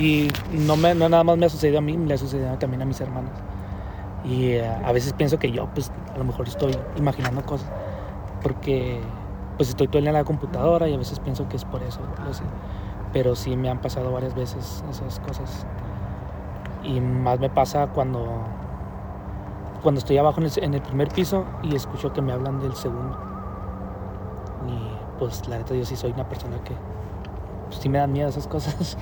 Y 0.00 0.28
no, 0.52 0.76
me, 0.76 0.96
no 0.96 1.08
nada 1.08 1.22
más 1.22 1.38
me 1.38 1.46
ha 1.46 1.48
sucedido 1.48 1.78
a 1.78 1.82
mí, 1.82 1.96
le 1.96 2.14
ha 2.14 2.18
sucedido 2.18 2.56
también 2.58 2.82
a 2.82 2.84
mis 2.84 3.00
hermanas. 3.00 3.30
Y 4.24 4.52
eh, 4.52 4.68
a 4.68 4.92
veces 4.92 5.12
pienso 5.12 5.38
que 5.38 5.50
yo, 5.50 5.66
pues, 5.74 5.90
a 6.14 6.18
lo 6.18 6.24
mejor 6.24 6.46
estoy 6.48 6.76
imaginando 6.96 7.42
cosas. 7.42 7.70
Porque, 8.42 9.00
pues, 9.56 9.70
estoy 9.70 9.88
todo 9.88 9.98
el 9.98 10.04
día 10.04 10.10
en 10.10 10.16
la 10.16 10.24
computadora 10.24 10.88
y 10.88 10.94
a 10.94 10.98
veces 10.98 11.20
pienso 11.20 11.48
que 11.48 11.56
es 11.56 11.64
por 11.64 11.82
eso. 11.82 12.00
lo 12.24 12.34
sé. 12.34 12.44
Pero 13.12 13.34
sí 13.34 13.56
me 13.56 13.70
han 13.70 13.80
pasado 13.80 14.12
varias 14.12 14.34
veces 14.34 14.84
esas 14.90 15.20
cosas. 15.20 15.66
Y 16.84 17.00
más 17.00 17.40
me 17.40 17.50
pasa 17.50 17.88
cuando, 17.88 18.26
cuando 19.82 19.98
estoy 19.98 20.18
abajo 20.18 20.40
en 20.40 20.74
el, 20.74 20.82
primer 20.82 21.08
piso 21.08 21.44
y 21.62 21.74
escucho 21.74 22.12
que 22.12 22.22
me 22.22 22.32
hablan 22.32 22.60
del 22.60 22.74
segundo. 22.74 23.18
Y, 24.68 25.18
pues, 25.18 25.48
la 25.48 25.58
neta, 25.58 25.74
yo 25.74 25.84
sí 25.84 25.96
soy 25.96 26.12
una 26.12 26.28
persona 26.28 26.62
que 26.62 26.74
pues, 27.68 27.80
sí 27.80 27.88
me 27.88 27.98
dan 27.98 28.12
miedo 28.12 28.28
esas 28.28 28.46
cosas. 28.46 28.96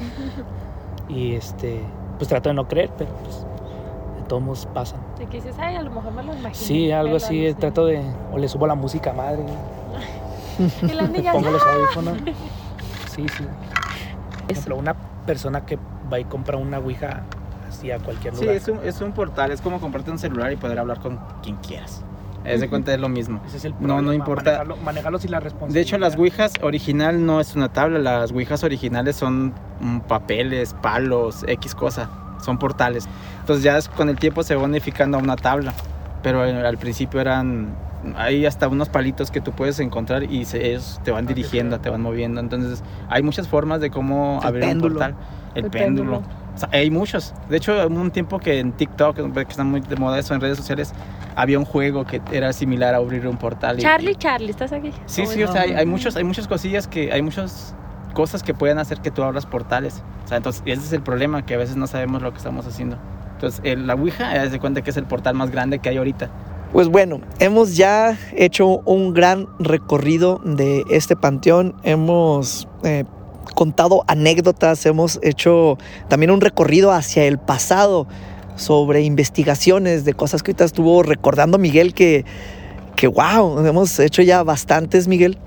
y 1.08 1.34
este, 1.34 1.84
pues 2.18 2.28
trato 2.28 2.48
de 2.48 2.54
no 2.54 2.68
creer, 2.68 2.90
pero 2.96 3.10
pues 3.22 3.46
modos 4.42 4.66
pasan. 4.74 5.00
De 5.18 5.26
que 5.26 5.38
dices, 5.38 5.56
ay, 5.58 5.76
a 5.76 5.82
lo 5.82 5.90
mejor 5.90 6.12
me 6.12 6.22
lo 6.22 6.32
imagino. 6.32 6.54
Sí, 6.54 6.90
algo 6.92 7.16
así, 7.16 7.40
alucino". 7.46 7.58
trato 7.60 7.86
de, 7.86 8.02
o 8.32 8.38
le 8.38 8.48
subo 8.48 8.66
la 8.66 8.74
música 8.74 9.12
madre. 9.12 9.44
Y 10.82 10.92
las 10.92 11.08
niñas, 11.10 11.34
Pongo 11.34 11.50
los 11.50 11.62
¡ah! 11.62 11.74
audífonos. 11.74 12.18
Sí, 13.10 13.26
sí. 13.36 13.44
Por 14.42 14.52
ejemplo, 14.52 14.76
una 14.76 14.94
persona 15.26 15.64
que 15.66 15.76
va 16.12 16.20
y 16.20 16.24
compra 16.24 16.56
una 16.56 16.78
Ouija 16.78 17.22
así 17.68 17.90
a 17.90 17.98
cualquier 17.98 18.34
Sí, 18.34 18.42
lugar. 18.42 18.56
es 18.56 18.68
un, 18.68 18.78
es 18.84 19.00
un 19.00 19.12
portal, 19.12 19.50
es 19.50 19.60
como 19.60 19.80
comprarte 19.80 20.10
un 20.12 20.18
celular 20.20 20.52
y 20.52 20.56
poder 20.56 20.78
hablar 20.78 21.00
con 21.00 21.18
quien 21.42 21.56
quieras. 21.56 22.02
Es 22.44 22.60
de 22.60 22.68
cuenta 22.68 22.94
es 22.94 23.00
lo 23.00 23.08
mismo. 23.08 23.40
Ese 23.46 23.56
es 23.56 23.64
el 23.64 23.72
No, 23.72 23.78
problema, 23.78 24.02
no 24.02 24.12
importa. 24.12 24.44
Manejarlo, 24.52 24.76
manejarlo 24.76 25.18
sin 25.18 25.32
la 25.32 25.40
responsabilidad. 25.40 25.74
De 25.74 25.80
hecho, 25.80 25.98
las 25.98 26.16
ouijas 26.16 26.52
original 26.62 27.26
no 27.26 27.40
es 27.40 27.56
una 27.56 27.72
tabla, 27.72 27.98
las 27.98 28.30
ouijas 28.30 28.62
originales 28.62 29.16
son 29.16 29.52
papeles, 30.06 30.74
palos, 30.80 31.44
X 31.48 31.74
cosa, 31.74 32.08
son 32.42 32.58
portales. 32.58 33.08
Entonces 33.40 33.64
ya 33.64 33.78
es- 33.78 33.88
con 33.88 34.08
el 34.08 34.16
tiempo 34.18 34.42
se 34.42 34.54
va 34.54 34.62
unificando 34.64 35.18
a 35.18 35.20
una 35.20 35.36
tabla, 35.36 35.72
pero 36.22 36.44
eh, 36.44 36.66
al 36.66 36.78
principio 36.78 37.20
eran, 37.20 37.74
hay 38.16 38.46
hasta 38.46 38.68
unos 38.68 38.88
palitos 38.88 39.30
que 39.30 39.40
tú 39.40 39.52
puedes 39.52 39.78
encontrar 39.80 40.22
y 40.24 40.44
se, 40.44 40.68
ellos 40.70 41.00
te 41.04 41.10
van 41.10 41.26
dirigiendo, 41.26 41.80
te 41.80 41.90
van 41.90 42.00
moviendo. 42.00 42.40
Entonces 42.40 42.82
hay 43.08 43.22
muchas 43.22 43.48
formas 43.48 43.80
de 43.80 43.90
cómo 43.90 44.38
El 44.42 44.48
abrir 44.48 44.64
péndulo. 44.64 44.94
un 44.94 44.98
portal. 45.00 45.14
El, 45.54 45.64
El 45.64 45.70
péndulo. 45.70 46.10
péndulo. 46.20 46.38
O 46.54 46.58
sea, 46.58 46.68
hay 46.72 46.90
muchos. 46.90 47.34
De 47.48 47.56
hecho, 47.56 47.72
hubo 47.86 48.00
un 48.00 48.10
tiempo 48.10 48.38
que 48.40 48.58
en 48.58 48.72
TikTok, 48.72 49.16
que 49.32 49.40
están 49.42 49.70
muy 49.70 49.80
de 49.80 49.94
moda 49.96 50.18
eso 50.18 50.34
en 50.34 50.40
redes 50.40 50.56
sociales, 50.58 50.92
había 51.36 51.56
un 51.58 51.64
juego 51.64 52.04
que 52.04 52.20
era 52.32 52.52
similar 52.52 52.94
a 52.94 52.96
abrir 52.98 53.26
un 53.28 53.36
portal. 53.36 53.78
y- 53.78 53.82
Charlie, 53.82 54.16
Charlie, 54.16 54.50
¿estás 54.50 54.72
aquí? 54.72 54.90
Sí, 55.06 55.22
Oh, 55.24 55.30
sí, 55.30 55.42
o 55.44 55.52
sea, 55.52 55.62
hay, 55.62 55.72
no. 55.72 55.78
hay 55.78 55.86
muchos, 55.86 56.16
hay 56.16 56.24
muchas 56.24 56.48
cosillas 56.48 56.88
que, 56.88 57.12
hay 57.12 57.22
muchas 57.22 57.74
cosas 58.14 58.42
que 58.42 58.54
pueden 58.54 58.78
hacer 58.78 58.98
que 59.00 59.10
tú 59.10 59.22
abras 59.22 59.46
portales. 59.46 60.02
O 60.24 60.28
sea, 60.28 60.36
entonces 60.36 60.62
ese 60.66 60.82
es 60.84 60.92
el 60.92 61.02
problema, 61.02 61.44
que 61.46 61.54
a 61.54 61.58
veces 61.58 61.76
no 61.76 61.86
sabemos 61.86 62.22
lo 62.22 62.32
que 62.32 62.38
estamos 62.38 62.66
haciendo. 62.66 62.96
Entonces, 63.34 63.60
el- 63.64 63.86
la 63.86 63.94
Ouija, 63.94 64.30
haz 64.32 64.50
de 64.52 64.58
cuenta 64.58 64.82
que 64.82 64.90
es 64.90 64.96
el 64.96 65.04
portal 65.04 65.34
más 65.34 65.50
grande 65.50 65.78
que 65.78 65.88
hay 65.88 65.96
ahorita. 65.96 66.30
Pues 66.72 66.88
bueno, 66.88 67.20
hemos 67.38 67.76
ya 67.76 68.18
hecho 68.36 68.80
un 68.84 69.14
gran 69.14 69.46
recorrido 69.58 70.40
de 70.44 70.84
este 70.90 71.16
panteón. 71.16 71.74
Hemos 71.82 72.68
eh, 72.82 73.04
contado 73.54 74.04
anécdotas, 74.06 74.84
hemos 74.84 75.18
hecho 75.22 75.78
también 76.08 76.30
un 76.30 76.40
recorrido 76.42 76.92
hacia 76.92 77.24
el 77.24 77.38
pasado 77.38 78.06
sobre 78.56 79.02
investigaciones 79.02 80.04
de 80.04 80.12
cosas 80.14 80.42
que 80.42 80.50
ahorita 80.50 80.64
estuvo 80.64 81.02
recordando 81.02 81.58
Miguel 81.58 81.94
que, 81.94 82.24
que 82.96 83.06
wow, 83.06 83.64
hemos 83.64 83.98
hecho 84.00 84.20
ya 84.22 84.42
bastantes, 84.42 85.08
Miguel. 85.08 85.38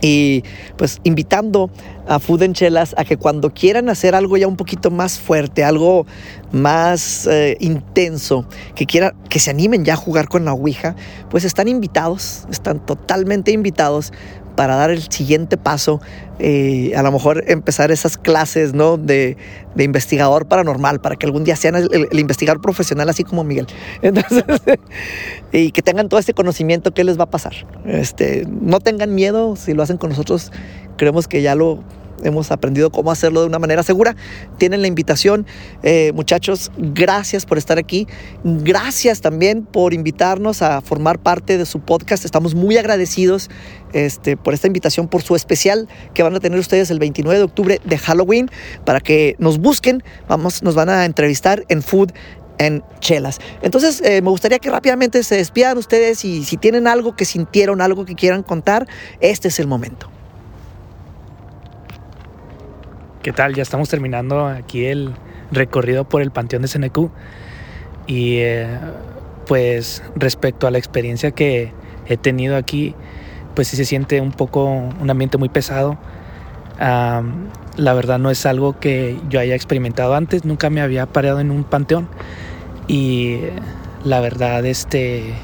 Y 0.00 0.44
pues 0.76 1.00
invitando 1.02 1.70
a 2.06 2.18
Food 2.18 2.52
Chelas 2.52 2.94
a 2.96 3.04
que 3.04 3.16
cuando 3.16 3.50
quieran 3.50 3.88
hacer 3.88 4.14
algo 4.14 4.36
ya 4.36 4.46
un 4.46 4.56
poquito 4.56 4.90
más 4.90 5.18
fuerte, 5.18 5.64
algo 5.64 6.06
más 6.52 7.26
eh, 7.26 7.56
intenso, 7.60 8.46
que 8.74 8.86
quieran, 8.86 9.14
que 9.28 9.40
se 9.40 9.50
animen 9.50 9.84
ya 9.84 9.94
a 9.94 9.96
jugar 9.96 10.28
con 10.28 10.44
la 10.44 10.52
Ouija, 10.52 10.94
pues 11.30 11.44
están 11.44 11.68
invitados, 11.68 12.46
están 12.50 12.84
totalmente 12.84 13.50
invitados 13.50 14.12
para 14.58 14.74
dar 14.74 14.90
el 14.90 15.02
siguiente 15.08 15.56
paso, 15.56 16.00
eh, 16.40 16.92
a 16.96 17.04
lo 17.04 17.12
mejor 17.12 17.44
empezar 17.46 17.92
esas 17.92 18.18
clases 18.18 18.74
¿no? 18.74 18.96
de, 18.96 19.36
investigador 19.78 20.48
paranormal, 20.48 21.00
para 21.00 21.14
que 21.14 21.26
algún 21.26 21.44
día 21.44 21.54
sean 21.54 21.76
el, 21.76 22.18
investigador 22.18 22.60
profesional 22.60 23.08
así 23.08 23.22
como 23.22 23.44
Miguel. 23.44 23.68
Entonces, 24.02 24.42
y 25.52 25.70
que 25.70 25.80
tengan 25.80 26.08
todo 26.08 26.18
este 26.18 26.34
conocimiento, 26.34 26.92
¿qué 26.92 27.04
les 27.04 27.20
va 27.20 27.22
a 27.22 27.30
pasar? 27.30 27.52
Este, 27.86 28.48
no 28.48 28.80
tengan 28.80 29.14
miedo, 29.14 29.54
si 29.54 29.74
lo 29.74 29.84
hacen 29.84 29.96
con 29.96 30.10
nosotros, 30.10 30.50
creemos 30.96 31.28
que 31.28 31.40
ya 31.40 31.54
lo 31.54 31.84
hemos 32.22 32.50
aprendido 32.50 32.90
cómo 32.90 33.10
hacerlo 33.10 33.40
de 33.40 33.46
una 33.46 33.58
manera 33.58 33.82
segura. 33.82 34.16
Tienen 34.58 34.82
la 34.82 34.88
invitación, 34.88 35.46
Eh, 35.82 36.12
muchachos, 36.14 36.70
gracias 36.76 37.46
por 37.46 37.58
estar 37.58 37.78
aquí, 37.78 38.06
gracias 38.44 39.20
también 39.20 39.64
por 39.64 39.94
invitarnos 39.94 40.62
a 40.62 40.80
formar 40.80 41.18
parte 41.18 41.56
de 41.56 41.66
su 41.66 41.80
podcast, 41.80 42.24
estamos 42.24 42.54
muy 42.54 42.76
agradecidos 42.76 43.48
este, 43.92 44.36
por 44.36 44.54
esta 44.54 44.66
invitación, 44.66 45.08
por 45.08 45.22
su 45.22 45.36
especial 45.36 45.88
que 46.14 46.22
van 46.22 46.34
a 46.34 46.40
tener 46.40 46.58
ustedes 46.58 46.90
el 46.90 46.98
29 46.98 47.38
de 47.38 47.44
octubre 47.44 47.80
de 47.84 47.98
Halloween, 47.98 48.50
para 48.84 49.00
que 49.00 49.36
nos 49.38 49.58
busquen, 49.58 50.02
vamos, 50.28 50.62
nos 50.62 50.74
van 50.74 50.88
a 50.88 51.04
entrevistar 51.04 51.64
en 51.68 51.82
Food 51.82 52.12
en 52.58 52.82
chelas. 53.00 53.38
Entonces, 53.62 54.02
eh, 54.04 54.20
me 54.20 54.30
gustaría 54.30 54.58
que 54.58 54.68
rápidamente 54.68 55.22
se 55.22 55.36
despidan 55.36 55.78
ustedes 55.78 56.24
y 56.24 56.44
si 56.44 56.56
tienen 56.56 56.88
algo 56.88 57.14
que 57.14 57.24
sintieron, 57.24 57.80
algo 57.80 58.04
que 58.04 58.14
quieran 58.14 58.42
contar, 58.42 58.86
este 59.20 59.48
es 59.48 59.60
el 59.60 59.68
momento. 59.68 60.17
¿Qué 63.22 63.32
tal? 63.32 63.54
Ya 63.54 63.62
estamos 63.64 63.88
terminando 63.88 64.46
aquí 64.46 64.86
el 64.86 65.12
recorrido 65.50 66.04
por 66.04 66.22
el 66.22 66.30
Panteón 66.30 66.62
de 66.62 66.68
Senecú. 66.68 67.10
Y 68.06 68.36
eh, 68.36 68.68
pues 69.48 70.04
respecto 70.14 70.68
a 70.68 70.70
la 70.70 70.78
experiencia 70.78 71.32
que 71.32 71.72
he 72.06 72.16
tenido 72.16 72.56
aquí, 72.56 72.94
pues 73.56 73.66
sí 73.66 73.76
se 73.76 73.84
siente 73.84 74.20
un 74.20 74.30
poco 74.30 74.66
un 74.66 75.10
ambiente 75.10 75.36
muy 75.36 75.48
pesado. 75.48 75.98
La 76.78 77.94
verdad 77.94 78.20
no 78.20 78.30
es 78.30 78.46
algo 78.46 78.78
que 78.78 79.18
yo 79.28 79.40
haya 79.40 79.56
experimentado 79.56 80.14
antes, 80.14 80.44
nunca 80.44 80.70
me 80.70 80.80
había 80.80 81.06
parado 81.06 81.40
en 81.40 81.50
un 81.50 81.64
panteón. 81.64 82.08
Y 82.86 83.40
la 84.04 84.20
verdad, 84.20 84.64
este, 84.64 85.34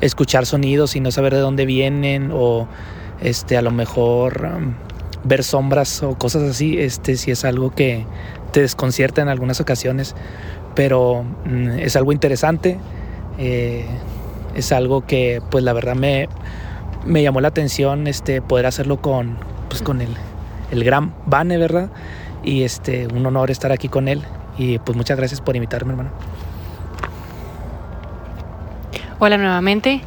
escuchar 0.00 0.44
sonidos 0.44 0.96
y 0.96 1.00
no 1.00 1.12
saber 1.12 1.34
de 1.34 1.40
dónde 1.40 1.66
vienen 1.66 2.30
o 2.34 2.66
este, 3.20 3.56
a 3.56 3.62
lo 3.62 3.70
mejor 3.70 4.50
ver 5.24 5.44
sombras 5.44 6.02
o 6.02 6.16
cosas 6.16 6.42
así, 6.42 6.78
este 6.78 7.16
sí 7.16 7.30
es 7.30 7.44
algo 7.44 7.70
que 7.74 8.04
te 8.52 8.60
desconcierta 8.60 9.22
en 9.22 9.28
algunas 9.28 9.60
ocasiones, 9.60 10.14
pero 10.74 11.24
mm, 11.44 11.78
es 11.78 11.96
algo 11.96 12.12
interesante, 12.12 12.78
eh, 13.38 13.84
es 14.54 14.72
algo 14.72 15.06
que 15.06 15.40
pues 15.50 15.64
la 15.64 15.72
verdad 15.72 15.94
me, 15.94 16.28
me 17.04 17.22
llamó 17.22 17.40
la 17.40 17.48
atención 17.48 18.06
este, 18.06 18.42
poder 18.42 18.66
hacerlo 18.66 19.00
con, 19.00 19.38
pues, 19.68 19.82
con 19.82 20.00
el, 20.00 20.10
el 20.70 20.84
gran 20.84 21.14
Vane, 21.26 21.58
¿verdad? 21.58 21.90
Y 22.44 22.62
este, 22.64 23.06
un 23.06 23.24
honor 23.24 23.50
estar 23.50 23.72
aquí 23.72 23.88
con 23.88 24.08
él 24.08 24.22
y 24.58 24.78
pues 24.78 24.96
muchas 24.96 25.16
gracias 25.16 25.40
por 25.40 25.56
invitarme, 25.56 25.92
hermano. 25.92 26.10
Hola 29.18 29.38
nuevamente. 29.38 30.00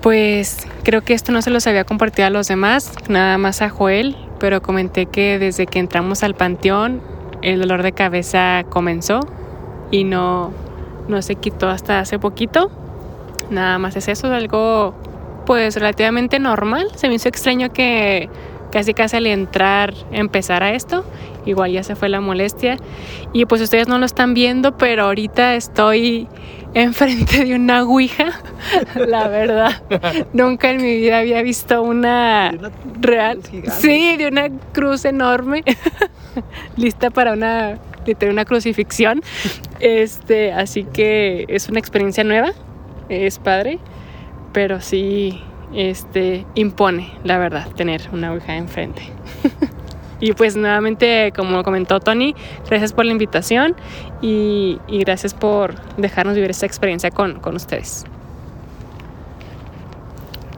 Pues 0.00 0.66
creo 0.84 1.02
que 1.02 1.12
esto 1.12 1.32
no 1.32 1.42
se 1.42 1.50
los 1.50 1.66
había 1.66 1.84
compartido 1.84 2.26
a 2.26 2.30
los 2.30 2.48
demás, 2.48 2.92
nada 3.08 3.36
más 3.36 3.62
a 3.62 3.68
Joel, 3.68 4.16
pero 4.38 4.62
comenté 4.62 5.06
que 5.06 5.38
desde 5.38 5.66
que 5.66 5.78
entramos 5.78 6.22
al 6.22 6.34
panteón 6.34 7.00
el 7.42 7.60
dolor 7.60 7.82
de 7.82 7.92
cabeza 7.92 8.64
comenzó 8.68 9.20
y 9.90 10.04
no, 10.04 10.52
no 11.08 11.22
se 11.22 11.36
quitó 11.36 11.68
hasta 11.68 12.00
hace 12.00 12.18
poquito. 12.18 12.70
Nada 13.50 13.78
más 13.78 13.96
es 13.96 14.08
eso, 14.08 14.32
algo 14.32 14.94
pues 15.46 15.76
relativamente 15.76 16.38
normal. 16.38 16.88
Se 16.94 17.08
me 17.08 17.14
hizo 17.14 17.28
extraño 17.28 17.72
que 17.72 18.28
casi 18.70 18.94
casi 18.94 19.16
al 19.16 19.26
entrar 19.26 19.94
empezara 20.12 20.72
esto. 20.72 21.04
Igual 21.46 21.72
ya 21.72 21.82
se 21.82 21.96
fue 21.96 22.08
la 22.08 22.20
molestia. 22.20 22.76
Y 23.32 23.46
pues 23.46 23.62
ustedes 23.62 23.88
no 23.88 23.98
lo 23.98 24.06
están 24.06 24.34
viendo, 24.34 24.76
pero 24.76 25.04
ahorita 25.04 25.54
estoy 25.54 26.28
enfrente 26.74 27.44
de 27.44 27.54
una 27.54 27.82
ouija. 27.84 28.32
La 28.94 29.28
verdad, 29.28 29.82
nunca 30.32 30.70
en 30.70 30.82
mi 30.82 30.96
vida 30.96 31.18
había 31.18 31.42
visto 31.42 31.82
una 31.82 32.52
real. 33.00 33.40
Sí, 33.80 34.16
de 34.16 34.28
una 34.28 34.50
cruz 34.72 35.04
enorme. 35.04 35.64
Lista 36.76 37.10
para 37.10 37.32
una 37.32 37.78
literal 38.06 38.32
una 38.32 38.44
crucifixión. 38.44 39.22
Este, 39.80 40.52
así 40.52 40.84
que 40.84 41.44
es 41.48 41.68
una 41.68 41.78
experiencia 41.78 42.24
nueva. 42.24 42.52
Es 43.08 43.38
padre, 43.38 43.78
pero 44.52 44.80
sí 44.80 45.42
este 45.74 46.46
impone, 46.54 47.12
la 47.24 47.38
verdad, 47.38 47.68
tener 47.76 48.02
una 48.12 48.32
ouija 48.32 48.56
enfrente. 48.56 49.02
Y 50.20 50.32
pues 50.32 50.56
nuevamente, 50.56 51.32
como 51.34 51.62
comentó 51.62 52.00
Tony, 52.00 52.34
gracias 52.68 52.92
por 52.92 53.04
la 53.04 53.12
invitación 53.12 53.76
y, 54.20 54.80
y 54.88 54.98
gracias 54.98 55.32
por 55.32 55.74
dejarnos 55.96 56.34
vivir 56.34 56.50
esta 56.50 56.66
experiencia 56.66 57.10
con, 57.10 57.38
con 57.38 57.54
ustedes. 57.54 58.04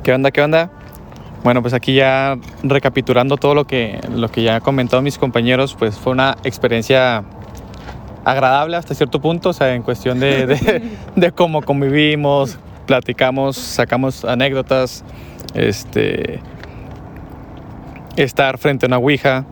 ¿Qué 0.02 0.14
onda? 0.14 0.30
¿Qué 0.30 0.40
onda? 0.40 0.70
Bueno, 1.44 1.61
pues 1.62 1.74
aquí 1.74 1.94
ya 1.94 2.38
recapitulando 2.62 3.36
todo 3.36 3.54
lo 3.54 3.66
que, 3.66 4.00
lo 4.14 4.30
que 4.30 4.42
ya 4.42 4.56
han 4.56 4.61
comentado 4.61 5.02
mis 5.02 5.18
compañeros, 5.18 5.74
pues 5.78 5.96
fue 5.96 6.12
una 6.12 6.36
experiencia 6.44 7.24
agradable 8.24 8.76
hasta 8.76 8.94
cierto 8.94 9.20
punto, 9.20 9.50
o 9.50 9.52
sea, 9.52 9.74
en 9.74 9.82
cuestión 9.82 10.20
de, 10.20 10.46
de, 10.46 10.82
de 11.16 11.32
cómo 11.32 11.62
convivimos, 11.62 12.58
platicamos, 12.87 13.57
sacamos 13.57 14.24
anécdotas, 14.24 15.05
este, 15.55 16.41
estar 18.16 18.59
frente 18.59 18.87
a 18.87 18.89
una 18.89 18.99
Ouija, 18.99 19.45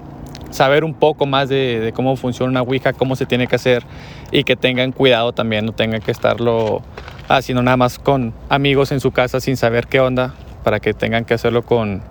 saber 0.51 0.85
un 0.85 0.95
poco 0.95 1.27
más 1.27 1.49
de, 1.49 1.81
de 1.81 1.93
cómo 1.93 2.17
funciona 2.17 2.51
una 2.51 2.63
Ouija, 2.63 2.93
cómo 2.93 3.17
se 3.17 3.27
tiene 3.27 3.47
que 3.47 3.57
hacer 3.57 3.85
y 4.31 4.45
que 4.45 4.57
tengan 4.57 4.93
cuidado 4.93 5.33
también, 5.33 5.67
no 5.67 5.73
tengan 5.73 6.01
que 6.01 6.11
estarlo 6.11 6.83
haciendo 7.29 7.63
nada 7.63 7.77
más 7.77 7.99
con 7.99 8.33
amigos 8.49 8.93
en 8.93 9.01
su 9.01 9.11
casa 9.11 9.41
sin 9.41 9.57
saber 9.57 9.87
qué 9.87 10.01
onda, 10.01 10.35
para 10.65 10.81
que 10.81 10.95
tengan 10.95 11.25
que 11.25 11.35
hacerlo 11.35 11.63
con, 11.63 12.03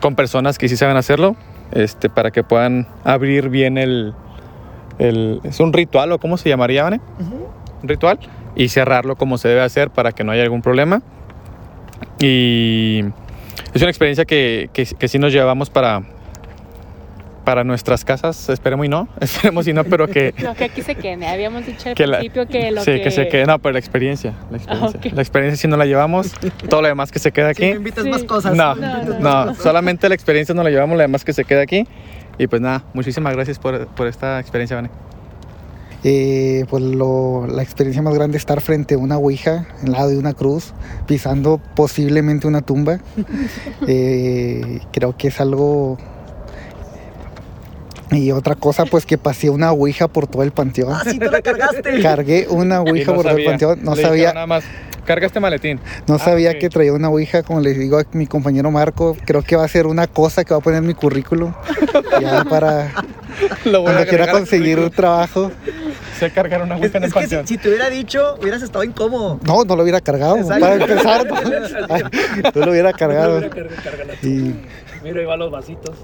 con 0.00 0.14
personas 0.14 0.58
que 0.58 0.68
sí 0.68 0.76
saben 0.76 0.96
hacerlo, 0.96 1.36
este, 1.72 2.08
para 2.08 2.30
que 2.30 2.42
puedan 2.42 2.86
abrir 3.04 3.48
bien 3.48 3.78
el, 3.78 4.14
el... 4.98 5.40
¿Es 5.44 5.60
un 5.60 5.72
ritual 5.72 6.12
o 6.12 6.18
cómo 6.18 6.36
se 6.36 6.48
llamaría, 6.48 6.84
Vane? 6.84 7.00
Un 7.82 7.88
ritual 7.88 8.18
y 8.56 8.68
cerrarlo 8.68 9.16
como 9.16 9.38
se 9.38 9.48
debe 9.48 9.62
hacer 9.62 9.90
para 9.90 10.12
que 10.12 10.24
no 10.24 10.32
haya 10.32 10.42
algún 10.42 10.62
problema. 10.62 11.02
Y 12.18 13.04
es 13.74 13.82
una 13.82 13.90
experiencia 13.90 14.24
que, 14.24 14.70
que, 14.72 14.84
que 14.86 15.08
sí 15.08 15.18
nos 15.18 15.32
llevamos 15.32 15.70
para, 15.70 16.02
para 17.44 17.64
nuestras 17.64 18.04
casas. 18.04 18.48
Esperemos 18.48 18.86
y 18.86 18.88
no, 18.88 19.08
esperemos 19.20 19.66
y 19.68 19.72
no, 19.72 19.84
pero 19.84 20.08
que, 20.08 20.34
No, 20.42 20.54
que 20.54 20.64
aquí 20.64 20.82
se 20.82 20.94
quede. 20.94 21.26
Habíamos 21.26 21.66
dicho 21.66 21.88
al 21.90 21.94
que 21.94 22.06
la- 22.06 22.18
principio 22.18 22.46
que 22.46 22.70
lo 22.70 22.82
sí, 22.82 22.92
que... 22.92 23.02
que 23.02 23.10
se 23.10 23.28
quede. 23.28 23.46
No, 23.46 23.58
pero 23.58 23.72
la 23.74 23.78
experiencia. 23.78 24.34
La 24.50 24.56
experiencia, 24.58 24.98
Ah, 25.00 25.06
ok. 25.08 25.12
la 25.14 25.22
experiencia 25.22 25.56
si 25.60 25.68
no 25.68 25.76
la 25.76 25.86
llevamos, 25.86 26.32
todo 26.68 26.82
lo 26.82 26.88
demás 26.88 27.10
que 27.12 27.18
se 27.18 27.32
queda 27.32 27.48
aquí. 27.48 27.66
invitas 27.66 28.04
Sí. 28.04 28.10
más 28.10 28.24
cosas. 28.24 28.54
No, 28.54 28.74
No, 28.74 29.04
no, 29.04 29.46
no, 29.46 29.54
solamente 29.54 30.08
la 30.08 30.14
experiencia 30.14 30.54
no 30.54 30.62
la 30.62 30.70
llevamos, 30.70 30.96
lo 30.96 31.02
demás 31.02 31.24
que 31.24 31.32
se 31.32 31.44
queda 31.44 31.62
aquí. 31.62 31.86
Y 32.38 32.46
pues 32.46 32.60
nada, 32.62 32.84
muchísimas 32.94 33.34
gracias 33.34 33.58
por, 33.58 33.86
por 33.88 34.06
esta 34.06 34.40
experiencia, 34.40 34.76
Vane. 34.76 34.90
Eh, 36.02 36.64
pues 36.70 36.82
lo- 36.82 37.46
la 37.46 37.62
experiencia 37.62 38.00
más 38.02 38.14
grande 38.14 38.38
es 38.38 38.42
estar 38.42 38.60
frente 38.62 38.94
a 38.94 38.98
una 38.98 39.18
ouija, 39.18 39.66
al 39.84 39.92
lado 39.92 40.08
de 40.08 40.18
una 40.18 40.32
cruz, 40.32 40.72
pisando 41.06 41.60
posiblemente 41.76 42.46
una 42.46 42.62
tumba. 42.62 43.00
Eh, 43.86 44.80
creo 44.92 45.16
que 45.16 45.28
es 45.28 45.40
algo... 45.40 45.98
Y 48.12 48.32
otra 48.32 48.56
cosa, 48.56 48.86
pues 48.86 49.06
que 49.06 49.18
pasé 49.18 49.50
una 49.50 49.70
ouija 49.70 50.08
por 50.08 50.26
todo 50.26 50.42
el 50.42 50.50
panteón. 50.50 50.92
Ah, 50.92 51.02
sí 51.04 51.16
te 51.18 51.30
la 51.30 51.40
cargaste. 51.42 52.00
Cargué 52.02 52.46
una 52.50 52.80
ouija 52.80 53.12
no 53.12 53.16
por 53.16 53.26
todo 53.26 53.36
el 53.36 53.44
panteón. 53.44 53.78
No 53.84 53.94
Le 53.94 54.02
sabía, 54.02 54.32
nada 54.32 54.48
más, 54.48 54.64
carga 55.04 55.26
este 55.28 55.38
maletín. 55.38 55.78
no 56.08 56.16
Ah, 56.16 56.18
sabía 56.18 56.58
que 56.58 56.68
traía 56.68 56.92
una 56.92 57.08
ouija, 57.08 57.44
como 57.44 57.60
les 57.60 57.78
digo 57.78 57.98
a 57.98 58.04
mi 58.12 58.26
compañero 58.26 58.68
Marco. 58.72 59.16
Creo 59.26 59.42
que 59.42 59.54
va 59.54 59.64
a 59.64 59.68
ser 59.68 59.86
una 59.86 60.08
cosa 60.08 60.44
que 60.44 60.52
va 60.52 60.58
a 60.58 60.60
poner 60.62 60.80
en 60.80 60.88
mi 60.88 60.94
currículum. 60.94 61.52
Ya 62.20 62.44
para 62.44 62.90
Lo 63.64 63.82
voy 63.82 63.90
a 63.90 63.94
cuando 63.94 64.08
quiera 64.08 64.32
conseguir 64.32 64.90
trabajo. 64.90 65.52
Sé 66.20 66.30
cargar 66.30 66.62
una 66.62 66.76
ouija 66.76 66.98
en 66.98 67.04
el 67.04 67.12
si, 67.46 67.56
te 67.58 67.68
hubiera 67.68 67.88
dicho, 67.90 68.36
hubieras 68.40 68.62
estado 68.62 68.84
incómodo. 68.84 69.40
No, 69.42 69.64
no 69.64 69.74
lo 69.76 69.82
hubiera 69.82 70.00
cargado. 70.00 70.36
Exacto. 70.36 70.60
Para 70.60 70.74
empezar, 70.74 71.26
no, 71.26 71.36
Ay, 71.94 72.02
no 72.54 72.64
lo 72.66 72.70
hubiera 72.70 72.92
cargado. 72.92 73.40
Y, 74.22 74.54
Mira, 75.02 75.20
ahí 75.20 75.24
van 75.26 75.38
los 75.38 75.50
vasitos. 75.50 75.96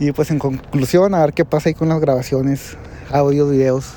y 0.00 0.12
pues 0.12 0.30
en 0.30 0.38
conclusión, 0.38 1.14
a 1.14 1.20
ver 1.20 1.34
qué 1.34 1.44
pasa 1.44 1.68
ahí 1.68 1.74
con 1.74 1.90
las 1.90 2.00
grabaciones, 2.00 2.76
audios, 3.10 3.50
videos. 3.50 3.92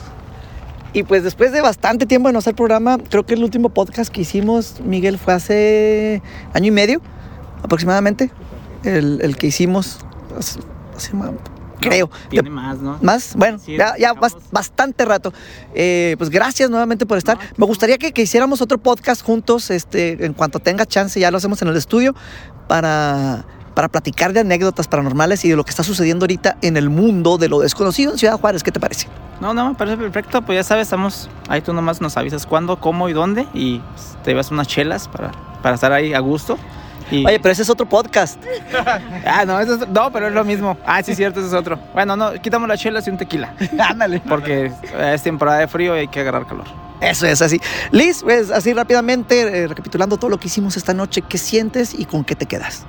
Y 0.93 1.03
pues 1.03 1.23
después 1.23 1.51
de 1.51 1.61
bastante 1.61 2.05
tiempo 2.05 2.27
de 2.29 2.33
no 2.33 2.39
hacer 2.39 2.53
programa, 2.55 2.97
creo 3.09 3.25
que 3.25 3.35
el 3.35 3.43
último 3.43 3.69
podcast 3.69 4.11
que 4.11 4.21
hicimos, 4.21 4.81
Miguel, 4.83 5.17
fue 5.17 5.33
hace 5.33 6.21
año 6.53 6.67
y 6.67 6.71
medio 6.71 7.01
aproximadamente. 7.63 8.31
El, 8.83 9.19
el 9.21 9.37
que 9.37 9.47
hicimos, 9.47 9.99
hace- 10.37 10.59
hace 10.95 11.11
creo. 11.79 12.09
Tiene 12.29 12.49
De- 12.49 12.55
más, 12.55 12.77
¿no? 12.79 12.97
más, 13.01 13.35
bueno, 13.35 13.59
Sí, 13.59 13.77
ya, 13.77 13.95
ya 13.97 14.13
bastante 14.51 15.05
rato. 15.05 15.33
Eh, 15.73 16.15
pues 16.17 16.29
gracias 16.29 16.69
nuevamente 16.69 17.05
por 17.05 17.17
estar. 17.17 17.37
Me 17.57 17.65
gustaría 17.65 17.97
que, 17.97 18.11
que 18.11 18.21
hiciéramos 18.23 18.61
otro 18.61 18.77
podcast 18.77 19.23
juntos, 19.23 19.69
este, 19.71 20.25
en 20.25 20.33
cuanto 20.33 20.59
tenga 20.59 20.85
chance, 20.85 21.19
ya 21.19 21.31
lo 21.31 21.37
hacemos 21.37 21.61
en 21.61 21.67
el 21.69 21.77
estudio, 21.77 22.15
para, 22.67 23.45
para 23.73 23.87
platicar 23.89 24.33
de 24.33 24.41
anécdotas 24.41 24.87
paranormales 24.87 25.45
y 25.45 25.49
de 25.49 25.55
lo 25.55 25.63
que 25.63 25.69
está 25.71 25.83
sucediendo 25.83 26.23
ahorita 26.23 26.57
en 26.61 26.77
el 26.77 26.89
mundo 26.89 27.37
de 27.37 27.47
lo 27.49 27.59
desconocido 27.59 28.11
en 28.11 28.17
Ciudad 28.17 28.39
Juárez. 28.39 28.63
¿Qué 28.63 28.71
te 28.71 28.79
parece? 28.79 29.07
No, 29.39 29.53
no, 29.53 29.69
me 29.69 29.75
parece 29.75 29.97
perfecto. 29.97 30.41
Pues 30.41 30.57
ya 30.57 30.63
sabes, 30.63 30.83
estamos 30.87 31.29
ahí. 31.47 31.61
Tú 31.61 31.73
nomás 31.73 32.01
nos 32.01 32.17
avisas 32.17 32.45
cuándo, 32.45 32.79
cómo 32.79 33.07
y 33.07 33.13
dónde. 33.13 33.47
Y 33.53 33.79
pues, 33.79 34.17
te 34.23 34.31
llevas 34.31 34.49
unas 34.51 34.67
chelas 34.67 35.07
para, 35.07 35.31
para 35.61 35.75
estar 35.75 35.91
ahí 35.91 36.13
a 36.13 36.19
gusto. 36.19 36.57
Y... 37.11 37.25
Oye, 37.25 37.39
pero 37.39 37.51
ese 37.53 37.61
es 37.61 37.69
otro 37.69 37.87
podcast. 37.87 38.41
Ah, 39.25 39.43
no, 39.45 39.59
eso 39.59 39.75
es- 39.75 39.87
no, 39.89 40.11
pero 40.11 40.27
es 40.27 40.33
lo 40.33 40.43
mismo. 40.45 40.77
Ah, 40.85 41.01
sí, 41.03 41.13
cierto, 41.15 41.39
ese 41.39 41.49
es 41.49 41.53
otro. 41.53 41.77
Bueno, 41.93 42.15
no, 42.15 42.33
quitamos 42.33 42.67
las 42.69 42.79
chelas 42.79 43.05
y 43.07 43.09
un 43.09 43.17
tequila. 43.17 43.53
Ándale. 43.79 44.21
Porque 44.27 44.71
es 44.99 45.23
temporada 45.23 45.59
de 45.59 45.67
frío 45.67 45.95
y 45.95 45.99
hay 46.01 46.07
que 46.07 46.19
agarrar 46.21 46.45
calor. 46.45 46.65
Eso 47.01 47.27
es 47.27 47.41
así. 47.41 47.59
Liz, 47.91 48.23
pues 48.23 48.49
así 48.51 48.73
rápidamente, 48.73 49.41
eh, 49.63 49.67
recapitulando 49.67 50.17
todo 50.17 50.29
lo 50.31 50.37
que 50.39 50.47
hicimos 50.47 50.77
esta 50.77 50.93
noche, 50.93 51.21
¿qué 51.21 51.37
sientes 51.37 51.93
y 51.97 52.05
con 52.05 52.23
qué 52.23 52.35
te 52.35 52.45
quedas? 52.45 52.85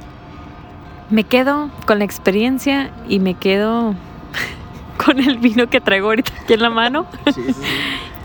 Me 1.11 1.25
quedo 1.25 1.71
con 1.87 1.99
la 1.99 2.05
experiencia 2.05 2.91
y 3.09 3.19
me 3.19 3.35
quedo 3.35 3.95
con 5.05 5.19
el 5.19 5.39
vino 5.39 5.69
que 5.69 5.81
traigo 5.81 6.09
ahorita 6.09 6.33
aquí 6.43 6.55
en 6.55 6.63
la 6.63 6.71
mano. 6.71 7.07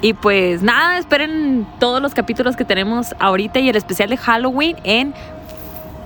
Y 0.02 0.14
pues 0.14 0.62
nada, 0.62 0.98
esperen 0.98 1.66
todos 1.80 2.02
los 2.02 2.14
capítulos 2.14 2.56
que 2.56 2.66
tenemos 2.66 3.16
ahorita 3.20 3.60
y 3.60 3.70
el 3.70 3.76
especial 3.76 4.10
de 4.10 4.18
Halloween 4.18 4.76
en 4.84 5.14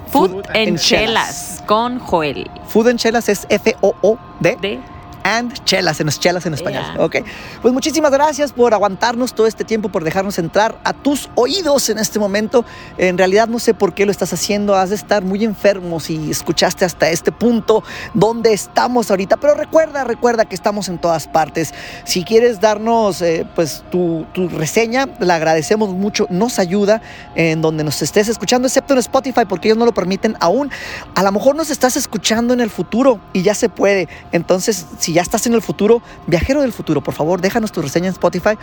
Food, 0.08 0.32
Food 0.32 0.46
en 0.54 0.78
Chelas 0.78 1.64
con 1.66 2.00
Joel. 2.00 2.50
Food 2.68 2.88
and 2.90 3.00
Chelas 3.00 3.30
es 3.30 3.46
F-O-O-D. 3.50 4.58
De 4.62 4.80
and 5.28 5.54
chelas, 5.66 6.00
en 6.00 6.08
chelas 6.08 6.46
en 6.46 6.54
español. 6.54 6.84
Yeah. 6.94 7.04
Ok. 7.04 7.16
Pues 7.62 7.74
muchísimas 7.74 8.12
gracias 8.12 8.54
por 8.54 8.74
aguantarnos 8.74 9.34
todo 9.34 9.46
este 9.46 9.66
tiempo, 9.66 9.90
por 9.90 10.04
dejarnos 10.06 10.40
entrar 10.40 10.80
a 10.86 10.94
tus 10.94 11.30
oídos 11.36 11.90
en 11.90 11.98
este 11.98 12.18
momento. 12.18 12.64
En 12.98 13.18
realidad 13.18 13.50
no 13.50 13.60
sé 13.60 13.74
por 13.74 13.94
qué 13.94 14.06
lo 14.06 14.12
estás 14.12 14.32
haciendo. 14.32 14.76
Has 14.76 14.90
de 14.90 14.96
estar 14.96 15.24
muy 15.24 15.44
enfermo 15.44 16.00
si 16.00 16.32
escuchaste 16.32 16.86
hasta 16.86 17.10
este 17.10 17.34
punto 17.34 17.84
donde 18.14 18.54
estamos 18.54 19.12
ahorita. 19.12 19.36
Pero 19.38 19.54
recuerda, 19.56 20.06
recuerda 20.06 20.46
que 20.46 20.56
estamos 20.56 20.88
en 20.88 20.98
todas 20.98 21.28
partes. 21.28 21.74
Si 22.06 22.24
quieres 22.24 22.62
darnos 22.62 23.22
eh, 23.22 23.46
pues 23.54 23.84
tu, 23.92 24.26
tu 24.34 24.48
reseña, 24.48 25.10
la 25.20 25.36
agradecemos 25.36 25.90
mucho. 25.90 26.28
Nos 26.30 26.58
ayuda 26.58 27.02
en 27.36 27.62
donde 27.62 27.84
nos 27.84 28.02
estés 28.02 28.30
escuchando, 28.30 28.68
excepto 28.68 28.94
en 28.94 29.00
Spotify, 29.00 29.42
porque 29.48 29.68
ellos 29.68 29.78
no 29.78 29.86
lo 29.86 29.94
permiten 29.94 30.38
aún. 30.40 30.72
A 31.16 31.24
lo 31.24 31.32
mejor 31.34 31.56
nos 31.56 31.70
estás 31.70 31.98
escuchando 31.98 32.54
en 32.54 32.62
el 32.62 32.70
futuro 32.70 33.20
y 33.34 33.42
ya 33.42 33.54
se 33.54 33.68
puede. 33.68 34.08
Entonces, 34.32 34.86
si 35.00 35.17
ya 35.18 35.24
estás 35.24 35.48
en 35.48 35.56
el 35.56 35.64
futuro, 35.64 36.04
viajero 36.28 36.62
del 36.62 36.72
futuro, 36.72 37.02
por 37.02 37.16
favor, 37.16 37.42
déjanos 37.42 37.72
tu 37.72 37.82
reseña 37.82 38.06
en 38.06 38.14
Spotify. 38.14 38.56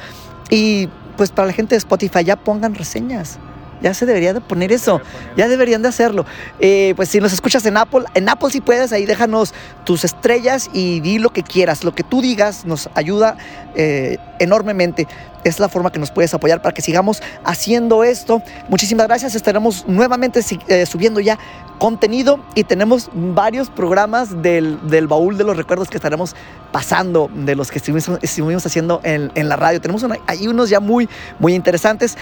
Y 0.50 0.88
pues 1.16 1.32
para 1.32 1.46
la 1.48 1.52
gente 1.52 1.74
de 1.74 1.78
Spotify, 1.78 2.22
ya 2.22 2.36
pongan 2.36 2.76
reseñas. 2.76 3.40
Ya 3.85 3.95
se 3.95 4.07
debería 4.07 4.32
de 4.32 4.41
poner 4.41 4.72
eso. 4.72 5.01
Ya 5.37 5.47
deberían 5.47 5.82
de 5.82 5.89
hacerlo. 5.89 6.24
Eh, 6.59 6.95
pues 6.97 7.11
si 7.11 7.20
nos 7.20 7.32
escuchas 7.32 7.64
en 7.66 7.76
Apple, 7.76 8.05
en 8.14 8.28
Apple 8.28 8.49
si 8.51 8.61
puedes, 8.61 8.93
ahí 8.93 9.05
déjanos 9.05 9.53
tus 9.85 10.05
estrellas 10.05 10.70
y 10.72 11.01
di 11.01 11.18
lo 11.18 11.30
que 11.30 11.43
quieras. 11.43 11.85
Lo 11.85 11.95
que 11.95 12.03
tú 12.03 12.22
digas 12.22 12.64
nos 12.64 12.89
ayuda 12.95 13.37
eh, 13.76 14.16
enormemente. 14.41 15.07
Es 15.45 15.61
la 15.61 15.68
forma 15.68 15.93
que 15.93 15.99
nos 15.99 16.11
puedes 16.11 16.32
apoyar 16.32 16.62
para 16.62 16.72
que 16.72 16.80
sigamos 16.80 17.22
haciendo 17.45 18.03
esto. 18.03 18.41
Muchísimas 18.70 19.07
gracias. 19.07 19.35
Estaremos 19.35 19.87
nuevamente 19.87 20.41
eh, 20.68 20.87
subiendo 20.87 21.20
ya 21.20 21.39
contenido 21.78 22.43
y 22.55 22.64
tenemos 22.64 23.11
varios 23.12 23.68
programas 23.68 24.41
del, 24.41 24.78
del 24.89 25.07
baúl 25.07 25.37
de 25.37 25.45
los 25.45 25.57
recuerdos 25.59 25.91
que 25.91 25.99
estaremos 25.99 26.35
pasando, 26.72 27.28
de 27.35 27.55
los 27.55 27.70
que 27.70 27.76
estuvimos, 27.78 28.09
estuvimos 28.22 28.64
haciendo 28.64 29.03
en, 29.05 29.30
en 29.35 29.51
la 29.51 29.57
radio. 29.57 29.78
Tenemos 29.82 30.03
una- 30.03 30.16
ahí 30.26 30.49
unos 30.49 30.70
ya 30.70 30.80
muy, 30.80 31.07
muy 31.39 31.55
interesantes. 31.55 32.16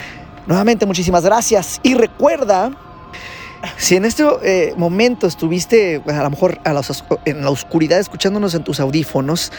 Nuevamente, 0.47 0.87
muchísimas 0.87 1.25
gracias. 1.25 1.81
Y 1.83 1.95
recuerda, 1.95 2.73
si 3.77 3.97
en 3.97 4.05
este 4.05 4.25
eh, 4.43 4.75
momento 4.77 5.27
estuviste 5.27 6.01
pues, 6.01 6.17
a 6.17 6.23
lo 6.23 6.31
mejor 6.31 6.61
en 7.25 7.43
la 7.43 7.51
oscuridad 7.51 8.01
escuchándonos 8.01 8.55
en 8.55 8.65
tus 8.65 8.81
audífonos, 8.81 9.53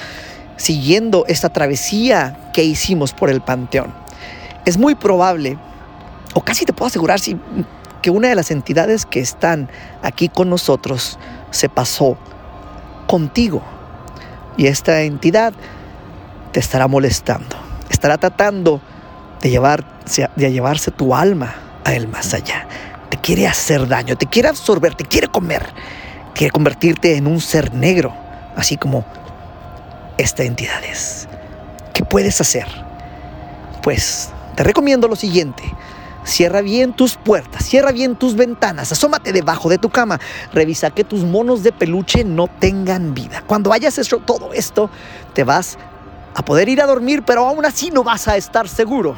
siguiendo 0.58 1.26
esta 1.28 1.50
travesía 1.50 2.52
que 2.54 2.64
hicimos 2.64 3.14
por 3.14 3.30
el 3.30 3.42
panteón, 3.42 3.94
es 4.66 4.78
muy 4.78 4.96
probable, 4.96 5.58
o 6.34 6.42
casi 6.42 6.66
te 6.66 6.74
puedo 6.74 6.88
asegurar, 6.88 7.20
que 8.02 8.10
una 8.10 8.28
de 8.28 8.36
las 8.36 8.52
entidades 8.52 9.06
que 9.06 9.22
están 9.22 9.70
aquí 10.02 10.28
con 10.28 10.50
nosotros 10.50 11.18
se 11.52 11.70
pasó 11.70 12.18
contigo. 13.08 13.64
Y 14.58 14.68
esta 14.68 15.02
entidad 15.02 15.54
te 16.52 16.60
estará 16.60 16.88
molestando, 16.88 17.56
estará 17.90 18.18
tratando 18.18 18.82
de, 19.44 19.50
llevarse, 19.50 20.30
de 20.36 20.52
llevarse 20.52 20.89
tu 20.89 21.14
alma 21.14 21.54
a 21.84 21.94
el 21.94 22.08
más 22.08 22.34
allá. 22.34 22.66
Te 23.10 23.18
quiere 23.18 23.46
hacer 23.46 23.88
daño, 23.88 24.16
te 24.16 24.26
quiere 24.26 24.48
absorber, 24.48 24.96
te 24.96 25.04
quiere 25.04 25.28
comer, 25.28 25.68
quiere 26.34 26.50
convertirte 26.50 27.18
en 27.18 27.28
un 27.28 27.41
ser 27.41 27.74
negro, 27.74 28.16
así 28.56 28.78
como 28.78 29.06
esta 30.18 30.44
entidad 30.44 30.82
es. 30.86 31.28
¿Qué 31.94 32.04
puedes 32.04 32.39
hacer? 32.39 32.66
Pues 33.84 34.30
te 34.56 34.64
recomiendo 34.64 35.08
lo 35.10 35.16
siguiente. 35.16 35.64
Cierra 36.24 36.62
bien 36.62 36.94
tus 36.94 37.18
puertas, 37.18 37.66
cierra 37.66 37.91
bien 37.91 38.16
tus 38.16 38.38
ventanas, 38.38 38.94
asómate 38.94 39.34
debajo 39.34 39.68
de 39.68 39.78
tu 39.78 39.89
cama, 39.89 40.22
revisa 40.54 40.89
que 40.89 41.04
tus 41.04 41.26
monos 41.26 41.64
de 41.64 41.74
peluche 41.74 42.24
no 42.24 42.48
tengan 42.48 43.14
vida. 43.14 43.44
Cuando 43.46 43.74
hayas 43.74 43.98
hecho 43.98 44.20
todo 44.20 44.54
esto, 44.54 44.89
te 45.34 45.44
vas 45.44 45.78
a 46.34 46.46
poder 46.46 46.70
ir 46.70 46.82
a 46.82 46.86
dormir, 46.86 47.24
pero 47.26 47.46
aún 47.46 47.66
así 47.66 47.91
no 47.91 48.06
vas 48.06 48.30
a 48.30 48.38
estar 48.38 48.70
seguro. 48.70 49.18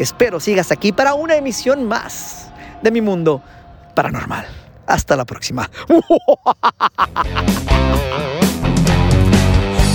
Espero 0.00 0.40
sigas 0.40 0.72
aquí 0.72 0.92
para 0.92 1.12
una 1.12 1.36
emisión 1.36 1.86
más 1.86 2.48
de 2.82 2.90
mi 2.90 3.02
mundo 3.02 3.42
paranormal. 3.94 4.46
Hasta 4.86 5.14
la 5.14 5.26
próxima. 5.26 5.70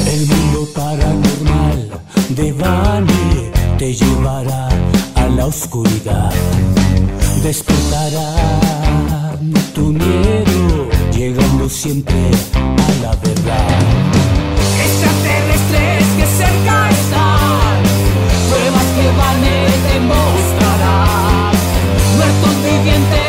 El 0.06 0.28
mundo 0.28 0.68
paranormal 0.76 1.90
de 2.30 2.54
Vani 2.54 3.52
te 3.80 3.96
llevará 3.96 4.70
a 5.16 5.28
la 5.28 5.48
oscuridad. 5.48 6.32
Despertará 7.42 9.34
tu 9.74 9.92
miedo, 9.92 10.88
llegando 11.12 11.68
siempre 11.68 12.30
quien 22.86 23.10
te 23.10 23.25